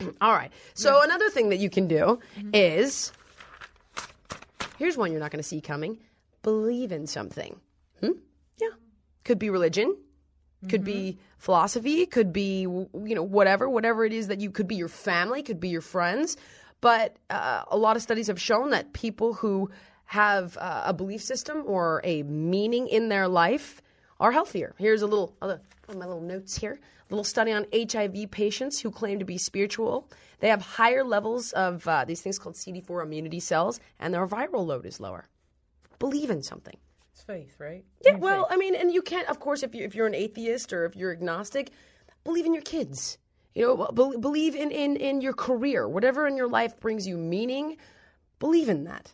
All 0.20 0.32
right. 0.32 0.52
So 0.74 1.02
another 1.02 1.30
thing 1.30 1.50
that 1.50 1.58
you 1.58 1.70
can 1.70 1.86
do 1.86 2.18
is 2.52 3.12
here's 4.78 4.96
one 4.96 5.10
you're 5.12 5.20
not 5.20 5.30
going 5.30 5.42
to 5.42 5.48
see 5.48 5.60
coming 5.60 5.98
believe 6.42 6.92
in 6.92 7.06
something. 7.06 7.60
Hmm? 8.00 8.12
Yeah. 8.58 8.68
Could 9.24 9.38
be 9.38 9.50
religion, 9.50 9.96
could 10.68 10.84
be 10.84 11.18
philosophy, 11.38 12.06
could 12.06 12.32
be 12.32 12.62
you 12.62 12.88
know 12.94 13.22
whatever, 13.22 13.68
whatever 13.68 14.04
it 14.04 14.12
is 14.12 14.28
that 14.28 14.40
you 14.40 14.50
could 14.50 14.66
be 14.66 14.76
your 14.76 14.88
family, 14.88 15.42
could 15.42 15.60
be 15.60 15.68
your 15.68 15.80
friends. 15.80 16.36
But 16.80 17.16
uh, 17.28 17.64
a 17.70 17.76
lot 17.76 17.96
of 17.96 18.02
studies 18.02 18.28
have 18.28 18.40
shown 18.40 18.70
that 18.70 18.92
people 18.92 19.34
who 19.34 19.70
have 20.06 20.56
uh, 20.56 20.84
a 20.86 20.94
belief 20.94 21.22
system 21.22 21.62
or 21.66 22.00
a 22.04 22.22
meaning 22.22 22.88
in 22.88 23.08
their 23.10 23.28
life 23.28 23.82
are 24.18 24.32
healthier. 24.32 24.74
Here's 24.78 25.02
a 25.02 25.06
little 25.06 25.36
other 25.42 25.60
my 25.88 26.06
little 26.06 26.22
notes 26.22 26.56
here. 26.56 26.80
A 27.10 27.14
little 27.14 27.24
study 27.24 27.50
on 27.50 27.66
HIV 27.74 28.30
patients 28.30 28.78
who 28.80 28.90
claim 28.92 29.18
to 29.18 29.24
be 29.24 29.36
spiritual. 29.36 30.08
They 30.38 30.48
have 30.48 30.62
higher 30.62 31.02
levels 31.02 31.50
of 31.52 31.86
uh, 31.88 32.04
these 32.04 32.22
things 32.22 32.38
called 32.38 32.54
CD4 32.54 33.02
immunity 33.02 33.40
cells, 33.40 33.80
and 33.98 34.14
their 34.14 34.26
viral 34.28 34.64
load 34.64 34.86
is 34.86 35.00
lower. 35.00 35.26
Believe 35.98 36.30
in 36.30 36.42
something. 36.42 36.76
it's 37.12 37.22
faith, 37.22 37.56
right? 37.58 37.84
Yeah, 38.04 38.14
well, 38.14 38.46
I 38.48 38.56
mean, 38.56 38.76
and 38.76 38.92
you 38.92 39.02
can't, 39.02 39.28
of 39.28 39.40
course, 39.40 39.64
if 39.64 39.74
you 39.74 39.84
if 39.84 39.94
you're 39.94 40.06
an 40.06 40.14
atheist 40.14 40.72
or 40.72 40.84
if 40.84 40.94
you're 40.94 41.10
agnostic, 41.10 41.72
believe 42.22 42.46
in 42.46 42.54
your 42.54 42.62
kids. 42.62 43.18
You 43.54 43.66
know, 43.66 43.88
be- 43.92 44.16
believe 44.18 44.54
in 44.54 44.70
in 44.70 44.96
in 44.96 45.20
your 45.20 45.32
career, 45.32 45.88
whatever 45.88 46.28
in 46.28 46.36
your 46.36 46.48
life 46.48 46.78
brings 46.78 47.08
you 47.08 47.16
meaning. 47.18 47.76
Believe 48.38 48.68
in 48.68 48.84
that, 48.84 49.12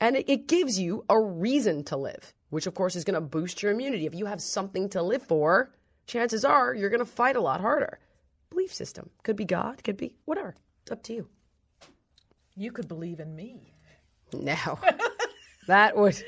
and 0.00 0.16
it, 0.16 0.28
it 0.28 0.48
gives 0.48 0.80
you 0.80 1.04
a 1.10 1.20
reason 1.20 1.84
to 1.84 1.96
live, 1.98 2.32
which 2.48 2.66
of 2.66 2.74
course 2.74 2.96
is 2.96 3.04
going 3.04 3.14
to 3.14 3.20
boost 3.20 3.62
your 3.62 3.72
immunity. 3.72 4.06
If 4.06 4.14
you 4.14 4.24
have 4.24 4.40
something 4.40 4.88
to 4.88 5.02
live 5.02 5.22
for, 5.22 5.70
chances 6.06 6.44
are 6.44 6.74
you're 6.74 6.90
going 6.90 7.00
to 7.00 7.06
fight 7.06 7.36
a 7.36 7.40
lot 7.40 7.60
harder. 7.60 7.98
Belief 8.50 8.72
system 8.72 9.10
could 9.22 9.36
be 9.36 9.44
God, 9.44 9.82
could 9.84 9.96
be 9.96 10.14
whatever. 10.24 10.54
It's 10.82 10.92
up 10.92 11.02
to 11.04 11.12
you. 11.14 11.28
you 12.54 12.72
could 12.72 12.88
believe 12.88 13.20
in 13.20 13.34
me. 13.34 13.74
No. 14.32 14.78
That 15.66 15.96
would 15.96 16.22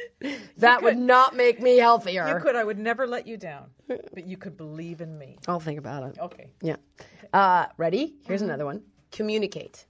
that 0.57 0.83
would 0.83 0.99
not 0.99 1.37
make 1.37 1.63
me 1.63 1.77
healthier. 1.77 2.27
You 2.29 2.43
could. 2.43 2.57
I 2.57 2.65
would 2.65 2.77
never 2.79 3.07
let 3.07 3.29
you 3.29 3.37
down, 3.37 3.71
but 3.87 4.27
you 4.27 4.37
could 4.37 4.57
believe 4.57 5.01
in 5.01 5.17
me. 5.17 5.39
I'll 5.47 5.61
think 5.61 5.79
about 5.79 6.03
it. 6.03 6.19
Okay. 6.19 6.49
Yeah. 6.61 6.75
Uh, 7.33 7.67
ready? 7.77 8.17
Here's 8.27 8.43
another 8.43 8.65
one. 8.65 8.83
Communicate. 9.13 9.87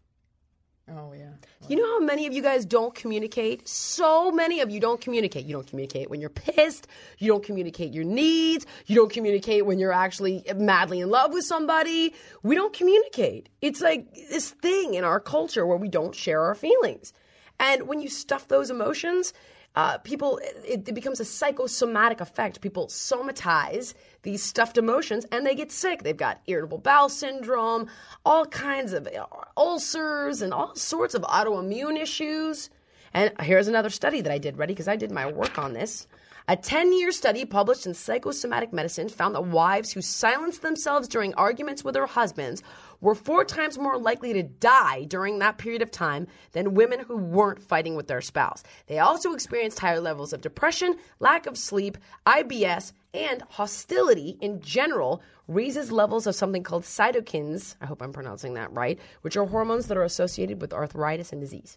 Oh 0.91 1.13
yeah. 1.13 1.31
You 1.69 1.77
know 1.77 1.87
how 1.87 2.01
many 2.01 2.27
of 2.27 2.33
you 2.33 2.41
guys 2.41 2.65
don't 2.65 2.95
communicate? 2.95 3.69
So 3.69 4.31
many 4.31 4.61
of 4.61 4.71
you 4.71 4.81
don't 4.81 5.01
communicate. 5.01 5.45
You 5.45 5.55
don't 5.55 5.67
communicate 5.67 6.09
when 6.09 6.21
you're 6.21 6.31
pissed. 6.31 6.87
You 7.19 7.29
don't 7.29 7.45
communicate 7.45 7.93
your 7.93 8.05
needs. 8.05 8.65
You 8.87 8.97
don't 8.97 9.13
communicate 9.13 9.67
when 9.67 9.79
you're 9.79 9.93
actually 9.93 10.45
madly 10.57 11.01
in 11.01 11.11
love 11.11 11.33
with 11.33 11.45
somebody. 11.45 12.15
We 12.43 12.55
don't 12.55 12.73
communicate. 12.73 13.51
It's 13.61 13.81
like 13.83 14.15
this 14.15 14.51
thing 14.51 14.95
in 14.95 15.05
our 15.05 15.21
culture 15.21 15.67
where 15.67 15.77
we 15.77 15.89
don't 15.89 16.15
share 16.15 16.41
our 16.41 16.55
feelings. 16.55 17.13
And 17.61 17.87
when 17.87 18.01
you 18.01 18.09
stuff 18.09 18.49
those 18.49 18.71
emotions, 18.71 19.35
uh, 19.79 19.97
people, 19.99 20.39
it, 20.65 20.89
it 20.89 20.93
becomes 20.93 21.21
a 21.21 21.25
psychosomatic 21.25 22.21
effect. 22.21 22.61
People 22.61 22.89
somatize 22.89 23.95
these 24.23 24.43
stuffed 24.43 24.77
emotions 24.77 25.25
and 25.31 25.47
they 25.47 25.55
get 25.55 25.71
sick. 25.71 26.03
They've 26.03 26.17
got 26.17 26.41
irritable 26.49 26.79
bowel 26.79 27.09
syndrome, 27.09 27.87
all 28.25 28.45
kinds 28.45 28.93
of 28.93 29.07
uh, 29.07 29.25
ulcers, 29.57 30.43
and 30.43 30.53
all 30.53 30.75
sorts 30.75 31.15
of 31.15 31.23
autoimmune 31.23 31.97
issues. 31.97 32.71
And 33.15 33.31
here's 33.41 33.69
another 33.69 33.89
study 33.89 34.21
that 34.21 34.33
I 34.33 34.39
did, 34.39 34.59
ready? 34.59 34.75
Because 34.75 34.89
I 34.89 34.97
did 34.97 35.13
my 35.13 35.31
work 35.31 35.59
on 35.59 35.75
this. 35.75 36.09
A 36.49 36.57
10 36.57 36.99
year 36.99 37.13
study 37.13 37.45
published 37.45 37.87
in 37.87 37.95
Psychosomatic 37.95 38.73
Medicine 38.73 39.09
found 39.09 39.37
that 39.37 39.45
wives 39.45 39.93
who 39.93 40.03
silenced 40.03 40.63
themselves 40.63 41.07
during 41.07 41.35
arguments 41.35 41.85
with 41.85 41.95
their 41.95 42.07
husbands 42.07 42.65
were 43.01 43.15
four 43.15 43.45
times 43.45 43.79
more 43.79 43.99
likely 43.99 44.33
to 44.33 44.43
die 44.43 45.05
during 45.05 45.39
that 45.39 45.59
period 45.59 45.83
of 45.83 45.91
time 45.91 46.27
than 46.53 46.75
women 46.75 47.01
who 47.01 47.17
weren't 47.17 47.63
fighting 47.63 47.95
with 47.95 48.09
their 48.09 48.21
spouse. 48.21 48.63
They 48.87 48.99
also 48.99 49.33
experienced 49.33 49.79
higher 49.79 50.01
levels 50.01 50.33
of 50.33 50.41
depression, 50.41 50.97
lack 51.21 51.47
of 51.47 51.57
sleep, 51.57 51.99
IBS, 52.27 52.93
and 53.15 53.43
hostility 53.49 54.37
in 54.41 54.61
general 54.61 55.23
raises 55.47 55.91
levels 55.91 56.27
of 56.27 56.35
something 56.35 56.63
called 56.63 56.83
cytokines. 56.83 57.75
I 57.81 57.87
hope 57.87 58.03
I'm 58.03 58.13
pronouncing 58.13 58.55
that 58.55 58.73
right, 58.73 58.99
which 59.23 59.37
are 59.37 59.47
hormones 59.47 59.87
that 59.87 59.97
are 59.97 60.05
associated 60.05 60.61
with 60.61 60.73
arthritis 60.73 61.33
and 61.33 61.41
disease. 61.41 61.77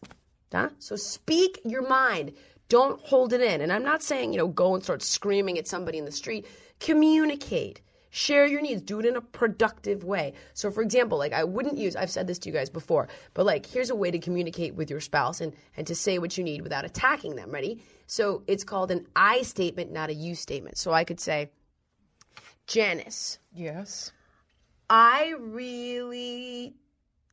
Huh? 0.51 0.69
So 0.79 0.95
speak 0.95 1.61
your 1.63 1.87
mind. 1.87 2.33
Don't 2.67 3.01
hold 3.01 3.33
it 3.33 3.41
in. 3.41 3.61
And 3.61 3.71
I'm 3.71 3.83
not 3.83 4.03
saying, 4.03 4.33
you 4.33 4.37
know, 4.37 4.47
go 4.47 4.73
and 4.75 4.83
start 4.83 5.01
screaming 5.01 5.57
at 5.57 5.67
somebody 5.67 5.97
in 5.97 6.05
the 6.05 6.11
street. 6.11 6.45
Communicate. 6.79 7.81
Share 8.11 8.45
your 8.45 8.61
needs. 8.61 8.81
Do 8.81 8.99
it 8.99 9.05
in 9.05 9.15
a 9.15 9.21
productive 9.21 10.03
way. 10.03 10.33
So, 10.53 10.69
for 10.69 10.81
example, 10.81 11.17
like 11.17 11.33
I 11.33 11.43
wouldn't 11.43 11.77
use, 11.77 11.95
I've 11.95 12.11
said 12.11 12.27
this 12.27 12.37
to 12.39 12.49
you 12.49 12.53
guys 12.53 12.69
before, 12.69 13.07
but 13.33 13.45
like 13.45 13.65
here's 13.65 13.89
a 13.89 13.95
way 13.95 14.11
to 14.11 14.19
communicate 14.19 14.75
with 14.75 14.89
your 14.89 14.99
spouse 14.99 15.41
and, 15.41 15.53
and 15.77 15.87
to 15.87 15.95
say 15.95 16.19
what 16.19 16.37
you 16.37 16.43
need 16.43 16.61
without 16.61 16.85
attacking 16.85 17.35
them. 17.35 17.51
Ready? 17.51 17.81
So 18.07 18.43
it's 18.47 18.65
called 18.65 18.91
an 18.91 19.07
I 19.15 19.41
statement, 19.43 19.91
not 19.91 20.09
a 20.09 20.13
you 20.13 20.35
statement. 20.35 20.77
So 20.77 20.91
I 20.91 21.05
could 21.05 21.19
say, 21.19 21.49
Janice, 22.67 23.39
Yes. 23.53 24.11
I 24.89 25.33
really 25.39 26.75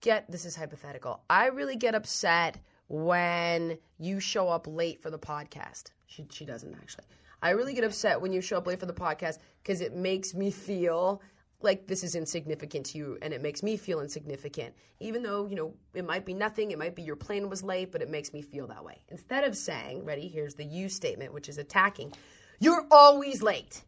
get 0.01 0.31
this 0.31 0.45
is 0.45 0.55
hypothetical. 0.55 1.23
I 1.29 1.47
really 1.47 1.75
get 1.75 1.97
upset 1.97 2.61
when 2.87 3.79
you 3.99 4.21
show 4.21 4.49
up 4.49 4.67
late 4.69 5.03
for 5.03 5.11
the 5.11 5.19
podcast. 5.19 5.91
She 6.07 6.25
she 6.31 6.45
doesn't 6.45 6.73
actually. 6.75 7.05
I 7.43 7.51
really 7.51 7.75
get 7.75 7.85
upset 7.85 8.21
when 8.21 8.33
you 8.33 8.41
show 8.41 8.59
up 8.59 8.67
late 8.67 8.81
for 8.81 8.87
the 8.87 8.93
podcast 8.93 9.39
because 9.63 9.81
it 9.81 9.95
makes 9.95 10.35
me 10.35 10.51
feel 10.51 11.23
like 11.61 11.87
this 11.87 12.05
is 12.05 12.15
insignificant 12.15 12.87
to 12.87 12.99
you 12.99 13.19
and 13.23 13.33
it 13.33 13.43
makes 13.43 13.63
me 13.63 13.77
feel 13.77 14.01
insignificant. 14.01 14.75
Even 15.01 15.23
though, 15.23 15.47
you 15.47 15.57
know, 15.57 15.75
it 15.95 16.07
might 16.07 16.25
be 16.25 16.35
nothing, 16.35 16.71
it 16.71 16.79
might 16.79 16.95
be 16.95 17.03
your 17.03 17.17
plane 17.17 17.49
was 17.49 17.63
late, 17.63 17.91
but 17.91 18.03
it 18.03 18.11
makes 18.11 18.33
me 18.33 18.43
feel 18.43 18.67
that 18.69 18.85
way. 18.85 19.01
Instead 19.09 19.45
of 19.45 19.57
saying, 19.57 20.05
ready, 20.05 20.29
here's 20.29 20.55
the 20.55 20.65
you 20.65 20.89
statement, 20.89 21.33
which 21.33 21.49
is 21.49 21.59
attacking, 21.59 22.13
you're 22.61 22.87
always 22.91 23.43
late. 23.43 23.83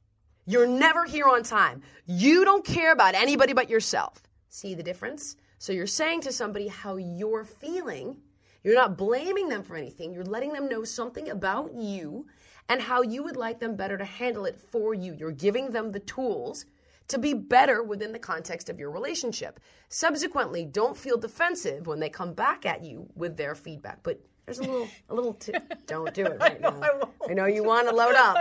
You're 0.47 0.67
never 0.67 1.05
here 1.05 1.27
on 1.27 1.43
time. 1.43 1.83
You 2.07 2.45
don't 2.45 2.65
care 2.65 2.93
about 2.93 3.15
anybody 3.15 3.53
but 3.53 3.71
yourself. 3.71 4.23
See 4.49 4.75
the 4.75 4.83
difference? 4.83 5.37
So 5.59 5.73
you're 5.73 5.87
saying 5.87 6.23
to 6.23 6.33
somebody 6.33 6.67
how 6.67 6.97
you're 6.97 7.45
feeling. 7.45 8.17
You're 8.65 8.75
not 8.75 8.97
blaming 8.97 9.49
them 9.49 9.63
for 9.63 9.77
anything. 9.77 10.13
You're 10.13 10.25
letting 10.25 10.53
them 10.53 10.69
know 10.69 10.85
something 10.85 11.31
about 11.31 11.73
you 11.75 12.27
and 12.69 12.81
how 12.81 13.03
you 13.03 13.23
would 13.23 13.37
like 13.37 13.61
them 13.61 13.77
better 13.77 13.99
to 13.99 14.05
handle 14.05 14.45
it 14.45 14.61
for 14.61 14.95
you. 14.95 15.15
You're 15.15 15.33
giving 15.33 15.71
them 15.71 15.93
the 15.93 16.01
tools 16.01 16.67
to 17.09 17.19
be 17.19 17.35
better 17.35 17.83
within 17.83 18.13
the 18.13 18.19
context 18.19 18.69
of 18.69 18.79
your 18.79 18.91
relationship. 18.91 19.59
Subsequently, 19.89 20.65
don't 20.65 20.97
feel 20.97 21.19
defensive 21.19 21.87
when 21.87 21.99
they 21.99 22.09
come 22.09 22.33
back 22.33 22.65
at 22.65 22.85
you 22.85 23.09
with 23.17 23.37
their 23.37 23.57
feedback. 23.57 23.99
But 24.05 24.21
there's 24.57 24.59
a 24.69 24.71
little, 24.71 24.89
a 25.09 25.15
little. 25.15 25.35
T- 25.35 25.53
don't 25.87 26.13
do 26.15 26.27
it 26.27 26.39
right 26.41 26.61
now. 26.61 26.71
I 26.83 26.91
won't. 26.97 27.11
I 27.29 27.35
know 27.35 27.47
you 27.47 27.63
want 27.65 27.89
to 27.89 27.95
load 27.95 28.15
up. 28.17 28.37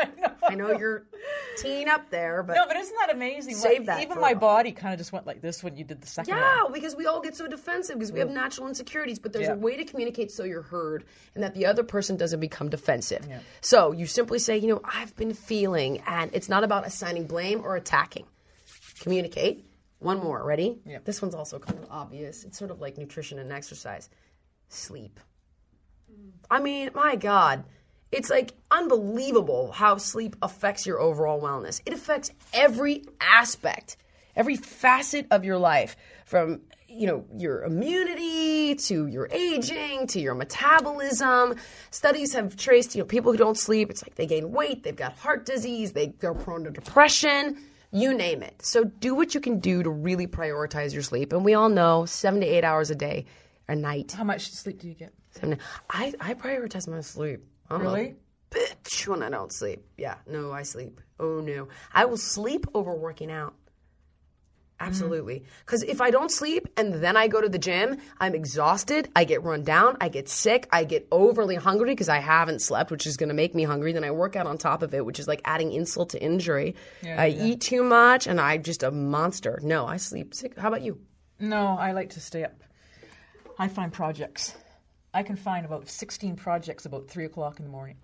I 0.48 0.56
know, 0.56 0.72
you're 0.78 1.06
teeing 1.58 1.88
up 1.88 2.10
there, 2.10 2.42
but 2.44 2.56
No, 2.56 2.66
but 2.68 2.76
isn't 2.78 2.96
that 3.02 3.14
amazing? 3.14 3.54
Save 3.56 3.80
Like, 3.80 3.86
that 3.88 4.02
even 4.04 4.20
my 4.20 4.34
body 4.34 4.72
kind 4.72 4.94
of 4.94 4.98
just 5.00 5.12
went 5.12 5.28
like 5.28 5.42
this 5.42 5.64
when 5.64 5.76
you 5.78 5.84
did 5.84 6.02
the 6.02 6.08
second 6.08 6.34
yeah, 6.36 6.64
one. 6.64 6.72
because 6.74 6.96
we 6.96 7.06
all 7.06 7.22
get 7.22 7.36
so 7.36 7.48
defensive 7.48 7.98
because 8.00 8.12
we 8.12 8.20
have 8.20 8.30
natural 8.32 8.68
insecurities. 8.68 9.20
But 9.20 9.34
there's 9.34 9.48
Yeah. 9.48 9.54
a 9.54 9.58
way 9.58 9.76
to 9.78 9.84
communicate 9.86 10.32
so 10.32 10.44
you're 10.44 10.62
heard 10.64 11.04
and 11.36 11.44
that 11.44 11.54
the 11.54 11.66
other 11.68 11.84
person 11.84 12.16
doesn't 12.18 12.40
become 12.40 12.70
defensive. 12.70 13.28
So 13.62 13.92
you 13.92 14.06
simply 14.08 14.40
say, 14.40 14.58
you 14.58 14.68
know, 14.70 14.82
I've 14.84 15.16
been 15.16 15.34
feeling, 15.34 16.02
and 16.08 16.32
it's 16.34 16.50
not 16.50 16.64
about 16.64 16.88
assigning 16.88 17.28
blame 17.28 17.62
or 17.64 17.76
attacking. 17.76 18.26
Communicate. 19.02 19.66
One 20.00 20.20
more. 20.20 20.44
Ready? 20.44 20.80
Yep. 20.86 21.04
This 21.06 21.22
one's 21.22 21.36
also 21.36 21.60
kind 21.60 21.78
of 21.78 21.86
obvious. 21.92 22.44
It's 22.46 22.58
sort 22.58 22.72
of 22.72 22.80
like 22.80 22.98
nutrition 22.98 23.38
and 23.40 23.52
exercise. 23.52 24.10
Sleep. 24.70 25.20
I 26.50 26.60
mean, 26.60 26.90
my 26.94 27.16
God. 27.16 27.64
It's 28.12 28.30
like 28.30 28.54
unbelievable 28.72 29.72
how 29.72 29.98
sleep 29.98 30.36
affects 30.42 30.86
your 30.86 31.00
overall 31.00 31.40
wellness. 31.40 31.80
It 31.86 31.94
affects 31.94 32.32
every 32.54 33.04
aspect, 33.22 33.98
every 34.36 34.56
facet 34.56 35.28
of 35.30 35.46
your 35.46 35.60
life 35.60 35.96
from 36.26 36.62
you 36.88 37.06
know 37.06 37.24
your 37.38 37.64
immunity 37.64 38.74
to 38.74 39.06
your 39.06 39.28
aging 39.32 40.08
to 40.08 40.20
your 40.20 40.34
metabolism 40.34 41.54
studies 41.92 42.34
have 42.34 42.58
traced 42.58 42.96
you 42.96 43.02
know 43.02 43.06
people 43.06 43.32
who 43.32 43.38
don't 43.38 43.60
sleep 43.60 43.92
it's 43.92 44.04
like 44.04 44.16
they 44.16 44.26
gain 44.26 44.52
weight 44.52 44.82
they've 44.82 44.96
got 44.96 45.14
heart 45.14 45.46
disease 45.46 45.92
they, 45.92 46.08
they're 46.20 46.34
prone 46.34 46.64
to 46.64 46.72
depression 46.72 47.60
you 47.92 48.12
name 48.12 48.42
it 48.42 48.60
so 48.64 48.84
do 48.84 49.14
what 49.14 49.36
you 49.36 49.40
can 49.40 49.60
do 49.60 49.84
to 49.84 49.90
really 49.92 50.26
prioritize 50.26 50.92
your 50.92 51.04
sleep 51.04 51.32
and 51.32 51.46
we 51.46 51.54
all 51.54 51.70
know 51.70 52.06
seven 52.06 52.42
to 52.42 52.48
eight 52.48 52.64
hours 52.64 52.90
a 52.90 52.96
day 52.96 53.24
a 53.68 53.76
night 53.76 54.12
How 54.14 54.24
much 54.24 54.50
sleep 54.52 54.80
do 54.80 54.88
you 54.88 54.96
get? 54.96 55.14
Seven- 55.40 55.60
I, 55.90 56.14
I 56.20 56.34
prioritize 56.34 56.88
my 56.88 57.02
sleep. 57.02 57.42
I'm 57.70 57.82
Really? 57.82 58.16
a 58.52 58.56
bitch 58.56 59.08
when 59.08 59.22
I 59.24 59.30
don't 59.30 59.52
sleep. 59.54 59.86
Yeah, 59.98 60.16
no, 60.28 60.52
I 60.52 60.64
sleep. 60.64 61.00
Oh 61.20 61.40
no. 61.42 61.68
I 61.94 62.06
will 62.06 62.18
sleep 62.18 62.66
over 62.74 62.94
working 62.94 63.32
out. 63.32 63.54
Absolutely. 64.82 65.42
Mm. 65.42 65.44
Because 65.66 65.84
if 65.84 66.00
I 66.00 66.10
don't 66.10 66.32
sleep 66.32 66.70
and 66.78 66.94
then 66.94 67.18
I 67.18 67.28
go 67.28 67.42
to 67.42 67.50
the 67.50 67.60
gym, 67.60 67.98
I'm 68.18 68.34
exhausted. 68.34 69.10
I 69.14 69.26
get 69.26 69.44
run 69.44 69.64
down. 69.64 69.98
I 70.00 70.08
get 70.08 70.30
sick. 70.30 70.70
I 70.72 70.86
get 70.86 71.06
overly 71.12 71.56
hungry 71.56 71.90
because 71.90 72.08
I 72.08 72.20
haven't 72.20 72.62
slept, 72.62 72.90
which 72.90 73.06
is 73.06 73.18
going 73.18 73.28
to 73.28 73.36
make 73.36 73.54
me 73.54 73.64
hungry. 73.64 73.92
Then 73.92 74.06
I 74.06 74.12
work 74.12 74.38
out 74.38 74.48
on 74.48 74.58
top 74.58 74.82
of 74.82 74.94
it, 74.94 75.06
which 75.06 75.20
is 75.20 75.28
like 75.28 75.42
adding 75.44 75.74
insult 75.74 76.12
to 76.12 76.22
injury. 76.24 76.76
I 77.04 77.28
eat 77.28 77.60
too 77.60 77.84
much 77.84 78.26
and 78.26 78.40
I'm 78.40 78.64
just 78.64 78.82
a 78.84 78.90
monster. 78.90 79.60
No, 79.62 79.86
I 79.86 79.98
sleep 79.98 80.34
sick. 80.34 80.58
How 80.58 80.70
about 80.70 80.82
you? 80.82 80.98
No, 81.42 81.76
I 81.78 81.92
like 81.92 82.12
to 82.12 82.22
stay 82.22 82.46
up. 82.46 82.64
I 83.58 83.68
find 83.68 83.92
projects. 83.92 84.56
I 85.14 85.24
can 85.24 85.36
find 85.36 85.66
about 85.66 85.90
16 85.90 86.36
projects 86.36 86.86
about 86.86 87.08
3 87.08 87.26
o'clock 87.26 87.60
in 87.60 87.66
the 87.66 87.72
morning. 87.72 87.96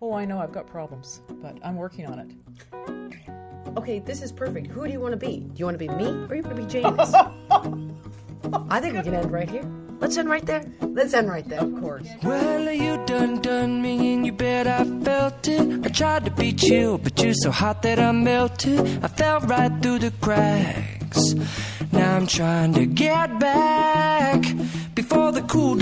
Oh, 0.00 0.12
I 0.14 0.24
know 0.24 0.38
I've 0.38 0.52
got 0.52 0.66
problems, 0.66 1.20
but 1.40 1.58
I'm 1.64 1.76
working 1.76 2.06
on 2.06 2.18
it. 2.20 3.76
Okay, 3.76 3.98
this 3.98 4.22
is 4.22 4.30
perfect. 4.30 4.68
Who 4.68 4.84
do 4.86 4.92
you 4.92 5.00
want 5.00 5.12
to 5.12 5.16
be? 5.16 5.38
Do 5.40 5.58
you 5.58 5.64
want 5.64 5.78
to 5.78 5.86
be 5.86 5.88
me 5.88 6.06
or 6.06 6.36
you 6.36 6.42
want 6.42 6.56
to 6.56 6.62
be 6.62 6.66
James? 6.66 7.14
I 8.70 8.80
think 8.80 8.94
we 8.94 9.02
can 9.02 9.14
end 9.14 9.32
right 9.32 9.48
here. 9.48 9.64
Let's 9.98 10.16
end 10.16 10.28
right 10.28 10.44
there. 10.44 10.64
Let's 10.80 11.14
end 11.14 11.28
right 11.28 11.48
there. 11.48 11.60
Of 11.60 11.80
course. 11.80 12.08
Well, 12.22 12.70
you 12.72 13.04
done 13.06 13.40
done 13.40 13.82
me 13.82 14.14
and 14.14 14.26
you 14.26 14.32
bet 14.32 14.66
I 14.66 14.84
felt 15.02 15.46
it. 15.48 15.86
I 15.86 15.88
tried 15.88 16.24
to 16.24 16.30
be 16.30 16.52
chill, 16.52 16.98
but 16.98 17.20
you're 17.22 17.34
so 17.34 17.50
hot 17.50 17.82
that 17.82 17.98
I 17.98 18.10
melted. 18.12 18.80
I 19.04 19.08
fell 19.08 19.40
right 19.40 19.72
through 19.82 20.00
the 20.00 20.12
cracks. 20.20 21.34
Now 21.92 22.16
I'm 22.16 22.26
trying 22.26 22.74
to 22.74 22.86
get 22.86 23.38
back. 23.38 24.42
Before 24.94 25.32
the 25.32 25.42
cool 25.42 25.76
done 25.76 25.81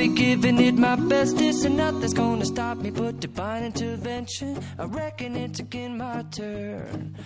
out, 0.00 0.06
be 0.06 0.14
giving 0.14 0.60
it 0.60 0.74
my 0.74 0.96
bestest, 0.96 1.64
and 1.64 1.76
nothing's 1.76 2.14
gonna 2.14 2.44
stop 2.44 2.78
me 2.78 2.90
but 2.90 3.20
divine 3.20 3.64
intervention. 3.64 4.58
I 4.78 4.84
reckon 4.84 5.36
it's 5.36 5.60
again 5.60 5.98
my 5.98 6.22
turn. 6.30 7.16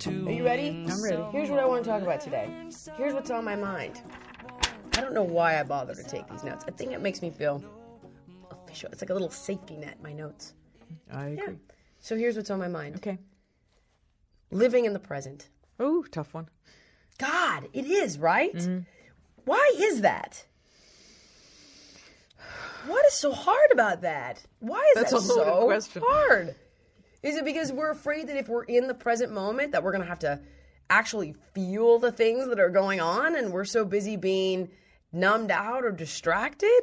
To 0.00 0.26
Are 0.28 0.32
you 0.32 0.44
ready? 0.44 0.68
I'm 0.68 1.02
ready. 1.02 1.22
Here's 1.30 1.50
what 1.50 1.60
I 1.60 1.64
want 1.64 1.84
to 1.84 1.90
talk 1.90 2.02
about 2.02 2.20
today. 2.20 2.48
Here's 2.96 3.12
what's 3.14 3.30
on 3.30 3.44
my 3.44 3.56
mind. 3.56 4.02
I 4.96 5.00
don't 5.00 5.14
know 5.14 5.22
why 5.22 5.58
I 5.58 5.62
bother 5.62 5.94
to 5.94 6.02
take 6.04 6.28
these 6.28 6.44
notes. 6.44 6.64
I 6.66 6.70
think 6.70 6.92
it 6.92 7.00
makes 7.00 7.22
me 7.22 7.30
feel 7.30 7.62
official. 8.50 8.90
It's 8.92 9.00
like 9.02 9.10
a 9.10 9.14
little 9.14 9.30
safety 9.30 9.76
net, 9.76 10.02
my 10.02 10.12
notes. 10.12 10.54
I 11.12 11.28
agree. 11.28 11.44
Yeah. 11.46 11.52
So 12.00 12.16
here's 12.16 12.36
what's 12.36 12.50
on 12.50 12.58
my 12.58 12.68
mind 12.68 12.96
Okay. 12.96 13.18
living 14.50 14.84
in 14.84 14.92
the 14.92 14.98
present. 14.98 15.48
Oh, 15.78 16.02
tough 16.10 16.34
one. 16.34 16.48
God, 17.18 17.68
it 17.72 17.86
is, 17.86 18.18
right? 18.18 18.54
Mm-hmm. 18.54 18.80
Why 19.44 19.72
is 19.76 20.00
that? 20.02 20.44
What 22.86 23.06
is 23.06 23.12
so 23.14 23.32
hard 23.32 23.70
about 23.72 24.02
that? 24.02 24.42
Why 24.60 24.78
is 24.96 25.02
That's 25.02 25.12
that 25.12 25.20
so 25.22 25.64
question. 25.66 26.02
hard? 26.04 26.54
Is 27.22 27.36
it 27.36 27.44
because 27.44 27.72
we're 27.72 27.90
afraid 27.90 28.28
that 28.28 28.36
if 28.36 28.48
we're 28.48 28.64
in 28.64 28.88
the 28.88 28.94
present 28.94 29.32
moment 29.32 29.72
that 29.72 29.82
we're 29.82 29.92
going 29.92 30.02
to 30.02 30.08
have 30.08 30.18
to 30.20 30.40
actually 30.90 31.34
feel 31.54 31.98
the 31.98 32.10
things 32.12 32.48
that 32.48 32.58
are 32.58 32.68
going 32.70 33.00
on 33.00 33.36
and 33.36 33.52
we're 33.52 33.64
so 33.64 33.84
busy 33.84 34.16
being 34.16 34.68
numbed 35.12 35.50
out 35.50 35.84
or 35.84 35.92
distracted? 35.92 36.80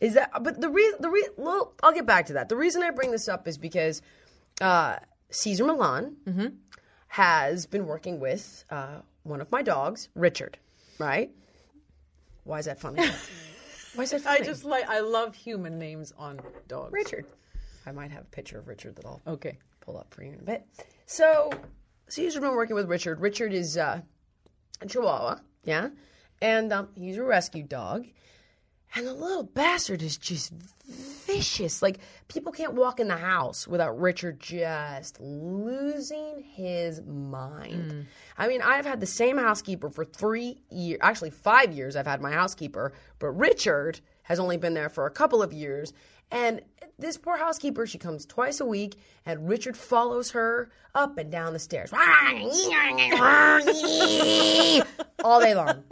Is 0.00 0.14
that 0.14 0.30
but 0.42 0.60
the 0.60 0.68
reason 0.68 0.98
the 1.00 1.08
re, 1.08 1.26
well, 1.36 1.72
I'll 1.82 1.92
get 1.92 2.06
back 2.06 2.26
to 2.26 2.34
that. 2.34 2.48
The 2.48 2.56
reason 2.56 2.82
I 2.82 2.90
bring 2.90 3.10
this 3.10 3.28
up 3.28 3.48
is 3.48 3.58
because 3.58 4.02
uh, 4.60 4.96
Cesar 5.30 5.64
Millan 5.64 6.58
has 7.08 7.66
been 7.66 7.86
working 7.86 8.20
with 8.20 8.64
uh, 8.70 9.00
one 9.22 9.40
of 9.40 9.50
my 9.50 9.62
dogs, 9.62 10.08
Richard. 10.14 10.58
Right? 10.98 11.30
Why 12.44 12.58
is 12.58 12.66
that 12.66 12.78
funny? 12.80 13.08
Why 13.98 14.04
is 14.04 14.12
that 14.12 14.20
funny? 14.20 14.40
I 14.40 14.44
just 14.44 14.64
like, 14.64 14.88
I 14.88 15.00
love 15.00 15.34
human 15.34 15.76
names 15.76 16.12
on 16.16 16.38
dogs. 16.68 16.92
Richard. 16.92 17.26
I 17.84 17.90
might 17.90 18.12
have 18.12 18.22
a 18.22 18.26
picture 18.26 18.56
of 18.56 18.68
Richard 18.68 18.94
that 18.94 19.04
I'll 19.04 19.20
Okay. 19.26 19.58
pull 19.80 19.98
up 19.98 20.14
for 20.14 20.22
you 20.22 20.34
in 20.34 20.38
a 20.38 20.42
bit. 20.42 20.64
So, 21.06 21.50
so 22.06 22.22
Cesar's 22.22 22.40
been 22.40 22.54
working 22.54 22.76
with 22.76 22.88
Richard. 22.88 23.20
Richard 23.20 23.52
is 23.52 23.76
uh, 23.76 24.00
a 24.80 24.86
Chihuahua, 24.86 25.40
yeah, 25.64 25.88
and 26.40 26.72
um, 26.72 26.90
he's 26.94 27.16
a 27.16 27.24
rescue 27.24 27.64
dog. 27.64 28.06
And 28.94 29.06
the 29.06 29.12
little 29.12 29.44
bastard 29.44 30.02
is 30.02 30.16
just 30.16 30.52
vicious. 31.28 31.82
Like 31.82 31.98
people 32.28 32.52
can't 32.52 32.74
walk 32.74 33.00
in 33.00 33.08
the 33.08 33.16
house 33.16 33.68
without 33.68 33.98
Richard 33.98 34.40
just 34.40 35.20
losing 35.20 36.42
his 36.54 37.02
mind. 37.02 37.92
Mm. 37.92 38.06
I 38.38 38.48
mean, 38.48 38.62
I've 38.62 38.86
had 38.86 39.00
the 39.00 39.06
same 39.06 39.36
housekeeper 39.36 39.90
for 39.90 40.04
three 40.04 40.62
years, 40.70 40.98
actually 41.02 41.30
five 41.30 41.72
years. 41.72 41.96
I've 41.96 42.06
had 42.06 42.22
my 42.22 42.32
housekeeper, 42.32 42.92
but 43.18 43.28
Richard 43.28 44.00
has 44.22 44.38
only 44.38 44.56
been 44.56 44.74
there 44.74 44.88
for 44.88 45.06
a 45.06 45.10
couple 45.10 45.42
of 45.42 45.52
years. 45.52 45.92
And 46.30 46.62
this 46.98 47.16
poor 47.16 47.36
housekeeper, 47.36 47.86
she 47.86 47.96
comes 47.98 48.26
twice 48.26 48.60
a 48.60 48.66
week, 48.66 48.96
and 49.24 49.48
Richard 49.48 49.76
follows 49.76 50.32
her 50.32 50.70
up 50.94 51.16
and 51.16 51.30
down 51.30 51.52
the 51.52 51.58
stairs 51.58 51.92
all 55.24 55.40
day 55.40 55.54
long. 55.54 55.84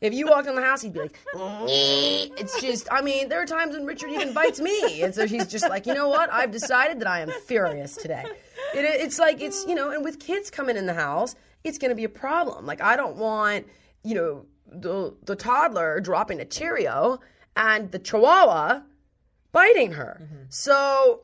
If 0.00 0.14
you 0.14 0.26
walked 0.26 0.48
in 0.48 0.54
the 0.54 0.62
house, 0.62 0.80
he'd 0.80 0.94
be 0.94 1.00
like, 1.00 1.18
it's 1.36 2.58
just, 2.60 2.88
I 2.90 3.02
mean, 3.02 3.28
there 3.28 3.42
are 3.42 3.46
times 3.46 3.76
when 3.76 3.84
Richard 3.84 4.10
even 4.10 4.32
bites 4.32 4.60
me. 4.60 5.02
And 5.02 5.14
so 5.14 5.26
he's 5.26 5.46
just 5.48 5.68
like, 5.68 5.86
you 5.86 5.92
know 5.92 6.08
what? 6.08 6.32
I've 6.32 6.50
decided 6.50 6.98
that 7.00 7.08
I 7.08 7.20
am 7.20 7.30
furious 7.46 7.96
today. 7.96 8.24
It, 8.74 8.84
it's 8.84 9.18
like, 9.18 9.42
it's, 9.42 9.66
you 9.66 9.74
know, 9.74 9.90
and 9.90 10.02
with 10.02 10.18
kids 10.18 10.50
coming 10.50 10.78
in 10.78 10.86
the 10.86 10.94
house, 10.94 11.34
it's 11.62 11.76
going 11.76 11.90
to 11.90 11.94
be 11.94 12.04
a 12.04 12.08
problem. 12.08 12.64
Like, 12.64 12.80
I 12.80 12.96
don't 12.96 13.16
want, 13.16 13.66
you 14.02 14.14
know, 14.14 14.46
the, 14.66 15.14
the 15.24 15.36
toddler 15.36 16.00
dropping 16.00 16.40
a 16.40 16.44
Cheerio 16.46 17.20
and 17.56 17.92
the 17.92 17.98
chihuahua 17.98 18.80
biting 19.54 19.92
her. 19.92 20.20
So 20.50 21.22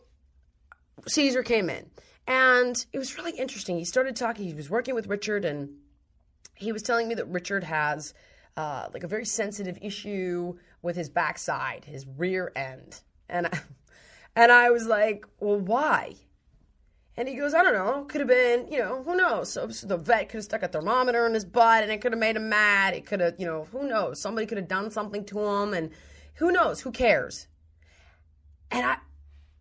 Cesar 1.06 1.42
came 1.42 1.68
in. 1.68 1.90
And 2.26 2.76
it 2.92 2.98
was 2.98 3.18
really 3.18 3.32
interesting. 3.32 3.76
He 3.76 3.84
started 3.84 4.14
talking, 4.14 4.46
he 4.46 4.54
was 4.54 4.70
working 4.70 4.94
with 4.94 5.08
Richard, 5.08 5.44
and 5.44 5.70
he 6.54 6.70
was 6.70 6.82
telling 6.82 7.08
me 7.08 7.14
that 7.16 7.26
Richard 7.26 7.64
has 7.64 8.14
uh, 8.56 8.88
like 8.94 9.02
a 9.02 9.08
very 9.08 9.24
sensitive 9.24 9.78
issue 9.82 10.56
with 10.80 10.94
his 10.94 11.08
backside, 11.08 11.84
his 11.84 12.06
rear 12.16 12.52
end. 12.54 13.00
And 13.28 13.48
I, 13.48 13.60
and 14.36 14.52
I 14.52 14.70
was 14.70 14.86
like, 14.86 15.26
well, 15.40 15.58
why? 15.58 16.14
And 17.16 17.28
he 17.28 17.34
goes, 17.34 17.52
I 17.52 17.64
don't 17.64 17.74
know. 17.74 18.04
Could 18.04 18.20
have 18.20 18.28
been, 18.28 18.70
you 18.70 18.78
know, 18.78 19.02
who 19.02 19.16
knows? 19.16 19.52
So, 19.52 19.68
so 19.70 19.88
the 19.88 19.96
vet 19.96 20.28
could 20.28 20.38
have 20.38 20.44
stuck 20.44 20.62
a 20.62 20.68
thermometer 20.68 21.26
in 21.26 21.34
his 21.34 21.44
butt 21.44 21.82
and 21.82 21.90
it 21.90 22.00
could 22.00 22.12
have 22.12 22.20
made 22.20 22.36
him 22.36 22.48
mad. 22.48 22.94
It 22.94 23.06
could 23.06 23.20
have, 23.20 23.34
you 23.38 23.46
know, 23.46 23.64
who 23.72 23.88
knows? 23.88 24.20
Somebody 24.20 24.46
could 24.46 24.58
have 24.58 24.68
done 24.68 24.90
something 24.90 25.24
to 25.26 25.40
him 25.40 25.74
and 25.74 25.90
who 26.34 26.52
knows? 26.52 26.80
Who 26.80 26.92
cares? 26.92 27.48
And 28.70 28.86
I, 28.86 28.96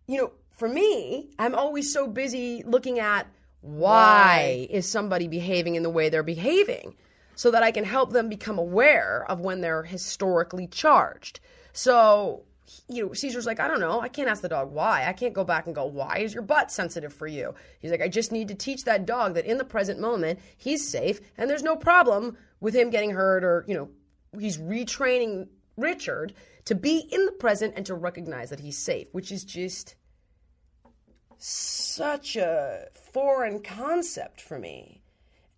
you 0.06 0.18
know, 0.18 0.32
for 0.56 0.68
me, 0.68 1.30
I'm 1.38 1.54
always 1.54 1.92
so 1.92 2.06
busy 2.06 2.62
looking 2.64 2.98
at 2.98 3.26
why 3.62 4.66
is 4.70 4.88
somebody 4.88 5.28
behaving 5.28 5.74
in 5.74 5.82
the 5.82 5.90
way 5.90 6.08
they're 6.08 6.22
behaving 6.22 6.94
so 7.34 7.50
that 7.50 7.62
I 7.62 7.70
can 7.70 7.84
help 7.84 8.12
them 8.12 8.28
become 8.28 8.58
aware 8.58 9.24
of 9.28 9.40
when 9.40 9.60
they're 9.60 9.82
historically 9.82 10.66
charged. 10.66 11.40
So, 11.72 12.44
you 12.88 13.06
know, 13.06 13.12
Cesar's 13.14 13.46
like, 13.46 13.60
I 13.60 13.68
don't 13.68 13.80
know. 13.80 14.00
I 14.00 14.08
can't 14.08 14.28
ask 14.28 14.42
the 14.42 14.48
dog 14.48 14.72
why. 14.72 15.06
I 15.06 15.12
can't 15.12 15.32
go 15.32 15.44
back 15.44 15.66
and 15.66 15.74
go, 15.74 15.86
why 15.86 16.18
is 16.18 16.34
your 16.34 16.42
butt 16.42 16.70
sensitive 16.70 17.12
for 17.12 17.26
you? 17.26 17.54
He's 17.80 17.90
like, 17.90 18.02
I 18.02 18.08
just 18.08 18.32
need 18.32 18.48
to 18.48 18.54
teach 18.54 18.84
that 18.84 19.06
dog 19.06 19.34
that 19.34 19.46
in 19.46 19.58
the 19.58 19.64
present 19.64 20.00
moment, 20.00 20.38
he's 20.56 20.88
safe 20.88 21.20
and 21.38 21.48
there's 21.48 21.62
no 21.62 21.76
problem 21.76 22.36
with 22.60 22.74
him 22.74 22.90
getting 22.90 23.10
hurt 23.10 23.44
or, 23.44 23.64
you 23.66 23.74
know, 23.74 23.88
he's 24.38 24.58
retraining 24.58 25.48
Richard 25.80 26.34
to 26.66 26.74
be 26.74 26.98
in 26.98 27.26
the 27.26 27.32
present 27.32 27.74
and 27.76 27.86
to 27.86 27.94
recognize 27.94 28.50
that 28.50 28.60
he's 28.60 28.78
safe, 28.78 29.08
which 29.12 29.32
is 29.32 29.44
just 29.44 29.96
such 31.38 32.36
a 32.36 32.86
foreign 33.12 33.62
concept 33.62 34.40
for 34.40 34.58
me. 34.58 35.02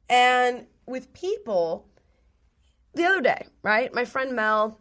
And 0.09 0.67
with 0.87 1.13
people, 1.13 1.89
the 2.95 3.05
other 3.05 3.21
day, 3.21 3.47
right? 3.63 3.93
My 3.93 4.05
friend 4.05 4.35
Mel, 4.35 4.79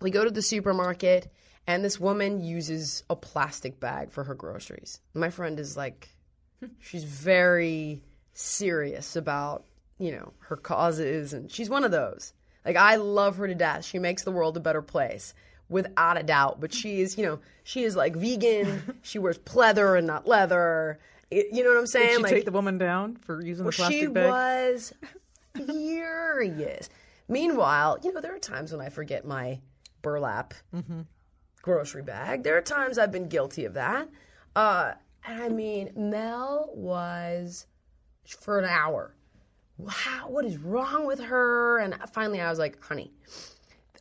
we 0.00 0.10
go 0.10 0.24
to 0.24 0.30
the 0.30 0.42
supermarket 0.42 1.32
and 1.66 1.84
this 1.84 2.00
woman 2.00 2.42
uses 2.42 3.04
a 3.10 3.16
plastic 3.16 3.80
bag 3.80 4.10
for 4.10 4.24
her 4.24 4.34
groceries. 4.34 5.00
My 5.14 5.30
friend 5.30 5.58
is 5.58 5.76
like, 5.76 6.08
she's 6.78 7.04
very 7.04 8.02
serious 8.32 9.16
about, 9.16 9.64
you 9.98 10.12
know, 10.12 10.32
her 10.40 10.56
causes 10.56 11.32
and 11.32 11.50
she's 11.50 11.70
one 11.70 11.84
of 11.84 11.90
those. 11.90 12.32
Like, 12.64 12.76
I 12.76 12.96
love 12.96 13.36
her 13.36 13.46
to 13.46 13.54
death. 13.54 13.84
She 13.84 13.98
makes 13.98 14.22
the 14.24 14.30
world 14.30 14.56
a 14.56 14.60
better 14.60 14.82
place 14.82 15.34
without 15.68 16.18
a 16.18 16.22
doubt. 16.22 16.60
But 16.60 16.74
she 16.74 17.00
is, 17.00 17.16
you 17.16 17.24
know, 17.24 17.38
she 17.64 17.84
is 17.84 17.96
like 17.96 18.14
vegan. 18.16 18.98
she 19.02 19.18
wears 19.18 19.38
pleather 19.38 19.96
and 19.96 20.06
not 20.06 20.26
leather. 20.26 20.98
It- 21.30 21.46
you 21.52 21.62
know 21.64 21.70
what 21.70 21.78
I'm 21.78 21.86
saying? 21.86 22.08
Did 22.08 22.16
she 22.16 22.22
like, 22.22 22.32
take 22.34 22.44
the 22.44 22.52
woman 22.52 22.76
down 22.78 23.16
for 23.16 23.40
using 23.42 23.64
the 23.64 23.72
plastic 23.72 24.00
she 24.00 24.06
bag? 24.08 24.30
was 24.30 24.92
furious. 25.66 26.88
Meanwhile, 27.28 27.98
you 28.02 28.12
know, 28.12 28.20
there 28.20 28.34
are 28.34 28.38
times 28.40 28.72
when 28.72 28.80
I 28.80 28.88
forget 28.88 29.24
my 29.24 29.60
burlap 30.02 30.54
Mm-hmm. 30.74 31.02
grocery 31.62 32.02
bag. 32.02 32.42
There 32.42 32.56
are 32.56 32.62
times 32.62 32.98
I've 32.98 33.12
been 33.12 33.28
guilty 33.28 33.64
of 33.64 33.74
that. 33.74 34.08
Uh, 34.56 34.92
I 35.26 35.48
mean, 35.48 35.90
Mel 35.96 36.70
was 36.74 37.66
for 38.40 38.58
an 38.58 38.64
hour. 38.64 39.14
Wow, 39.84 40.28
what 40.28 40.44
is 40.44 40.58
wrong 40.58 41.06
with 41.06 41.20
her? 41.20 41.78
And 41.78 41.96
finally, 42.12 42.40
I 42.40 42.50
was 42.50 42.58
like, 42.58 42.82
honey, 42.82 43.12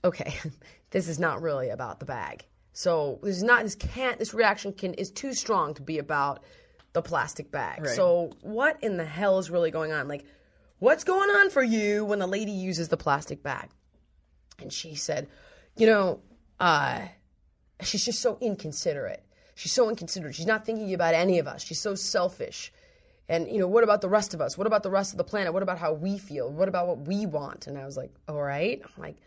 okay, 0.03 0.33
this 0.91 1.07
is 1.07 1.19
not 1.19 1.41
really 1.41 1.69
about 1.69 1.99
the 1.99 2.05
bag. 2.05 2.45
So 2.73 3.19
this 3.23 3.37
is 3.37 3.43
not 3.43 3.63
this 3.63 3.75
can't 3.75 4.19
this 4.19 4.33
reaction 4.33 4.73
can 4.73 4.93
is 4.93 5.11
too 5.11 5.33
strong 5.33 5.73
to 5.75 5.81
be 5.81 5.97
about 5.97 6.43
the 6.93 7.01
plastic 7.01 7.51
bag. 7.51 7.81
So 7.95 8.31
what 8.41 8.81
in 8.83 8.97
the 8.97 9.05
hell 9.05 9.39
is 9.39 9.49
really 9.49 9.71
going 9.71 9.91
on? 9.91 10.07
Like, 10.07 10.25
what's 10.79 11.03
going 11.03 11.29
on 11.29 11.49
for 11.49 11.63
you 11.63 12.05
when 12.05 12.19
the 12.19 12.27
lady 12.27 12.51
uses 12.51 12.87
the 12.87 12.97
plastic 12.97 13.43
bag? 13.43 13.69
And 14.59 14.71
she 14.71 14.95
said, 14.95 15.27
you 15.75 15.87
know, 15.87 16.21
uh, 16.59 17.01
she's 17.81 18.05
just 18.05 18.21
so 18.21 18.37
inconsiderate. 18.41 19.23
She's 19.55 19.71
so 19.73 19.89
inconsiderate. 19.89 20.35
She's 20.35 20.45
not 20.45 20.65
thinking 20.65 20.93
about 20.93 21.13
any 21.13 21.39
of 21.39 21.47
us. 21.47 21.63
She's 21.63 21.79
so 21.79 21.95
selfish. 21.95 22.71
And, 23.29 23.47
you 23.47 23.59
know, 23.59 23.67
what 23.67 23.83
about 23.83 24.01
the 24.01 24.09
rest 24.09 24.33
of 24.33 24.41
us? 24.41 24.57
What 24.57 24.65
about 24.65 24.81
the 24.81 24.89
rest 24.89 25.13
of 25.13 25.17
the 25.17 25.23
planet? 25.23 25.53
What 25.53 25.61
about 25.61 25.77
how 25.77 25.93
we 25.93 26.17
feel? 26.17 26.51
What 26.51 26.67
about 26.67 26.87
what 26.87 27.07
we 27.07 27.27
want? 27.27 27.67
And 27.67 27.77
I 27.77 27.85
was 27.85 27.95
like, 27.95 28.11
all 28.27 28.41
right. 28.41 28.81
I'm 28.83 29.01
like, 29.01 29.17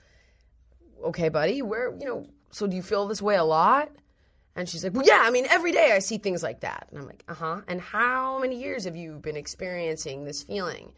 okay, 1.05 1.29
buddy, 1.29 1.63
where, 1.63 1.95
you 1.99 2.07
know, 2.07 2.27
so 2.51 2.67
do 2.67 2.75
you 2.75 2.83
feel 2.83 3.07
this 3.07 3.23
way 3.23 3.37
a 3.37 3.45
lot? 3.45 3.91
And 4.57 4.69
she's 4.69 4.83
like, 4.85 4.93
well, 4.93 5.07
yeah, 5.07 5.23
I 5.23 5.31
mean, 5.31 5.47
every 5.49 5.73
day 5.73 5.93
I 5.93 6.01
see 6.01 6.19
things 6.19 6.43
like 6.43 6.61
that. 6.61 6.89
And 6.91 6.99
I'm 6.99 7.07
like, 7.07 7.25
uh 7.29 7.35
huh. 7.35 7.61
And 7.69 7.81
how 7.81 8.41
many 8.41 8.61
years 8.61 8.85
have 8.85 8.97
you 8.97 9.19
been 9.21 9.37
experiencing 9.37 10.25
this 10.25 10.43
feeling? 10.43 10.93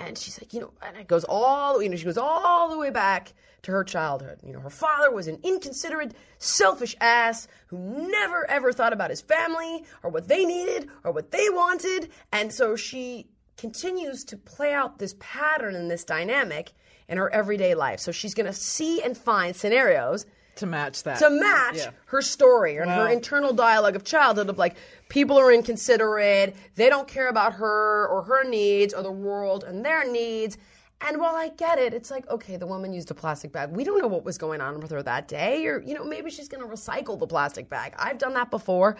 And 0.00 0.16
she's 0.16 0.40
like, 0.40 0.54
you 0.54 0.60
know, 0.60 0.72
and 0.82 0.96
it 0.96 1.08
goes 1.08 1.24
all, 1.24 1.82
you 1.82 1.88
know, 1.88 1.96
she 1.96 2.04
goes 2.04 2.18
all 2.18 2.70
the 2.70 2.78
way 2.78 2.90
back 2.90 3.34
to 3.62 3.72
her 3.72 3.84
childhood. 3.84 4.38
You 4.42 4.52
know, 4.52 4.60
her 4.60 4.70
father 4.70 5.10
was 5.10 5.28
an 5.28 5.38
inconsiderate, 5.42 6.14
selfish 6.38 6.96
ass 7.00 7.48
who 7.66 7.78
never 7.78 8.48
ever 8.50 8.72
thought 8.72 8.92
about 8.92 9.10
his 9.10 9.20
family 9.20 9.84
or 10.02 10.10
what 10.10 10.26
they 10.26 10.44
needed 10.44 10.88
or 11.04 11.12
what 11.12 11.30
they 11.30 11.50
wanted. 11.50 12.10
And 12.32 12.52
so 12.52 12.76
she 12.76 13.26
continues 13.56 14.24
to 14.24 14.38
play 14.38 14.72
out 14.72 14.98
this 14.98 15.14
pattern 15.20 15.74
and 15.74 15.90
this 15.90 16.04
dynamic 16.04 16.72
in 17.08 17.18
her 17.18 17.30
everyday 17.32 17.74
life. 17.74 18.00
So 18.00 18.10
she's 18.10 18.34
going 18.34 18.46
to 18.46 18.52
see 18.54 19.02
and 19.02 19.16
find 19.16 19.54
scenarios 19.54 20.24
to 20.60 20.66
match 20.66 21.02
that. 21.02 21.18
to 21.18 21.28
match 21.30 21.76
Yeah. 21.78 21.90
her 22.06 22.22
story 22.22 22.76
and 22.78 22.90
her 22.90 23.08
internal 23.08 23.52
dialogue 23.52 23.96
of 23.96 24.04
childhood 24.04 24.48
of 24.48 24.56
like 24.58 24.76
people 25.08 25.38
are 25.38 25.52
inconsiderate, 25.52 26.54
they 26.76 26.88
don't 26.88 27.08
care 27.08 27.28
about 27.28 27.54
her 27.54 28.06
or 28.08 28.22
her 28.22 28.44
needs 28.44 28.94
or 28.94 29.02
the 29.02 29.12
world 29.12 29.64
and 29.64 29.84
their 29.84 30.10
needs. 30.10 30.56
And 31.02 31.18
while 31.18 31.34
I 31.34 31.48
get 31.48 31.78
it, 31.78 31.94
it's 31.94 32.10
like, 32.10 32.28
okay, 32.28 32.56
the 32.58 32.66
woman 32.66 32.92
used 32.92 33.10
a 33.10 33.14
plastic 33.14 33.52
bag. 33.52 33.70
We 33.70 33.84
don't 33.84 34.00
know 34.02 34.06
what 34.06 34.22
was 34.24 34.36
going 34.36 34.60
on 34.60 34.80
with 34.80 34.90
her 34.90 35.02
that 35.02 35.28
day, 35.28 35.66
or 35.66 35.80
you 35.80 35.94
know, 35.94 36.04
maybe 36.04 36.30
she's 36.30 36.48
gonna 36.48 36.66
recycle 36.66 37.18
the 37.18 37.26
plastic 37.26 37.68
bag. 37.70 37.94
I've 37.98 38.18
done 38.18 38.34
that 38.34 38.50
before. 38.50 38.96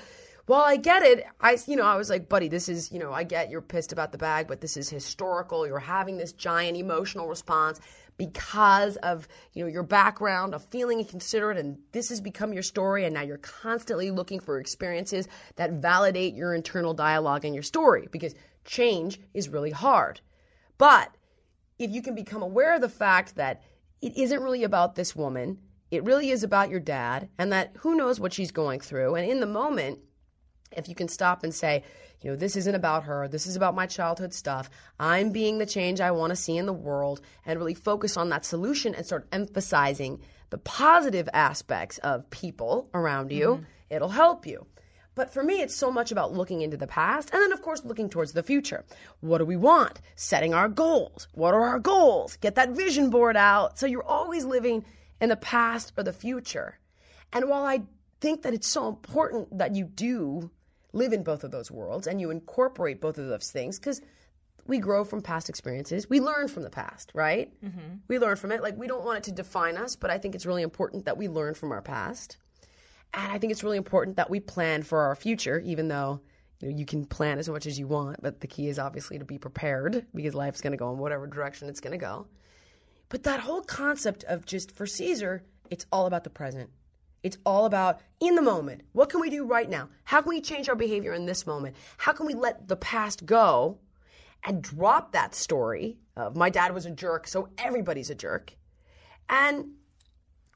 While 0.46 0.62
I 0.62 0.76
get 0.76 1.02
it, 1.02 1.26
I 1.40 1.58
you 1.66 1.76
know, 1.76 1.84
I 1.84 1.96
was 1.96 2.08
like, 2.08 2.28
buddy, 2.28 2.48
this 2.48 2.68
is, 2.70 2.90
you 2.90 2.98
know, 2.98 3.12
I 3.12 3.22
get 3.24 3.50
you're 3.50 3.60
pissed 3.60 3.92
about 3.92 4.12
the 4.12 4.18
bag, 4.18 4.48
but 4.48 4.62
this 4.62 4.76
is 4.78 4.88
historical. 4.88 5.66
You're 5.66 5.78
having 5.78 6.16
this 6.16 6.32
giant 6.32 6.78
emotional 6.78 7.28
response 7.28 7.78
because 8.20 8.96
of 8.96 9.26
you 9.54 9.64
know 9.64 9.70
your 9.70 9.82
background 9.82 10.54
of 10.54 10.62
feeling 10.66 10.98
inconsiderate 10.98 11.56
and 11.56 11.78
this 11.92 12.10
has 12.10 12.20
become 12.20 12.52
your 12.52 12.62
story 12.62 13.06
and 13.06 13.14
now 13.14 13.22
you're 13.22 13.38
constantly 13.38 14.10
looking 14.10 14.38
for 14.38 14.60
experiences 14.60 15.26
that 15.56 15.72
validate 15.80 16.34
your 16.34 16.54
internal 16.54 16.92
dialogue 16.92 17.46
and 17.46 17.54
your 17.54 17.62
story 17.62 18.08
because 18.12 18.34
change 18.66 19.18
is 19.32 19.48
really 19.48 19.70
hard. 19.70 20.20
But 20.76 21.16
if 21.78 21.90
you 21.90 22.02
can 22.02 22.14
become 22.14 22.42
aware 22.42 22.74
of 22.74 22.82
the 22.82 22.90
fact 22.90 23.36
that 23.36 23.62
it 24.02 24.14
isn't 24.18 24.42
really 24.42 24.64
about 24.64 24.94
this 24.96 25.16
woman 25.16 25.56
it 25.90 26.04
really 26.04 26.30
is 26.30 26.44
about 26.44 26.68
your 26.68 26.78
dad 26.78 27.30
and 27.38 27.50
that 27.52 27.72
who 27.78 27.96
knows 27.96 28.20
what 28.20 28.34
she's 28.34 28.52
going 28.52 28.80
through 28.80 29.14
and 29.14 29.28
in 29.28 29.40
the 29.40 29.46
moment 29.46 29.98
if 30.72 30.88
you 30.88 30.94
can 30.94 31.08
stop 31.08 31.44
and 31.44 31.54
say, 31.54 31.84
you 32.20 32.30
know, 32.30 32.36
this 32.36 32.56
isn't 32.56 32.74
about 32.74 33.04
her, 33.04 33.28
this 33.28 33.46
is 33.46 33.56
about 33.56 33.74
my 33.74 33.86
childhood 33.86 34.34
stuff. 34.34 34.70
I'm 34.98 35.30
being 35.30 35.58
the 35.58 35.66
change 35.66 36.00
I 36.00 36.10
want 36.10 36.30
to 36.30 36.36
see 36.36 36.56
in 36.56 36.66
the 36.66 36.72
world 36.72 37.20
and 37.46 37.58
really 37.58 37.74
focus 37.74 38.16
on 38.16 38.28
that 38.28 38.44
solution 38.44 38.94
and 38.94 39.06
start 39.06 39.26
emphasizing 39.32 40.20
the 40.50 40.58
positive 40.58 41.28
aspects 41.32 41.98
of 41.98 42.28
people 42.30 42.90
around 42.92 43.32
you, 43.32 43.46
mm-hmm. 43.46 43.64
it'll 43.88 44.08
help 44.08 44.46
you. 44.46 44.66
But 45.14 45.32
for 45.32 45.42
me, 45.42 45.60
it's 45.60 45.74
so 45.74 45.90
much 45.90 46.12
about 46.12 46.32
looking 46.32 46.62
into 46.62 46.76
the 46.76 46.86
past 46.86 47.30
and 47.32 47.42
then, 47.42 47.52
of 47.52 47.62
course, 47.62 47.84
looking 47.84 48.08
towards 48.08 48.32
the 48.32 48.42
future. 48.42 48.84
What 49.20 49.38
do 49.38 49.44
we 49.44 49.56
want? 49.56 50.00
Setting 50.14 50.54
our 50.54 50.68
goals. 50.68 51.28
What 51.32 51.54
are 51.54 51.62
our 51.62 51.78
goals? 51.78 52.36
Get 52.36 52.54
that 52.54 52.70
vision 52.70 53.10
board 53.10 53.36
out. 53.36 53.78
So 53.78 53.86
you're 53.86 54.04
always 54.04 54.44
living 54.44 54.84
in 55.20 55.28
the 55.28 55.36
past 55.36 55.92
or 55.96 56.04
the 56.04 56.12
future. 56.12 56.78
And 57.32 57.48
while 57.48 57.64
I 57.64 57.82
think 58.20 58.42
that 58.42 58.54
it's 58.54 58.68
so 58.68 58.88
important 58.88 59.58
that 59.58 59.74
you 59.74 59.84
do 59.84 60.50
live 60.92 61.12
in 61.12 61.22
both 61.22 61.44
of 61.44 61.50
those 61.50 61.70
worlds 61.70 62.06
and 62.06 62.20
you 62.20 62.30
incorporate 62.30 63.00
both 63.00 63.18
of 63.18 63.26
those 63.26 63.50
things, 63.50 63.78
because 63.78 64.00
we 64.66 64.78
grow 64.78 65.04
from 65.04 65.22
past 65.22 65.48
experiences. 65.48 66.08
We 66.08 66.20
learn 66.20 66.48
from 66.48 66.62
the 66.62 66.70
past, 66.70 67.10
right? 67.14 67.50
Mm-hmm. 67.64 67.96
We 68.08 68.18
learn 68.18 68.36
from 68.36 68.52
it. 68.52 68.62
Like, 68.62 68.76
we 68.76 68.86
don't 68.86 69.04
want 69.04 69.18
it 69.18 69.24
to 69.24 69.32
define 69.32 69.76
us, 69.76 69.96
but 69.96 70.10
I 70.10 70.18
think 70.18 70.34
it's 70.34 70.46
really 70.46 70.62
important 70.62 71.06
that 71.06 71.16
we 71.16 71.28
learn 71.28 71.54
from 71.54 71.72
our 71.72 71.82
past. 71.82 72.36
And 73.12 73.32
I 73.32 73.38
think 73.38 73.50
it's 73.50 73.64
really 73.64 73.78
important 73.78 74.16
that 74.16 74.30
we 74.30 74.38
plan 74.38 74.82
for 74.82 75.00
our 75.00 75.16
future, 75.16 75.58
even 75.60 75.88
though 75.88 76.20
you, 76.60 76.70
know, 76.70 76.76
you 76.76 76.84
can 76.84 77.04
plan 77.06 77.38
as 77.38 77.48
much 77.48 77.66
as 77.66 77.78
you 77.78 77.88
want, 77.88 78.22
but 78.22 78.40
the 78.40 78.46
key 78.46 78.68
is 78.68 78.78
obviously 78.78 79.18
to 79.18 79.24
be 79.24 79.38
prepared 79.38 80.06
because 80.14 80.34
life's 80.34 80.60
going 80.60 80.72
to 80.72 80.76
go 80.76 80.92
in 80.92 80.98
whatever 80.98 81.26
direction 81.26 81.68
it's 81.68 81.80
going 81.80 81.98
to 81.98 81.98
go. 81.98 82.26
But 83.08 83.24
that 83.24 83.40
whole 83.40 83.62
concept 83.62 84.22
of 84.24 84.46
just 84.46 84.70
for 84.76 84.86
Cesar, 84.86 85.42
it's 85.70 85.86
all 85.90 86.06
about 86.06 86.22
the 86.22 86.30
present. 86.30 86.70
It's 87.22 87.38
all 87.44 87.66
about 87.66 88.00
in 88.20 88.34
the 88.34 88.42
moment. 88.42 88.82
What 88.92 89.10
can 89.10 89.20
we 89.20 89.30
do 89.30 89.44
right 89.44 89.68
now? 89.68 89.88
How 90.04 90.22
can 90.22 90.30
we 90.30 90.40
change 90.40 90.68
our 90.68 90.74
behavior 90.74 91.12
in 91.12 91.26
this 91.26 91.46
moment? 91.46 91.76
How 91.98 92.12
can 92.12 92.26
we 92.26 92.34
let 92.34 92.68
the 92.68 92.76
past 92.76 93.26
go 93.26 93.78
and 94.44 94.62
drop 94.62 95.12
that 95.12 95.34
story 95.34 95.98
of 96.16 96.36
my 96.36 96.48
dad 96.48 96.72
was 96.72 96.86
a 96.86 96.90
jerk, 96.90 97.26
so 97.26 97.48
everybody's 97.58 98.10
a 98.10 98.14
jerk? 98.14 98.54
And 99.28 99.72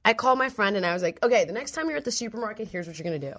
I 0.04 0.14
called 0.14 0.38
my 0.38 0.48
friend 0.48 0.76
and 0.76 0.84
I 0.84 0.92
was 0.92 1.02
like, 1.02 1.22
okay, 1.22 1.44
the 1.44 1.52
next 1.52 1.72
time 1.72 1.88
you're 1.88 1.98
at 1.98 2.04
the 2.04 2.10
supermarket, 2.10 2.68
here's 2.68 2.86
what 2.86 2.98
you're 2.98 3.04
gonna 3.04 3.18
do. 3.18 3.34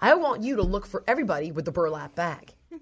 I 0.00 0.14
want 0.14 0.42
you 0.42 0.56
to 0.56 0.62
look 0.62 0.86
for 0.86 1.04
everybody 1.06 1.52
with 1.52 1.64
the 1.64 1.72
burlap 1.72 2.14
bag. 2.14 2.54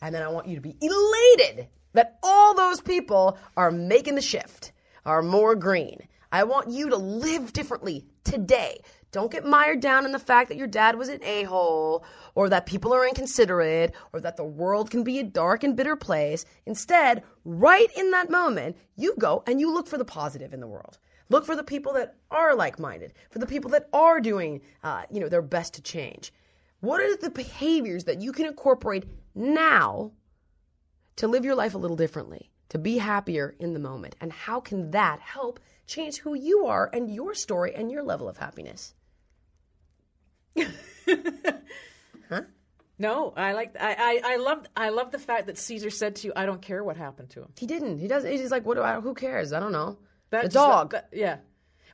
And 0.00 0.14
then 0.14 0.22
I 0.22 0.28
want 0.28 0.46
you 0.46 0.54
to 0.54 0.60
be 0.60 0.76
elated 0.80 1.66
that 1.92 2.20
all 2.22 2.54
those 2.54 2.80
people 2.80 3.36
are 3.56 3.72
making 3.72 4.14
the 4.14 4.22
shift, 4.22 4.70
are 5.04 5.22
more 5.22 5.56
green. 5.56 6.06
I 6.30 6.44
want 6.44 6.70
you 6.70 6.90
to 6.90 6.96
live 6.96 7.52
differently 7.52 8.06
today. 8.22 8.80
Don't 9.10 9.32
get 9.32 9.46
mired 9.46 9.80
down 9.80 10.04
in 10.04 10.12
the 10.12 10.18
fact 10.18 10.48
that 10.48 10.58
your 10.58 10.66
dad 10.66 10.98
was 10.98 11.08
an 11.08 11.22
a 11.22 11.44
hole, 11.44 12.04
or 12.34 12.50
that 12.50 12.66
people 12.66 12.92
are 12.92 13.06
inconsiderate, 13.08 13.94
or 14.12 14.20
that 14.20 14.36
the 14.36 14.44
world 14.44 14.90
can 14.90 15.02
be 15.02 15.18
a 15.18 15.24
dark 15.24 15.64
and 15.64 15.74
bitter 15.76 15.96
place. 15.96 16.44
Instead, 16.66 17.22
right 17.44 17.88
in 17.96 18.10
that 18.10 18.30
moment, 18.30 18.76
you 18.96 19.14
go 19.18 19.42
and 19.46 19.60
you 19.60 19.72
look 19.72 19.86
for 19.86 19.96
the 19.96 20.04
positive 20.04 20.52
in 20.52 20.60
the 20.60 20.66
world. 20.66 20.98
Look 21.30 21.46
for 21.46 21.56
the 21.56 21.64
people 21.64 21.94
that 21.94 22.16
are 22.30 22.54
like-minded, 22.54 23.14
for 23.30 23.38
the 23.38 23.46
people 23.46 23.70
that 23.70 23.88
are 23.92 24.20
doing, 24.20 24.60
uh, 24.82 25.04
you 25.10 25.20
know, 25.20 25.28
their 25.28 25.42
best 25.42 25.74
to 25.74 25.82
change. 25.82 26.32
What 26.80 27.00
are 27.00 27.16
the 27.16 27.30
behaviors 27.30 28.04
that 28.04 28.20
you 28.20 28.32
can 28.32 28.46
incorporate 28.46 29.04
now 29.34 30.12
to 31.16 31.28
live 31.28 31.44
your 31.44 31.54
life 31.54 31.74
a 31.74 31.78
little 31.78 31.96
differently, 31.96 32.50
to 32.68 32.78
be 32.78 32.98
happier 32.98 33.56
in 33.58 33.72
the 33.72 33.80
moment? 33.80 34.16
And 34.20 34.32
how 34.32 34.60
can 34.60 34.90
that 34.90 35.20
help 35.20 35.60
change 35.86 36.18
who 36.18 36.34
you 36.34 36.66
are 36.66 36.90
and 36.92 37.12
your 37.12 37.34
story 37.34 37.74
and 37.74 37.90
your 37.90 38.02
level 38.02 38.28
of 38.28 38.36
happiness? 38.36 38.94
No, 43.00 43.32
I 43.36 43.52
like. 43.52 43.76
I, 43.78 44.20
I 44.24 44.32
I 44.32 44.36
love. 44.38 44.66
I 44.76 44.88
love 44.88 45.12
the 45.12 45.20
fact 45.20 45.46
that 45.46 45.56
Cesar 45.56 45.88
said 45.88 46.16
to 46.16 46.26
you, 46.26 46.32
"I 46.34 46.46
don't 46.46 46.60
care 46.60 46.82
what 46.82 46.96
happened 46.96 47.30
to 47.30 47.42
him." 47.42 47.52
He 47.56 47.64
didn't. 47.64 47.98
He 47.98 48.08
doesn't. 48.08 48.28
He's 48.28 48.50
like, 48.50 48.66
what 48.66 48.74
do 48.74 48.82
I? 48.82 49.00
Who 49.00 49.14
cares? 49.14 49.52
I 49.52 49.60
don't 49.60 49.70
know. 49.70 49.98
That 50.30 50.42
the 50.42 50.48
dog. 50.48 50.90
that- 50.90 51.08
yeah. 51.12 51.36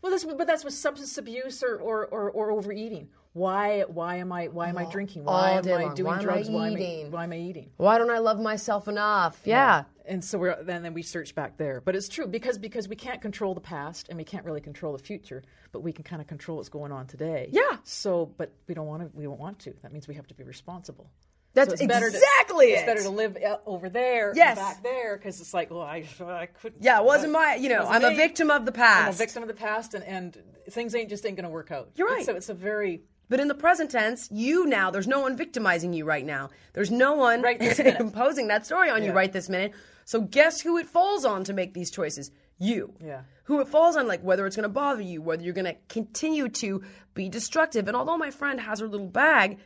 Well, 0.00 0.10
that's 0.12 0.24
but 0.24 0.46
that's 0.46 0.64
with 0.64 0.72
substance 0.72 1.16
abuse 1.18 1.62
or, 1.62 1.76
or, 1.76 2.06
or, 2.06 2.30
or 2.30 2.50
overeating. 2.52 3.08
Why 3.34 3.82
why 3.82 4.16
am 4.16 4.32
I 4.32 4.46
why 4.48 4.68
am 4.70 4.78
I 4.78 4.84
drinking? 4.84 5.24
Why 5.24 5.32
all 5.32 5.44
am 5.44 5.58
I 5.58 5.60
doing 5.60 6.06
Why 6.06 6.14
am 6.14 6.20
I 6.20 6.22
drugs? 6.22 6.48
why 6.48 6.68
am 6.68 6.72
I 6.74 6.78
eating? 6.78 7.10
why 7.10 7.24
am 7.24 7.32
I 7.32 7.36
eating? 7.38 7.70
Why 7.76 7.98
don't 7.98 8.10
I 8.10 8.18
love 8.18 8.40
myself 8.40 8.88
enough? 8.88 9.40
Yeah. 9.44 9.84
And 10.06 10.22
so 10.22 10.38
we're 10.38 10.62
then 10.62 10.82
then 10.82 10.92
we 10.94 11.02
search 11.02 11.34
back 11.34 11.56
there. 11.56 11.80
But 11.80 11.96
it's 11.96 12.08
true 12.08 12.26
because 12.26 12.58
because 12.58 12.88
we 12.88 12.96
can't 12.96 13.22
control 13.22 13.54
the 13.54 13.60
past 13.60 14.08
and 14.10 14.18
we 14.18 14.24
can't 14.24 14.44
really 14.44 14.60
control 14.60 14.92
the 14.92 15.02
future, 15.02 15.42
but 15.72 15.80
we 15.80 15.92
can 15.92 16.04
kind 16.04 16.20
of 16.20 16.28
control 16.28 16.58
what's 16.58 16.68
going 16.68 16.92
on 16.92 17.06
today. 17.06 17.48
Yeah. 17.50 17.78
So, 17.84 18.26
but 18.36 18.52
we 18.68 18.74
don't 18.74 18.86
want 18.86 19.02
to. 19.02 19.10
We 19.16 19.24
don't 19.24 19.40
want 19.40 19.58
to. 19.60 19.74
That 19.82 19.92
means 19.92 20.06
we 20.06 20.14
have 20.16 20.26
to 20.28 20.34
be 20.34 20.44
responsible. 20.44 21.10
That's 21.54 21.78
So 21.80 21.86
better 21.86 22.10
to- 22.10 22.16
exactly 22.16 22.66
It's 22.72 22.84
better 22.84 23.02
to 23.02 23.10
live 23.10 23.36
uh, 23.36 23.58
over 23.64 23.88
there, 23.88 24.30
and 24.30 24.36
Yes. 24.36 24.58
back 24.58 24.82
there, 24.82 25.16
because 25.16 25.40
it's 25.40 25.54
like, 25.54 25.70
well, 25.70 25.82
I, 25.82 26.04
I 26.20 26.46
couldn't. 26.46 26.82
Yeah, 26.82 26.98
it 26.98 27.04
wasn't 27.04 27.32
my. 27.32 27.54
You 27.54 27.68
know, 27.68 27.86
I'm 27.86 28.04
a 28.04 28.14
victim 28.16 28.50
of 28.50 28.66
the 28.66 28.72
past. 28.72 29.02
I'm 29.06 29.14
a 29.14 29.16
victim 29.16 29.42
of 29.44 29.48
the 29.48 29.54
past, 29.54 29.94
and, 29.94 30.02
and 30.04 30.36
things 30.68 30.94
ain't 30.96 31.08
just 31.10 31.24
ain't 31.24 31.36
going 31.36 31.44
to 31.44 31.50
work 31.50 31.70
out. 31.70 31.90
You're 31.94 32.08
right. 32.08 32.26
So 32.26 32.34
it's 32.34 32.48
a 32.48 32.54
very 32.54 33.02
But 33.34 33.40
in 33.40 33.48
the 33.48 33.54
present 33.56 33.90
tense, 33.90 34.28
you 34.30 34.64
now, 34.64 34.92
there's 34.92 35.08
no 35.08 35.18
one 35.18 35.36
victimizing 35.36 35.92
you 35.92 36.04
right 36.04 36.24
now. 36.24 36.50
There's 36.72 36.92
no 36.92 37.14
one 37.14 37.42
Right 37.42 37.58
this 37.58 37.80
imposing 38.00 38.46
that 38.46 38.64
story 38.64 38.90
on 38.90 39.02
you 39.02 39.10
right 39.10 39.32
this 39.32 39.48
minute. 39.48 39.72
So 40.04 40.20
guess 40.20 40.60
who 40.60 40.78
it 40.78 40.86
falls 40.86 41.24
on 41.24 41.42
to 41.42 41.52
make 41.52 41.74
these 41.74 41.90
choices? 41.90 42.30
You. 42.60 42.94
Yeah. 43.04 43.22
Who 43.46 43.58
it 43.58 43.66
falls 43.66 43.96
on, 43.96 44.06
like 44.06 44.22
whether 44.22 44.46
it's 44.46 44.54
going 44.54 44.62
to 44.62 44.68
bother 44.68 45.02
you, 45.02 45.20
whether 45.20 45.42
you're 45.42 45.52
going 45.52 45.64
to 45.64 45.74
continue 45.88 46.48
to 46.48 46.84
be 47.14 47.28
destructive. 47.28 47.88
And 47.88 47.96
although 47.96 48.16
my 48.16 48.30
friend 48.30 48.60
has 48.60 48.78
her 48.78 48.86
little 48.86 49.08
bag, 49.08 49.58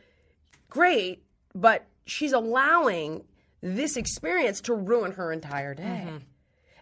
great, 0.71 1.21
but 1.53 1.85
she's 2.07 2.33
allowing 2.33 3.23
this 3.61 3.97
experience 3.97 4.61
to 4.61 4.73
ruin 4.73 5.11
her 5.11 5.31
entire 5.31 5.75
day. 5.75 6.05
Mm-hmm. 6.07 6.17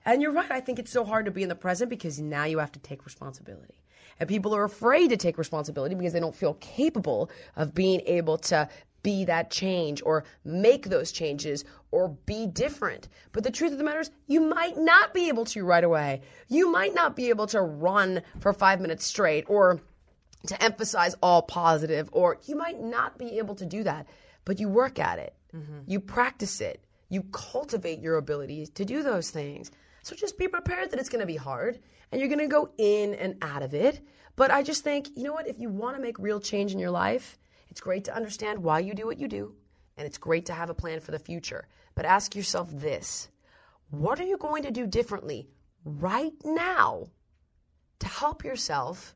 And 0.05 0.21
you're 0.21 0.31
right. 0.31 0.49
I 0.49 0.61
think 0.61 0.79
it's 0.79 0.91
so 0.93 1.03
hard 1.03 1.25
to 1.25 1.31
be 1.31 1.43
in 1.43 1.49
the 1.49 1.55
present 1.55 1.89
because 1.89 2.17
now 2.17 2.45
you 2.45 2.59
have 2.59 2.71
to 2.71 2.79
take 2.79 3.03
responsibility. 3.03 3.81
And 4.19 4.27
people 4.27 4.55
are 4.55 4.63
afraid 4.63 5.09
to 5.09 5.17
take 5.17 5.37
responsibility 5.37 5.95
because 5.95 6.13
they 6.13 6.19
don't 6.19 6.35
feel 6.35 6.55
capable 6.55 7.29
of 7.55 7.73
being 7.73 8.01
able 8.05 8.37
to 8.39 8.69
be 9.03 9.25
that 9.25 9.51
change 9.51 10.01
or 10.03 10.23
make 10.43 10.87
those 10.87 11.11
changes 11.11 11.63
or 11.91 12.09
be 12.25 12.47
different. 12.47 13.07
But 13.31 13.43
the 13.43 13.51
truth 13.51 13.71
of 13.71 13.77
the 13.77 13.83
matter 13.83 14.01
is, 14.01 14.11
you 14.27 14.41
might 14.41 14.77
not 14.77 15.13
be 15.13 15.29
able 15.29 15.45
to 15.45 15.63
right 15.63 15.83
away. 15.83 16.21
You 16.49 16.71
might 16.71 16.93
not 16.93 17.15
be 17.15 17.29
able 17.29 17.47
to 17.47 17.61
run 17.61 18.21
for 18.39 18.53
five 18.53 18.81
minutes 18.81 19.05
straight 19.05 19.45
or 19.47 19.79
to 20.47 20.63
emphasize 20.63 21.15
all 21.21 21.41
positive, 21.41 22.09
or 22.11 22.37
you 22.45 22.55
might 22.55 22.81
not 22.81 23.17
be 23.17 23.37
able 23.37 23.55
to 23.55 23.65
do 23.65 23.83
that, 23.83 24.07
but 24.45 24.59
you 24.59 24.69
work 24.69 24.99
at 24.99 25.19
it. 25.19 25.33
Mm-hmm. 25.55 25.79
You 25.87 25.99
practice 25.99 26.61
it. 26.61 26.83
You 27.09 27.23
cultivate 27.31 27.99
your 27.99 28.17
ability 28.17 28.67
to 28.67 28.85
do 28.85 29.03
those 29.03 29.29
things. 29.29 29.71
So 30.03 30.15
just 30.15 30.37
be 30.37 30.47
prepared 30.47 30.91
that 30.91 30.99
it's 30.99 31.09
going 31.09 31.21
to 31.21 31.25
be 31.25 31.35
hard 31.35 31.79
and 32.11 32.19
you're 32.19 32.29
going 32.29 32.39
to 32.39 32.47
go 32.47 32.69
in 32.77 33.13
and 33.15 33.37
out 33.41 33.63
of 33.63 33.73
it. 33.73 34.01
But 34.35 34.51
I 34.51 34.63
just 34.63 34.83
think, 34.83 35.09
you 35.15 35.23
know 35.23 35.33
what? 35.33 35.47
If 35.47 35.59
you 35.59 35.69
want 35.69 35.95
to 35.95 36.01
make 36.01 36.19
real 36.19 36.39
change 36.39 36.71
in 36.71 36.79
your 36.79 36.91
life, 36.91 37.37
it's 37.69 37.81
great 37.81 38.05
to 38.05 38.15
understand 38.15 38.63
why 38.63 38.79
you 38.79 38.93
do 38.93 39.05
what 39.05 39.19
you 39.19 39.27
do, 39.27 39.53
and 39.97 40.05
it's 40.05 40.17
great 40.17 40.45
to 40.47 40.53
have 40.53 40.69
a 40.69 40.73
plan 40.73 40.99
for 40.99 41.11
the 41.11 41.19
future. 41.19 41.67
But 41.95 42.05
ask 42.05 42.35
yourself 42.35 42.69
this 42.71 43.29
what 43.89 44.19
are 44.19 44.25
you 44.25 44.37
going 44.37 44.63
to 44.63 44.71
do 44.71 44.85
differently 44.85 45.47
right 45.83 46.33
now 46.43 47.07
to 47.99 48.07
help 48.07 48.43
yourself 48.43 49.15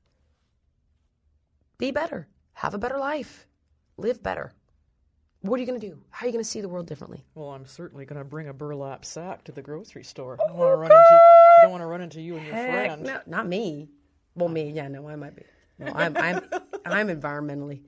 be 1.78 1.92
better, 1.92 2.28
have 2.54 2.74
a 2.74 2.80
better 2.80 2.98
life, 2.98 3.48
live 3.98 4.24
better? 4.24 4.54
What 5.42 5.58
are 5.58 5.62
you 5.62 5.66
going 5.66 5.80
to 5.80 5.88
do? 5.88 5.98
How 6.12 6.26
are 6.26 6.28
you 6.28 6.34
going 6.34 6.44
to 6.44 6.50
see 6.50 6.62
the 6.62 6.70
world 6.70 6.86
differently? 6.86 7.24
Well, 7.34 7.50
I'm 7.50 7.66
certainly 7.66 8.06
going 8.06 8.20
to 8.20 8.24
bring 8.24 8.50
a 8.50 8.54
burlap 8.54 9.04
sack 9.04 9.44
to 9.46 9.52
the 9.52 9.62
grocery 9.62 10.04
store. 10.04 10.38
Oh, 10.40 10.44
I 10.44 10.48
don't 10.48 10.58
want 10.58 10.70
to 10.70 10.74
oh, 10.74 10.78
run 10.78 10.92
into. 10.92 11.02
I 11.02 11.62
don't 11.64 11.72
want 11.72 11.82
to 11.82 11.86
run 11.88 12.02
into 12.02 12.22
you 12.22 12.36
and 12.36 12.46
your 12.46 12.56
Heck, 12.56 12.70
friend. 12.70 13.04
no, 13.04 13.20
not 13.26 13.48
me. 13.48 13.90
Well, 14.36 14.50
me, 14.50 14.70
yeah, 14.70 14.88
no, 14.88 15.08
I 15.10 15.16
might 15.16 15.36
be. 15.36 15.42
No, 15.80 15.92
I'm, 15.96 16.16
I'm, 16.16 16.42
I'm 16.86 17.08
environmentally 17.08 17.82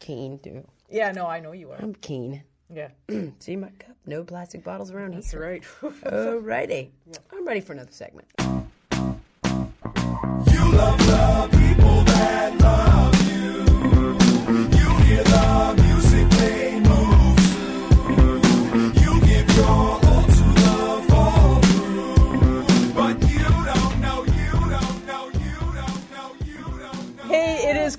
keen 0.00 0.40
too. 0.40 0.66
Yeah, 0.90 1.12
no, 1.12 1.28
I 1.28 1.38
know 1.38 1.52
you 1.52 1.70
are. 1.70 1.78
I'm 1.80 1.94
keen. 1.94 2.42
Yeah, 2.68 2.88
See 3.38 3.54
my 3.54 3.70
cup? 3.78 3.96
No 4.06 4.24
plastic 4.24 4.64
bottles 4.64 4.90
around 4.90 5.14
that's 5.14 5.30
here. 5.30 5.40
right. 5.40 5.62
Alrighty. 5.82 6.90
I'm 7.32 7.46
ready 7.46 7.60
for 7.60 7.72
another 7.72 7.92
segment. 7.92 8.26
hey, 8.36 8.42
it 10.72 11.54
is 11.54 11.55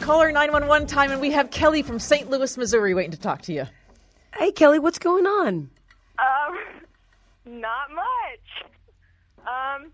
caller 0.07 0.31
911 0.31 0.87
time, 0.87 1.11
and 1.11 1.19
we 1.19 1.31
have 1.31 1.51
Kelly 1.51 1.81
from 1.81 1.99
St. 1.99 2.29
Louis, 2.29 2.57
Missouri, 2.57 2.93
waiting 2.93 3.11
to 3.11 3.19
talk 3.19 3.41
to 3.41 3.51
you. 3.51 3.65
Hey, 4.37 4.53
Kelly, 4.53 4.79
what's 4.79 4.99
going 4.99 5.25
on? 5.25 5.69
Um, 6.17 6.57
not 7.45 7.91
much. 7.93 8.71
Um, 9.39 9.91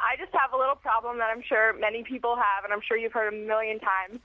I 0.00 0.16
just 0.18 0.32
have 0.32 0.52
a 0.52 0.56
little 0.56 0.74
problem 0.74 1.18
that 1.18 1.30
I'm 1.30 1.40
sure 1.48 1.72
many 1.78 2.02
people 2.02 2.34
have, 2.34 2.64
and 2.64 2.72
I'm 2.72 2.80
sure 2.80 2.96
you've 2.96 3.12
heard 3.12 3.32
a 3.32 3.36
million 3.36 3.78
times. 3.78 4.18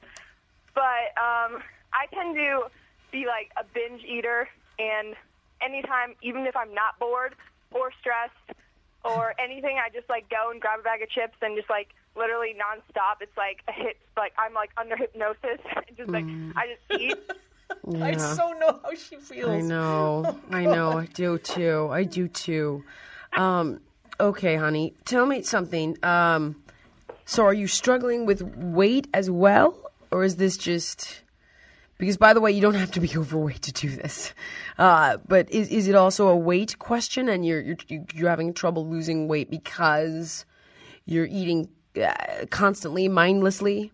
But 0.73 1.13
um, 1.13 1.61
I 1.93 2.07
tend 2.11 2.35
to 2.35 2.71
be 3.11 3.27
like 3.27 3.51
a 3.55 3.63
binge 3.71 4.01
eater, 4.03 4.49
and 4.79 5.13
anytime, 5.61 6.15
even 6.23 6.47
if 6.47 6.55
I'm 6.57 6.73
not 6.73 6.97
bored 6.97 7.35
or 7.69 7.91
stressed 8.01 8.57
or 9.05 9.35
anything, 9.37 9.77
I 9.77 9.93
just 9.93 10.09
like 10.09 10.27
go 10.31 10.49
and 10.49 10.59
grab 10.59 10.79
a 10.79 10.81
bag 10.81 11.03
of 11.03 11.09
chips 11.11 11.37
and 11.43 11.55
just 11.55 11.69
like 11.69 11.89
literally 12.15 12.55
nonstop. 12.55 13.21
It's 13.21 13.35
like 13.37 13.61
a 13.67 13.71
hit, 13.71 13.97
like 14.17 14.33
I'm 14.37 14.53
like 14.53 14.71
under 14.77 14.95
hypnosis, 14.95 15.59
and 15.87 15.97
just 15.97 16.09
like 16.09 16.25
I 16.55 16.67
just 16.67 17.01
eat. 17.01 17.17
I 18.01 18.17
so 18.17 18.51
know 18.53 18.79
how 18.83 18.93
she 18.93 19.15
feels. 19.17 19.49
I 19.49 19.61
know. 19.61 20.39
I 20.51 20.65
know. 20.65 20.91
I 20.99 21.05
do 21.05 21.37
too. 21.37 21.89
I 21.91 22.03
do 22.03 22.27
too. 22.27 22.83
Um, 23.35 23.79
okay, 24.19 24.55
honey. 24.55 24.93
Tell 25.05 25.25
me 25.25 25.41
something. 25.41 25.97
Um, 26.03 26.61
so 27.25 27.45
are 27.45 27.53
you 27.53 27.67
struggling 27.67 28.25
with 28.25 28.41
weight 28.41 29.07
as 29.13 29.29
well? 29.29 29.91
Or 30.11 30.23
is 30.23 30.35
this 30.35 30.57
just 30.57 31.23
because 31.97 32.17
by 32.17 32.33
the 32.33 32.41
way, 32.41 32.51
you 32.51 32.61
don't 32.61 32.75
have 32.75 32.91
to 32.91 32.99
be 32.99 33.09
overweight 33.15 33.61
to 33.63 33.71
do 33.71 33.89
this. 33.89 34.33
Uh, 34.77 35.17
but 35.27 35.49
is 35.51 35.69
is 35.69 35.87
it 35.87 35.95
also 35.95 36.27
a 36.27 36.35
weight 36.35 36.77
question 36.79 37.29
and 37.29 37.45
you're 37.45 37.61
you're 37.61 37.77
you're 38.13 38.29
having 38.29 38.53
trouble 38.53 38.87
losing 38.87 39.27
weight 39.27 39.49
because 39.49 40.45
you're 41.05 41.25
eating 41.25 41.69
uh, 42.01 42.45
constantly 42.49 43.07
mindlessly? 43.07 43.91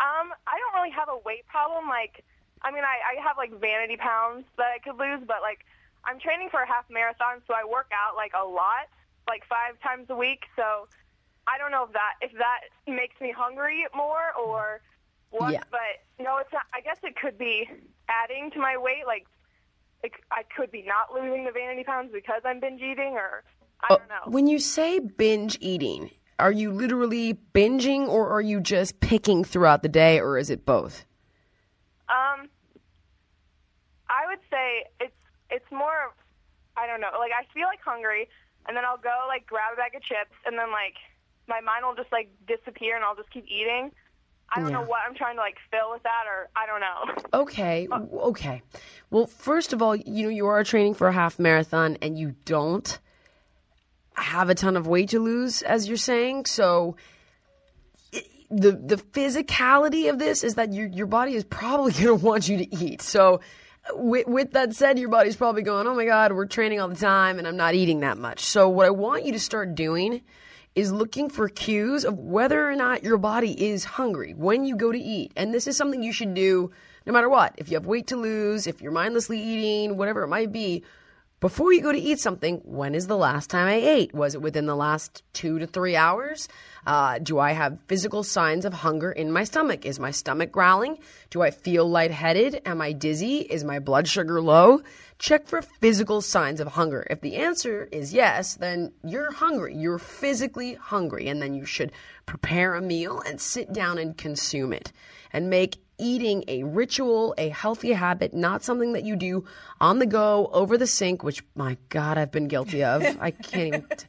Um, 0.00 0.32
I 0.46 0.58
don't 0.58 0.74
really 0.74 0.94
have 0.94 1.08
a 1.08 1.18
weight 1.24 1.46
problem. 1.46 1.88
Like, 1.88 2.24
I 2.62 2.70
mean, 2.70 2.84
I, 2.84 3.16
I 3.16 3.22
have 3.26 3.36
like 3.36 3.52
vanity 3.60 3.96
pounds 3.96 4.44
that 4.58 4.68
I 4.74 4.78
could 4.78 4.98
lose, 4.98 5.20
but 5.26 5.38
like, 5.42 5.64
I'm 6.04 6.20
training 6.20 6.48
for 6.50 6.60
a 6.60 6.66
half 6.66 6.84
marathon, 6.90 7.40
so 7.46 7.54
I 7.54 7.64
work 7.64 7.90
out 7.92 8.16
like 8.16 8.32
a 8.38 8.44
lot, 8.44 8.88
like 9.26 9.42
five 9.48 9.80
times 9.80 10.06
a 10.10 10.16
week. 10.16 10.44
So 10.56 10.86
I 11.46 11.56
don't 11.56 11.70
know 11.70 11.84
if 11.84 11.92
that 11.92 12.14
if 12.20 12.32
that 12.32 12.60
makes 12.86 13.18
me 13.20 13.32
hungry 13.36 13.86
more 13.94 14.32
or 14.38 14.82
what. 15.30 15.52
Yeah. 15.52 15.62
But 15.70 16.04
no, 16.22 16.36
it's 16.38 16.52
not. 16.52 16.64
I 16.74 16.80
guess 16.80 16.98
it 17.02 17.16
could 17.16 17.38
be 17.38 17.68
adding 18.08 18.50
to 18.52 18.58
my 18.58 18.76
weight. 18.76 19.06
Like, 19.06 19.26
it, 20.02 20.12
I 20.30 20.42
could 20.54 20.70
be 20.70 20.82
not 20.82 21.14
losing 21.14 21.44
the 21.44 21.52
vanity 21.52 21.84
pounds 21.84 22.10
because 22.12 22.42
I'm 22.44 22.60
binge 22.60 22.82
eating, 22.82 23.14
or 23.14 23.42
I 23.82 23.88
don't 23.88 24.08
know. 24.08 24.30
When 24.30 24.46
you 24.46 24.58
say 24.58 24.98
binge 24.98 25.56
eating, 25.60 26.10
are 26.38 26.52
you 26.52 26.70
literally 26.72 27.38
binging 27.54 28.08
or 28.08 28.30
are 28.30 28.40
you 28.40 28.60
just 28.60 29.00
picking 29.00 29.44
throughout 29.44 29.82
the 29.82 29.88
day 29.88 30.20
or 30.20 30.36
is 30.38 30.50
it 30.50 30.64
both? 30.66 31.04
Um, 32.08 32.48
I 34.08 34.26
would 34.28 34.40
say 34.50 34.84
it's 35.00 35.14
it's 35.50 35.70
more. 35.70 36.06
of- 36.06 36.12
I 36.76 36.88
don't 36.88 37.00
know. 37.00 37.10
Like 37.18 37.30
I 37.30 37.44
feel 37.54 37.66
like 37.66 37.78
hungry, 37.84 38.28
and 38.66 38.76
then 38.76 38.84
I'll 38.84 38.96
go 38.98 39.14
like 39.28 39.46
grab 39.46 39.72
a 39.74 39.76
bag 39.76 39.94
of 39.94 40.02
chips, 40.02 40.34
and 40.44 40.58
then 40.58 40.72
like 40.72 40.94
my 41.46 41.60
mind 41.60 41.86
will 41.86 41.94
just 41.94 42.10
like 42.10 42.28
disappear, 42.48 42.96
and 42.96 43.04
I'll 43.04 43.14
just 43.14 43.30
keep 43.30 43.44
eating. 43.46 43.92
I 44.50 44.60
don't 44.60 44.72
know 44.72 44.82
what 44.82 45.00
I'm 45.08 45.14
trying 45.14 45.36
to 45.36 45.40
like 45.40 45.56
fill 45.70 45.92
with 45.92 46.02
that, 46.02 46.24
or 46.28 46.48
I 46.56 46.66
don't 46.66 46.80
know. 46.80 47.22
Okay, 47.40 47.88
okay. 47.90 48.62
Well, 49.10 49.26
first 49.26 49.72
of 49.72 49.82
all, 49.82 49.94
you 49.96 50.24
know, 50.24 50.28
you 50.28 50.46
are 50.46 50.62
training 50.64 50.94
for 50.94 51.06
a 51.08 51.12
half 51.12 51.38
marathon 51.38 51.96
and 52.02 52.18
you 52.18 52.34
don't 52.44 52.98
have 54.14 54.50
a 54.50 54.54
ton 54.54 54.76
of 54.76 54.86
weight 54.86 55.10
to 55.10 55.18
lose, 55.18 55.62
as 55.62 55.88
you're 55.88 55.96
saying. 55.96 56.46
So 56.46 56.96
the 58.50 58.72
the 58.72 58.96
physicality 58.96 60.08
of 60.08 60.18
this 60.18 60.44
is 60.44 60.54
that 60.54 60.72
your 60.72 60.86
your 60.86 61.06
body 61.06 61.34
is 61.34 61.44
probably 61.44 61.92
going 62.02 62.06
to 62.06 62.14
want 62.14 62.48
you 62.48 62.58
to 62.58 62.76
eat. 62.76 63.02
So 63.02 63.40
with, 63.92 64.26
with 64.26 64.52
that 64.52 64.74
said, 64.74 64.98
your 64.98 65.08
body's 65.08 65.36
probably 65.36 65.62
going, 65.62 65.86
"Oh 65.86 65.94
my 65.94 66.04
God, 66.04 66.32
we're 66.32 66.46
training 66.46 66.80
all 66.80 66.88
the 66.88 66.94
time, 66.94 67.38
and 67.38 67.46
I'm 67.46 67.56
not 67.56 67.74
eating 67.74 68.00
that 68.00 68.18
much." 68.18 68.40
So 68.40 68.68
what 68.68 68.86
I 68.86 68.90
want 68.90 69.24
you 69.24 69.32
to 69.32 69.40
start 69.40 69.74
doing 69.74 70.22
is 70.74 70.90
looking 70.90 71.28
for 71.28 71.48
cues 71.48 72.04
of 72.04 72.18
whether 72.18 72.68
or 72.68 72.74
not 72.74 73.04
your 73.04 73.16
body 73.16 73.68
is 73.70 73.84
hungry 73.84 74.34
when 74.34 74.64
you 74.64 74.76
go 74.76 74.90
to 74.90 74.98
eat. 74.98 75.32
And 75.36 75.54
this 75.54 75.68
is 75.68 75.76
something 75.76 76.02
you 76.02 76.12
should 76.12 76.34
do 76.34 76.72
no 77.06 77.12
matter 77.12 77.28
what. 77.28 77.54
If 77.56 77.68
you 77.68 77.76
have 77.76 77.86
weight 77.86 78.08
to 78.08 78.16
lose, 78.16 78.66
if 78.66 78.82
you're 78.82 78.90
mindlessly 78.90 79.40
eating, 79.40 79.96
whatever 79.96 80.22
it 80.22 80.28
might 80.28 80.50
be, 80.50 80.82
before 81.44 81.74
you 81.74 81.82
go 81.82 81.92
to 81.92 81.98
eat 81.98 82.18
something, 82.18 82.62
when 82.64 82.94
is 82.94 83.06
the 83.06 83.18
last 83.18 83.50
time 83.50 83.66
I 83.66 83.74
ate? 83.74 84.14
Was 84.14 84.34
it 84.34 84.40
within 84.40 84.64
the 84.64 84.74
last 84.74 85.22
two 85.34 85.58
to 85.58 85.66
three 85.66 85.94
hours? 85.94 86.48
Uh, 86.86 87.18
do 87.18 87.38
I 87.38 87.52
have 87.52 87.78
physical 87.86 88.22
signs 88.22 88.64
of 88.64 88.72
hunger 88.72 89.12
in 89.12 89.30
my 89.30 89.44
stomach? 89.44 89.84
Is 89.84 90.00
my 90.00 90.10
stomach 90.10 90.50
growling? 90.50 90.96
Do 91.28 91.42
I 91.42 91.50
feel 91.50 91.86
lightheaded? 91.86 92.62
Am 92.64 92.80
I 92.80 92.92
dizzy? 92.92 93.40
Is 93.40 93.62
my 93.62 93.78
blood 93.78 94.08
sugar 94.08 94.40
low? 94.40 94.80
Check 95.18 95.46
for 95.46 95.60
physical 95.60 96.22
signs 96.22 96.60
of 96.60 96.68
hunger. 96.68 97.06
If 97.10 97.20
the 97.20 97.36
answer 97.36 97.90
is 97.92 98.14
yes, 98.14 98.54
then 98.54 98.92
you're 99.04 99.30
hungry. 99.30 99.76
You're 99.76 99.98
physically 99.98 100.72
hungry, 100.72 101.28
and 101.28 101.42
then 101.42 101.52
you 101.52 101.66
should 101.66 101.92
prepare 102.24 102.74
a 102.74 102.80
meal 102.80 103.20
and 103.20 103.38
sit 103.38 103.70
down 103.70 103.98
and 103.98 104.16
consume 104.16 104.72
it 104.72 104.92
and 105.30 105.50
make 105.50 105.76
eating 105.98 106.44
a 106.48 106.62
ritual, 106.64 107.34
a 107.38 107.48
healthy 107.48 107.92
habit, 107.92 108.34
not 108.34 108.62
something 108.64 108.92
that 108.94 109.04
you 109.04 109.16
do 109.16 109.44
on 109.80 109.98
the 109.98 110.06
go 110.06 110.48
over 110.52 110.76
the 110.76 110.86
sink, 110.86 111.22
which 111.22 111.42
my 111.54 111.76
God, 111.88 112.18
I've 112.18 112.32
been 112.32 112.48
guilty 112.48 112.82
of. 112.84 113.02
I 113.20 113.30
can't 113.30 113.66
even. 113.68 113.84
T- 113.96 114.06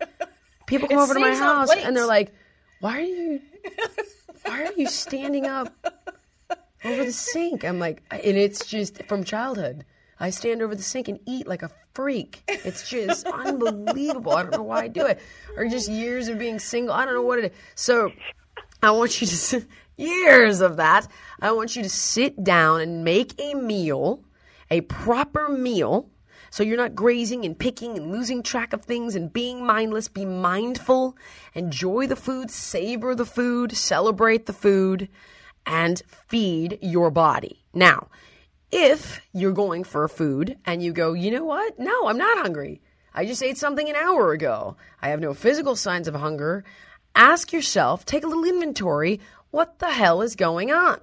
People 0.65 0.87
come 0.87 0.97
It 0.97 1.01
over 1.01 1.13
to 1.13 1.19
my 1.19 1.35
house 1.35 1.69
and 1.71 1.95
they're 1.95 2.07
like, 2.07 2.33
"Why 2.79 2.97
are 2.97 3.01
you? 3.01 3.41
Why 4.45 4.63
are 4.63 4.73
you 4.75 4.87
standing 4.87 5.45
up 5.45 5.71
over 6.83 7.05
the 7.05 7.11
sink?" 7.11 7.63
I'm 7.63 7.79
like, 7.79 8.01
and 8.09 8.37
it's 8.37 8.65
just 8.65 9.03
from 9.05 9.23
childhood. 9.23 9.85
I 10.19 10.29
stand 10.29 10.61
over 10.61 10.73
the 10.75 10.81
sink 10.81 11.07
and 11.07 11.19
eat 11.25 11.45
like 11.45 11.61
a 11.61 11.69
freak. 11.93 12.41
It's 12.47 12.89
just 12.89 13.27
unbelievable. 13.33 14.31
I 14.31 14.43
don't 14.43 14.53
know 14.53 14.63
why 14.63 14.81
I 14.83 14.87
do 14.87 15.05
it, 15.05 15.19
or 15.55 15.67
just 15.67 15.89
years 15.89 16.29
of 16.29 16.39
being 16.39 16.57
single. 16.57 16.93
I 16.95 17.05
don't 17.05 17.13
know 17.13 17.21
what 17.21 17.39
it 17.39 17.45
is. 17.51 17.57
So 17.75 18.11
I 18.81 18.91
want 18.91 19.19
you 19.21 19.27
to 19.27 19.65
years 19.97 20.61
of 20.61 20.77
that. 20.77 21.07
I 21.41 21.51
want 21.51 21.75
you 21.75 21.83
to 21.83 21.89
sit 21.89 22.43
down 22.43 22.81
and 22.81 23.03
make 23.03 23.39
a 23.39 23.53
meal, 23.53 24.23
a 24.69 24.81
proper 24.81 25.49
meal. 25.49 26.09
So 26.49 26.63
you're 26.63 26.77
not 26.77 26.95
grazing 26.95 27.43
and 27.43 27.57
picking 27.59 27.97
and 27.97 28.11
losing 28.11 28.41
track 28.41 28.71
of 28.71 28.83
things 28.83 29.15
and 29.15 29.33
being 29.33 29.65
mindless. 29.65 30.07
Be 30.07 30.25
mindful, 30.25 31.17
enjoy 31.53 32.07
the 32.07 32.15
food, 32.15 32.49
savor 32.49 33.13
the 33.13 33.25
food, 33.25 33.75
celebrate 33.75 34.45
the 34.45 34.53
food, 34.53 35.09
and 35.65 36.01
feed 36.07 36.79
your 36.81 37.11
body. 37.11 37.63
Now, 37.73 38.07
If 38.71 39.21
you're 39.31 39.53
going 39.53 39.83
for 39.85 40.05
food 40.07 40.57
and 40.65 40.83
you 40.83 40.91
go, 40.91 41.13
you 41.13 41.31
know 41.31 41.45
what? 41.45 41.79
No, 41.79 42.07
I'm 42.07 42.17
not 42.17 42.39
hungry. 42.39 42.81
I 43.13 43.25
just 43.25 43.41
ate 43.43 43.57
something 43.57 43.87
an 43.87 43.95
hour 43.95 44.33
ago. 44.33 44.75
I 45.01 45.09
have 45.09 45.21
no 45.21 45.33
physical 45.33 45.75
signs 45.77 46.07
of 46.07 46.15
hunger. 46.15 46.65
Ask 47.15 47.53
yourself, 47.53 48.05
take 48.05 48.25
a 48.25 48.27
little 48.27 48.43
inventory. 48.43 49.21
What 49.55 49.79
the 49.79 49.89
hell 49.89 50.21
is 50.21 50.35
going 50.35 50.73
on? 50.73 50.99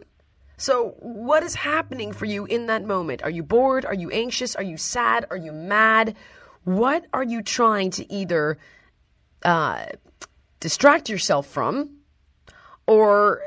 So, 0.59 0.97
what 0.99 1.43
is 1.43 1.55
happening 1.55 2.13
for 2.13 2.27
you 2.27 2.45
in 2.45 2.67
that 2.67 2.85
moment? 2.85 3.23
Are 3.23 3.31
you 3.31 3.43
bored? 3.43 3.87
Are 3.87 3.95
you 3.95 4.11
anxious? 4.11 4.55
Are 4.55 4.63
you 4.63 4.77
sad? 4.77 5.25
Are 5.31 5.39
you 5.39 5.53
mad? 5.53 6.17
What 6.65 7.07
are 7.15 7.25
you 7.25 7.41
trying 7.41 7.93
to 7.93 8.13
either 8.13 8.59
uh, 9.43 9.87
distract 10.61 11.09
yourself 11.09 11.47
from, 11.47 11.97
or, 12.87 13.41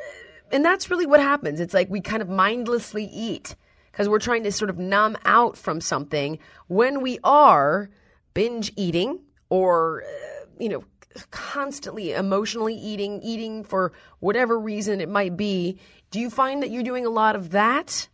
and 0.52 0.66
that's 0.66 0.90
really 0.90 1.06
what 1.06 1.20
happens. 1.20 1.60
It's 1.60 1.76
like 1.76 1.88
we 1.88 2.02
kind 2.02 2.24
of 2.24 2.30
mindlessly 2.30 3.06
eat 3.06 3.56
because 3.92 4.10
we're 4.10 4.18
trying 4.18 4.42
to 4.42 4.52
sort 4.52 4.72
of 4.72 4.80
numb 4.80 5.18
out 5.24 5.56
from 5.56 5.82
something 5.82 6.40
when 6.66 7.02
we 7.02 7.20
are 7.24 7.92
binge 8.34 8.74
eating 8.76 9.20
or, 9.50 10.02
uh, 10.02 10.46
you 10.58 10.68
know, 10.68 10.84
constantly 11.32 12.14
emotionally 12.14 12.76
eating, 12.76 13.22
eating 13.22 13.64
for 13.64 13.94
whatever 14.20 14.60
reason 14.60 15.02
it 15.02 15.10
might 15.10 15.38
be. 15.38 15.78
Do 16.12 16.20
you 16.20 16.30
find 16.30 16.62
that 16.64 16.70
you're 16.70 16.84
doing 16.84 17.06
a 17.06 17.10
lot 17.10 17.36
of 17.36 17.52
that? 17.52 18.08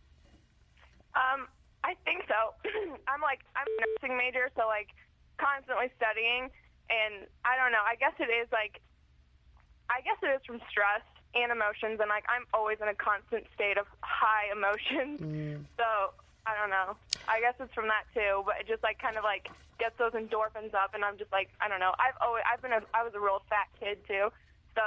Um, 1.14 1.46
I 1.84 1.94
think 2.04 2.24
so. 2.28 2.54
I'm 3.08 3.20
like 3.20 3.40
I'm 3.54 3.66
a 3.66 3.76
nursing 3.84 4.16
major, 4.16 4.50
so 4.56 4.66
like 4.66 4.88
constantly 5.38 5.90
studying, 5.96 6.48
and 6.88 7.26
I 7.44 7.56
don't 7.56 7.72
know. 7.72 7.82
I 7.84 7.96
guess 7.96 8.14
it 8.18 8.30
is 8.30 8.48
like, 8.52 8.80
I 9.90 10.00
guess 10.02 10.16
it 10.22 10.30
is 10.34 10.40
from 10.46 10.60
stress 10.70 11.02
and 11.34 11.52
emotions, 11.52 12.00
and 12.00 12.08
like 12.08 12.24
I'm 12.28 12.46
always 12.54 12.78
in 12.80 12.88
a 12.88 12.94
constant 12.94 13.44
state 13.54 13.76
of 13.78 13.86
high 14.00 14.50
emotions. 14.52 15.20
So 15.76 15.86
I 16.46 16.56
don't 16.58 16.70
know. 16.70 16.96
I 17.28 17.40
guess 17.40 17.54
it's 17.60 17.72
from 17.72 17.86
that 17.88 18.04
too, 18.14 18.42
but 18.44 18.56
it 18.60 18.66
just 18.66 18.82
like 18.82 18.98
kind 18.98 19.16
of 19.16 19.24
like 19.24 19.48
gets 19.78 19.96
those 19.98 20.12
endorphins 20.12 20.74
up, 20.74 20.94
and 20.94 21.04
I'm 21.04 21.18
just 21.18 21.32
like 21.32 21.50
I 21.60 21.68
don't 21.68 21.80
know. 21.80 21.92
I've 21.98 22.18
always 22.20 22.42
I've 22.50 22.60
been 22.62 22.72
a 22.72 22.80
I 22.94 23.02
was 23.04 23.12
a 23.14 23.20
real 23.20 23.42
fat 23.48 23.68
kid 23.78 23.98
too, 24.06 24.30
so 24.74 24.82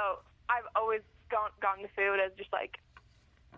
I've 0.48 0.68
always 0.74 1.00
gone 1.30 1.50
gone 1.60 1.78
to 1.78 1.88
food 1.96 2.20
as 2.24 2.32
just 2.36 2.52
like 2.52 2.78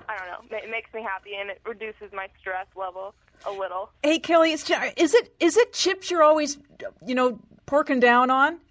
I 0.08 0.16
don't 0.16 0.50
know. 0.50 0.56
It 0.56 0.70
makes 0.70 0.92
me 0.94 1.02
happy 1.02 1.34
and 1.34 1.50
it 1.50 1.60
reduces 1.66 2.12
my 2.12 2.28
stress 2.40 2.66
level 2.76 3.14
a 3.46 3.50
little. 3.50 3.90
Hey, 4.02 4.18
Kelly, 4.18 4.52
is 4.52 4.68
it 4.68 5.34
is 5.40 5.56
it 5.56 5.72
chips 5.72 6.10
you're 6.10 6.22
always, 6.22 6.58
you 7.04 7.14
know, 7.14 7.40
porking 7.66 8.00
down 8.00 8.30
on? 8.30 8.58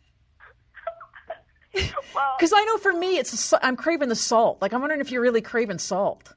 Well, 2.16 2.36
Because 2.40 2.54
I 2.56 2.64
know 2.64 2.78
for 2.78 2.94
me, 2.94 3.18
it's 3.20 3.54
I'm 3.62 3.76
craving 3.76 4.10
the 4.10 4.16
salt. 4.16 4.62
Like 4.62 4.74
I'm 4.74 4.80
wondering 4.80 5.02
if 5.02 5.12
you're 5.12 5.22
really 5.22 5.42
craving 5.42 5.78
salt. 5.78 6.34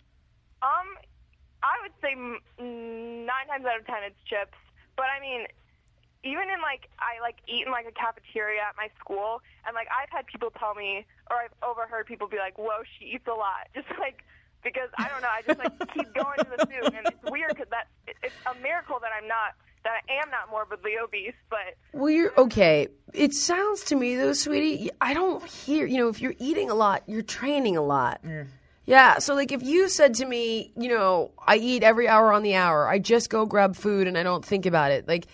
I 2.03 2.14
would 2.14 2.40
say 2.40 2.62
mm, 2.62 3.26
nine 3.26 3.46
times 3.48 3.64
out 3.66 3.80
of 3.80 3.86
ten 3.86 4.03
it's 4.05 4.16
chips. 4.24 4.57
But 4.96 5.07
I 5.12 5.20
mean, 5.20 5.46
even 6.24 6.48
in 6.48 6.61
like 6.61 6.88
I 6.98 7.20
like 7.20 7.36
eat 7.48 7.66
in 7.66 7.72
like 7.72 7.86
a 7.86 7.92
cafeteria 7.92 8.61
at 8.61 8.76
my 8.76 8.88
school, 8.98 9.42
and 9.66 9.74
like 9.74 9.88
I've 9.88 10.11
had 10.11 10.26
people 10.26 10.51
tell 10.59 10.74
me, 10.74 11.07
or 11.30 11.36
I've 11.36 11.57
overheard 11.62 12.07
people 12.07 12.28
be 12.28 12.38
like, 12.38 12.59
"Whoa, 12.59 12.84
she 12.98 13.16
eats 13.16 13.26
a 13.26 13.36
lot," 13.36 13.68
just 13.74 13.88
like 13.98 14.24
because 14.62 14.88
I 14.98 15.09
don't 15.09 15.22
know, 15.22 15.32
I 15.32 15.42
just 15.42 15.59
like 15.59 15.72
keep 15.94 16.12
going 16.14 16.38
to 16.38 16.48
the 16.57 16.66
food, 16.66 16.92
and 16.92 17.07
it's 17.07 17.24
weird 17.30 17.51
because 17.57 17.70
that 17.70 17.88
it, 18.07 18.16
it's 18.22 18.40
a 18.44 18.55
miracle 18.61 18.98
that 19.01 19.12
I'm 19.16 19.28
not 19.28 19.57
that 19.82 20.03
I 20.09 20.22
am 20.22 20.30
not 20.30 20.51
morbidly 20.51 20.92
obese, 21.03 21.32
but 21.48 21.76
Well, 21.92 22.11
you're 22.11 22.32
okay. 22.36 22.88
It 23.14 23.32
sounds 23.32 23.84
to 23.84 23.96
me 23.96 24.14
though, 24.16 24.34
sweetie, 24.34 24.90
I 25.01 25.14
don't 25.14 25.42
hear, 25.44 25.86
you 25.86 25.96
know, 25.96 26.09
if 26.09 26.20
you're 26.20 26.34
eating 26.38 26.70
a 26.70 26.74
lot, 26.74 27.03
you're 27.07 27.22
training 27.22 27.78
a 27.78 27.82
lot. 27.82 28.20
Mm. 28.22 28.46
Yeah, 28.91 29.20
so 29.20 29.36
like 29.36 29.53
if 29.53 29.62
you 29.62 29.88
said 29.88 30.14
to 30.14 30.26
me, 30.26 30.72
you 30.76 30.88
know, 30.88 31.30
I 31.47 31.59
eat 31.59 31.84
every 31.84 32.09
hour 32.09 32.32
on 32.32 32.43
the 32.43 32.57
hour, 32.57 32.88
I 32.88 32.99
just 32.99 33.30
go 33.30 33.47
grab 33.47 33.76
food 33.76 34.09
and 34.09 34.18
I 34.18 34.24
don't 34.24 34.45
think 34.45 34.66
about 34.66 34.91
it. 34.91 35.07
Like 35.07 35.28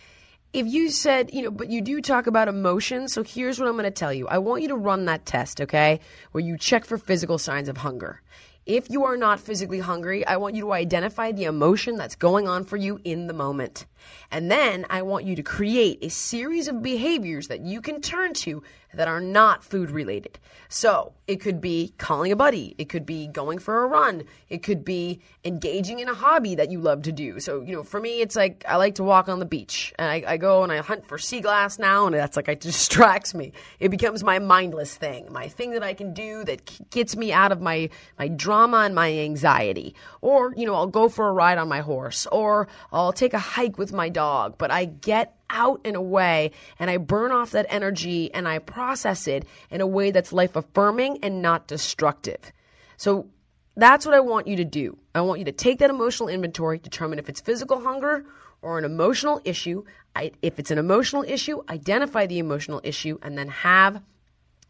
if 0.53 0.67
you 0.67 0.91
said, 0.91 1.33
you 1.33 1.41
know, 1.41 1.51
but 1.51 1.71
you 1.71 1.81
do 1.81 2.03
talk 2.03 2.27
about 2.27 2.49
emotion, 2.49 3.09
so 3.09 3.23
here's 3.23 3.59
what 3.59 3.67
I'm 3.67 3.73
going 3.73 3.85
to 3.85 3.91
tell 3.91 4.13
you. 4.13 4.29
I 4.29 4.37
want 4.37 4.61
you 4.61 4.69
to 4.69 4.77
run 4.77 5.07
that 5.07 5.25
test, 5.25 5.63
okay? 5.63 6.01
Where 6.33 6.45
you 6.45 6.59
check 6.59 6.85
for 6.85 6.99
physical 6.99 7.39
signs 7.39 7.71
of 7.71 7.79
hunger. 7.79 8.21
If 8.67 8.91
you 8.91 9.05
are 9.05 9.17
not 9.17 9.41
physically 9.41 9.79
hungry, 9.79 10.27
I 10.27 10.37
want 10.37 10.55
you 10.55 10.63
to 10.63 10.73
identify 10.73 11.33
the 11.33 11.45
emotion 11.45 11.97
that's 11.97 12.17
going 12.17 12.47
on 12.47 12.65
for 12.65 12.77
you 12.77 13.01
in 13.05 13.27
the 13.27 13.33
moment. 13.33 13.87
And 14.31 14.51
then 14.51 14.85
I 14.91 15.01
want 15.01 15.25
you 15.25 15.35
to 15.35 15.43
create 15.43 16.01
a 16.03 16.11
series 16.11 16.69
of 16.69 16.83
behaviors 16.83 17.49
that 17.49 17.61
you 17.61 17.81
can 17.81 18.03
turn 18.03 18.35
to 18.35 18.63
that 18.97 19.09
are 19.09 19.20
not 19.20 19.64
food 19.64 19.90
related. 19.90 20.38
So 20.68 21.12
it 21.26 21.36
could 21.36 21.61
be 21.61 21.94
calling 21.99 22.32
a 22.32 22.36
buddy, 22.36 22.74
it 22.78 22.88
could 22.88 23.07
be 23.07 23.28
going 23.28 23.59
for 23.59 23.84
a 23.84 23.86
run, 23.86 24.24
it 24.49 24.62
could 24.62 24.84
be 24.84 25.20
engaging 25.44 26.01
in 26.01 26.09
a 26.09 26.14
hobby 26.14 26.55
that 26.57 26.70
you 26.70 26.80
love 26.80 27.03
to 27.03 27.12
do. 27.12 27.40
So, 27.40 27.62
you 27.62 27.74
know, 27.74 27.82
for 27.82 28.01
me, 28.01 28.20
it's 28.20 28.36
like 28.36 28.64
I 28.68 28.76
like 28.76 28.97
to 28.97 29.05
walk 29.05 29.28
on 29.28 29.38
the 29.38 29.47
beach 29.47 29.92
and 29.99 30.11
I, 30.11 30.24
I 30.26 30.36
go 30.36 30.62
and 30.62 30.72
I 30.72 30.78
hunt 30.78 31.07
for 31.07 31.18
sea 31.18 31.40
glass 31.40 31.78
now, 31.78 32.07
and 32.07 32.14
that's 32.14 32.36
like 32.36 32.49
it 32.49 32.61
distracts 32.66 33.34
me. 33.34 33.53
It 33.80 33.90
becomes 33.90 34.24
my 34.24 34.38
mindless 34.38 34.97
thing, 34.97 35.32
my 35.32 35.49
thing 35.49 35.72
that 35.72 35.82
I 35.82 35.94
can 35.94 36.12
do 36.12 36.44
that 36.44 36.90
gets 36.90 37.16
me 37.16 37.32
out 37.32 37.53
of 37.53 37.61
my, 37.61 37.90
my 38.18 38.28
drama 38.28 38.78
and 38.78 38.94
my 38.94 39.12
anxiety. 39.12 39.94
Or, 40.20 40.53
you 40.57 40.66
know, 40.66 40.74
I'll 40.74 40.86
go 40.86 41.09
for 41.09 41.28
a 41.28 41.32
ride 41.32 41.59
on 41.59 41.68
my 41.68 41.80
horse, 41.80 42.26
or 42.32 42.68
I'll 42.92 43.12
take 43.12 43.34
a 43.34 43.38
hike 43.38 43.78
with 43.78 43.92
my 43.92 44.09
dog, 44.09 44.57
but 44.59 44.70
I 44.70 44.86
get 44.86 45.36
out 45.51 45.80
in 45.84 45.94
a 45.94 46.03
way 46.03 46.51
and 46.78 46.90
I 46.90 46.97
burn 46.97 47.32
off 47.32 47.53
that 47.53 47.66
energy 47.68 48.32
and 48.32 48.49
I 48.49 48.59
process 48.59 49.28
it 49.28 49.47
in 49.70 49.80
a 49.80 49.86
way 49.86 50.11
that's 50.11 50.32
life 50.32 50.57
affirming 50.57 51.18
and 51.22 51.42
not 51.42 51.66
destructive. 51.66 52.53
So 52.97 53.28
that's 53.76 54.07
what 54.07 54.14
I 54.14 54.20
want 54.20 54.47
you 54.47 54.57
to 54.57 54.64
do. 54.64 54.97
I 55.14 55.20
want 55.20 55.38
you 55.38 55.44
to 55.47 55.53
take 55.53 55.78
that 55.78 55.90
emotional 55.90 56.28
inventory, 56.28 56.78
determine 56.78 57.18
if 57.18 57.28
it's 57.28 57.40
physical 57.40 57.80
hunger 57.80 58.24
or 58.62 58.78
an 58.78 58.84
emotional 58.84 59.40
issue. 59.44 59.84
I, 60.14 60.32
if 60.42 60.59
it's 60.59 60.70
an 60.70 60.78
emotional 60.78 61.24
issue, 61.26 61.62
identify 61.68 62.26
the 62.26 62.38
emotional 62.38 62.80
issue 62.82 63.18
and 63.22 63.36
then 63.36 63.49
have 63.49 64.03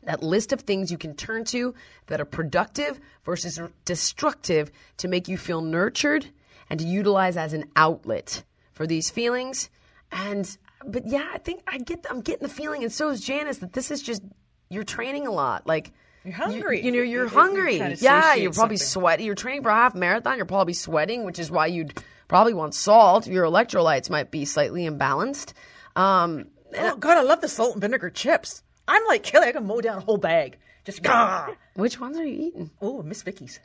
that 0.03 0.23
list 0.23 0.53
of 0.53 0.61
things 0.61 0.91
you 0.91 0.99
can 0.99 1.15
turn 1.15 1.45
to 1.45 1.75
that 2.07 2.21
are 2.21 2.27
productive 2.27 3.01
versus 3.25 3.61
destructive 3.85 4.71
to 4.99 5.09
make 5.09 5.29
you 5.29 5.37
feel 5.37 5.61
nurtured 5.61 6.27
and 6.71 6.81
to 6.81 6.87
utilize 6.87 7.37
as 7.37 7.53
an 7.53 7.65
outlet 7.77 8.43
for 8.73 8.87
these 8.87 9.11
feelings. 9.11 9.71
And 10.11 10.57
but 10.85 11.07
yeah, 11.07 11.27
I 11.33 11.39
think 11.39 11.63
I 11.67 11.79
get 11.79 12.07
I'm 12.11 12.21
getting 12.21 12.43
the 12.47 12.53
feeling, 12.53 12.83
and 12.83 12.93
so 12.93 13.11
is 13.11 13.21
Janice, 13.21 13.59
that 13.59 13.73
this 13.73 13.91
is 13.91 14.03
just 14.03 14.23
you're 14.69 14.85
training 14.85 15.27
a 15.27 15.31
lot. 15.33 15.67
Like 15.67 15.93
You're 16.25 16.35
hungry. 16.35 16.85
You, 16.85 16.93
know, 16.93 17.03
you're 17.03 17.25
it- 17.25 17.29
it 17.29 17.33
hungry. 17.35 17.77
yeah, 18.01 18.35
you're 18.35 18.53
probably 18.53 18.77
something. 18.77 19.03
sweaty. 19.03 19.25
You're 19.25 19.35
training 19.35 19.63
for 19.63 19.71
a 19.71 19.75
half 19.75 19.95
marathon. 19.95 20.37
You're 20.37 20.47
probably 20.47 20.75
sweating, 20.75 21.25
which 21.25 21.39
is 21.39 21.51
why 21.51 21.67
you'd 21.67 21.97
probably 22.29 22.55
want 22.55 22.75
salt. 22.75 23.27
Your 23.27 23.45
electrolytes 23.45 24.11
might 24.11 24.31
be 24.31 24.45
slightly 24.45 24.89
imbalanced. 24.89 25.53
Um, 25.95 26.47
Oh 26.77 26.97
God, 26.97 27.17
I 27.17 27.23
love 27.23 27.41
the 27.41 27.49
salt 27.49 27.73
and 27.75 27.81
vinegar 27.81 28.11
chips. 28.11 28.63
I'm 28.89 29.05
like 29.07 29.23
Kelly. 29.23 29.47
I 29.47 29.53
can 29.53 29.67
mow 29.67 29.81
down 29.81 29.99
a 29.99 30.01
whole 30.01 30.19
bag. 30.19 30.59
Just 30.85 31.03
gah. 31.03 31.49
which 31.75 31.99
ones 32.01 32.19
are 32.19 32.25
you 32.25 32.49
eating? 32.49 32.71
Oh, 32.83 33.03
Miss 33.03 33.23
Vickie's. 33.23 33.61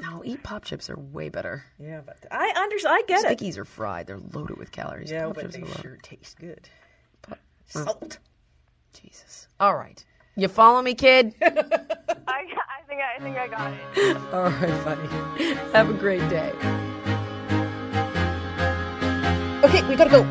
No, 0.00 0.22
eat 0.24 0.42
pop 0.42 0.64
chips 0.64 0.90
are 0.90 0.96
way 0.98 1.28
better. 1.28 1.64
Yeah, 1.78 2.00
but 2.04 2.16
I 2.30 2.52
understand. 2.56 2.94
I 2.96 3.02
get 3.06 3.24
it. 3.24 3.38
Stickies 3.38 3.56
are 3.56 3.64
fried. 3.64 4.06
They're 4.08 4.18
loaded 4.32 4.56
with 4.58 4.72
calories. 4.72 5.10
Yeah, 5.10 5.26
Pop 5.26 5.34
but 5.36 5.42
chips 5.42 5.54
they 5.56 5.62
are 5.62 5.66
low. 5.66 5.74
sure 5.82 5.98
taste 6.02 6.38
good. 6.40 6.68
uh, 7.30 7.34
Salt. 7.66 8.18
Jesus. 8.92 9.48
All 9.60 9.76
right. 9.76 10.04
You 10.36 10.48
follow 10.48 10.82
me, 10.82 10.94
kid? 10.94 11.34
I 11.42 11.46
I 12.26 12.82
think 12.88 13.00
I 13.00 13.20
think 13.22 13.36
I 13.38 13.46
got 13.48 13.72
it. 13.72 14.16
All 14.32 14.50
right, 14.50 14.84
buddy. 14.84 15.54
Have 15.72 15.90
a 15.90 15.94
great 15.94 16.28
day. 16.28 16.50
Okay, 19.64 19.88
we 19.88 19.94
gotta 19.96 20.10
go. 20.10 20.24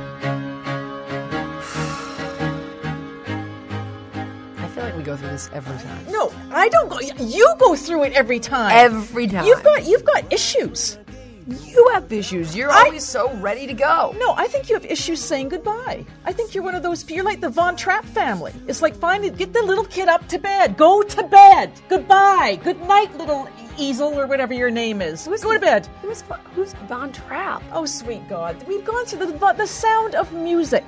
We 5.04 5.12
go 5.12 5.18
through 5.18 5.30
this 5.30 5.50
every 5.54 5.78
time. 5.78 6.06
No, 6.12 6.32
I 6.52 6.70
don't 6.70 6.90
go. 6.90 7.00
You 7.00 7.54
go 7.60 7.76
through 7.76 8.04
it 8.06 8.14
every 8.14 8.40
time. 8.40 8.72
Every 8.76 9.28
time. 9.28 9.46
You've 9.46 9.64
got 9.64 9.86
you've 9.86 10.06
got 10.06 10.32
issues. 10.32 10.98
you 11.66 11.90
have 11.92 12.12
issues. 12.12 12.56
You're 12.56 12.72
I- 12.72 12.86
always 12.86 13.04
so 13.06 13.34
ready 13.36 13.68
to 13.68 13.74
go. 13.74 14.16
No, 14.18 14.34
I 14.38 14.48
think 14.48 14.70
you 14.70 14.76
have 14.76 14.86
issues 14.86 15.20
saying 15.20 15.50
goodbye. 15.50 16.06
I 16.26 16.32
think 16.32 16.56
you're 16.56 16.64
one 16.64 16.76
of 16.76 16.84
those. 16.84 17.10
You're 17.10 17.26
like 17.26 17.42
the 17.42 17.50
Von 17.50 17.76
Trapp 17.76 18.06
family. 18.06 18.54
It's 18.68 18.82
like 18.82 18.96
finally 18.96 19.30
get 19.30 19.52
the 19.52 19.62
little 19.62 19.84
kid 19.84 20.08
up 20.08 20.26
to 20.30 20.40
bed. 20.40 20.78
Go 20.78 21.04
to 21.04 21.24
bed. 21.24 21.72
Goodbye. 21.90 22.60
Good 22.64 22.80
night, 22.88 23.14
little 23.18 23.50
easel 23.78 24.18
or 24.18 24.26
whatever 24.26 24.54
your 24.54 24.72
name 24.72 25.02
is. 25.02 25.26
Who's, 25.26 25.44
Go 25.44 25.52
to 25.54 25.60
bed. 25.60 25.86
Who's 26.02 26.24
who's 26.56 26.74
Von 26.88 27.12
Trapp? 27.12 27.62
Oh, 27.74 27.86
sweet 27.86 28.26
God, 28.30 28.56
we've 28.68 28.86
gone 28.86 29.06
through 29.06 29.26
the 29.26 29.54
the 29.58 29.68
sound 29.68 30.16
of 30.16 30.32
music. 30.32 30.86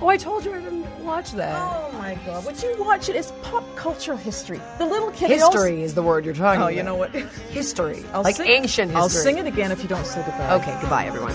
Oh, 0.00 0.06
I 0.08 0.16
told 0.16 0.44
you 0.44 0.54
I 0.54 0.60
didn't 0.60 0.86
watch 1.04 1.32
that. 1.32 1.56
Oh 1.60 1.90
my 1.98 2.14
God, 2.24 2.44
would 2.46 2.62
you 2.62 2.76
watch 2.78 3.08
it? 3.08 3.16
It's 3.16 3.32
pop 3.42 3.64
cultural 3.74 4.16
history. 4.16 4.60
The 4.78 4.86
little 4.86 5.10
kid. 5.10 5.30
History 5.30 5.82
is 5.82 5.94
the 5.94 6.02
word 6.02 6.24
you're 6.24 6.34
talking 6.34 6.60
Oh, 6.60 6.64
about. 6.66 6.74
you 6.76 6.82
know 6.84 6.94
what? 6.94 7.10
History. 7.50 8.04
I'll 8.12 8.22
like 8.22 8.36
sing- 8.36 8.46
ancient 8.48 8.90
history. 8.92 9.00
I'll 9.02 9.08
sing 9.08 9.38
it 9.38 9.46
again 9.46 9.72
if 9.72 9.82
you 9.82 9.88
don't 9.88 10.06
say 10.06 10.22
goodbye. 10.24 10.54
Okay, 10.54 10.78
goodbye, 10.80 11.06
everyone. 11.06 11.34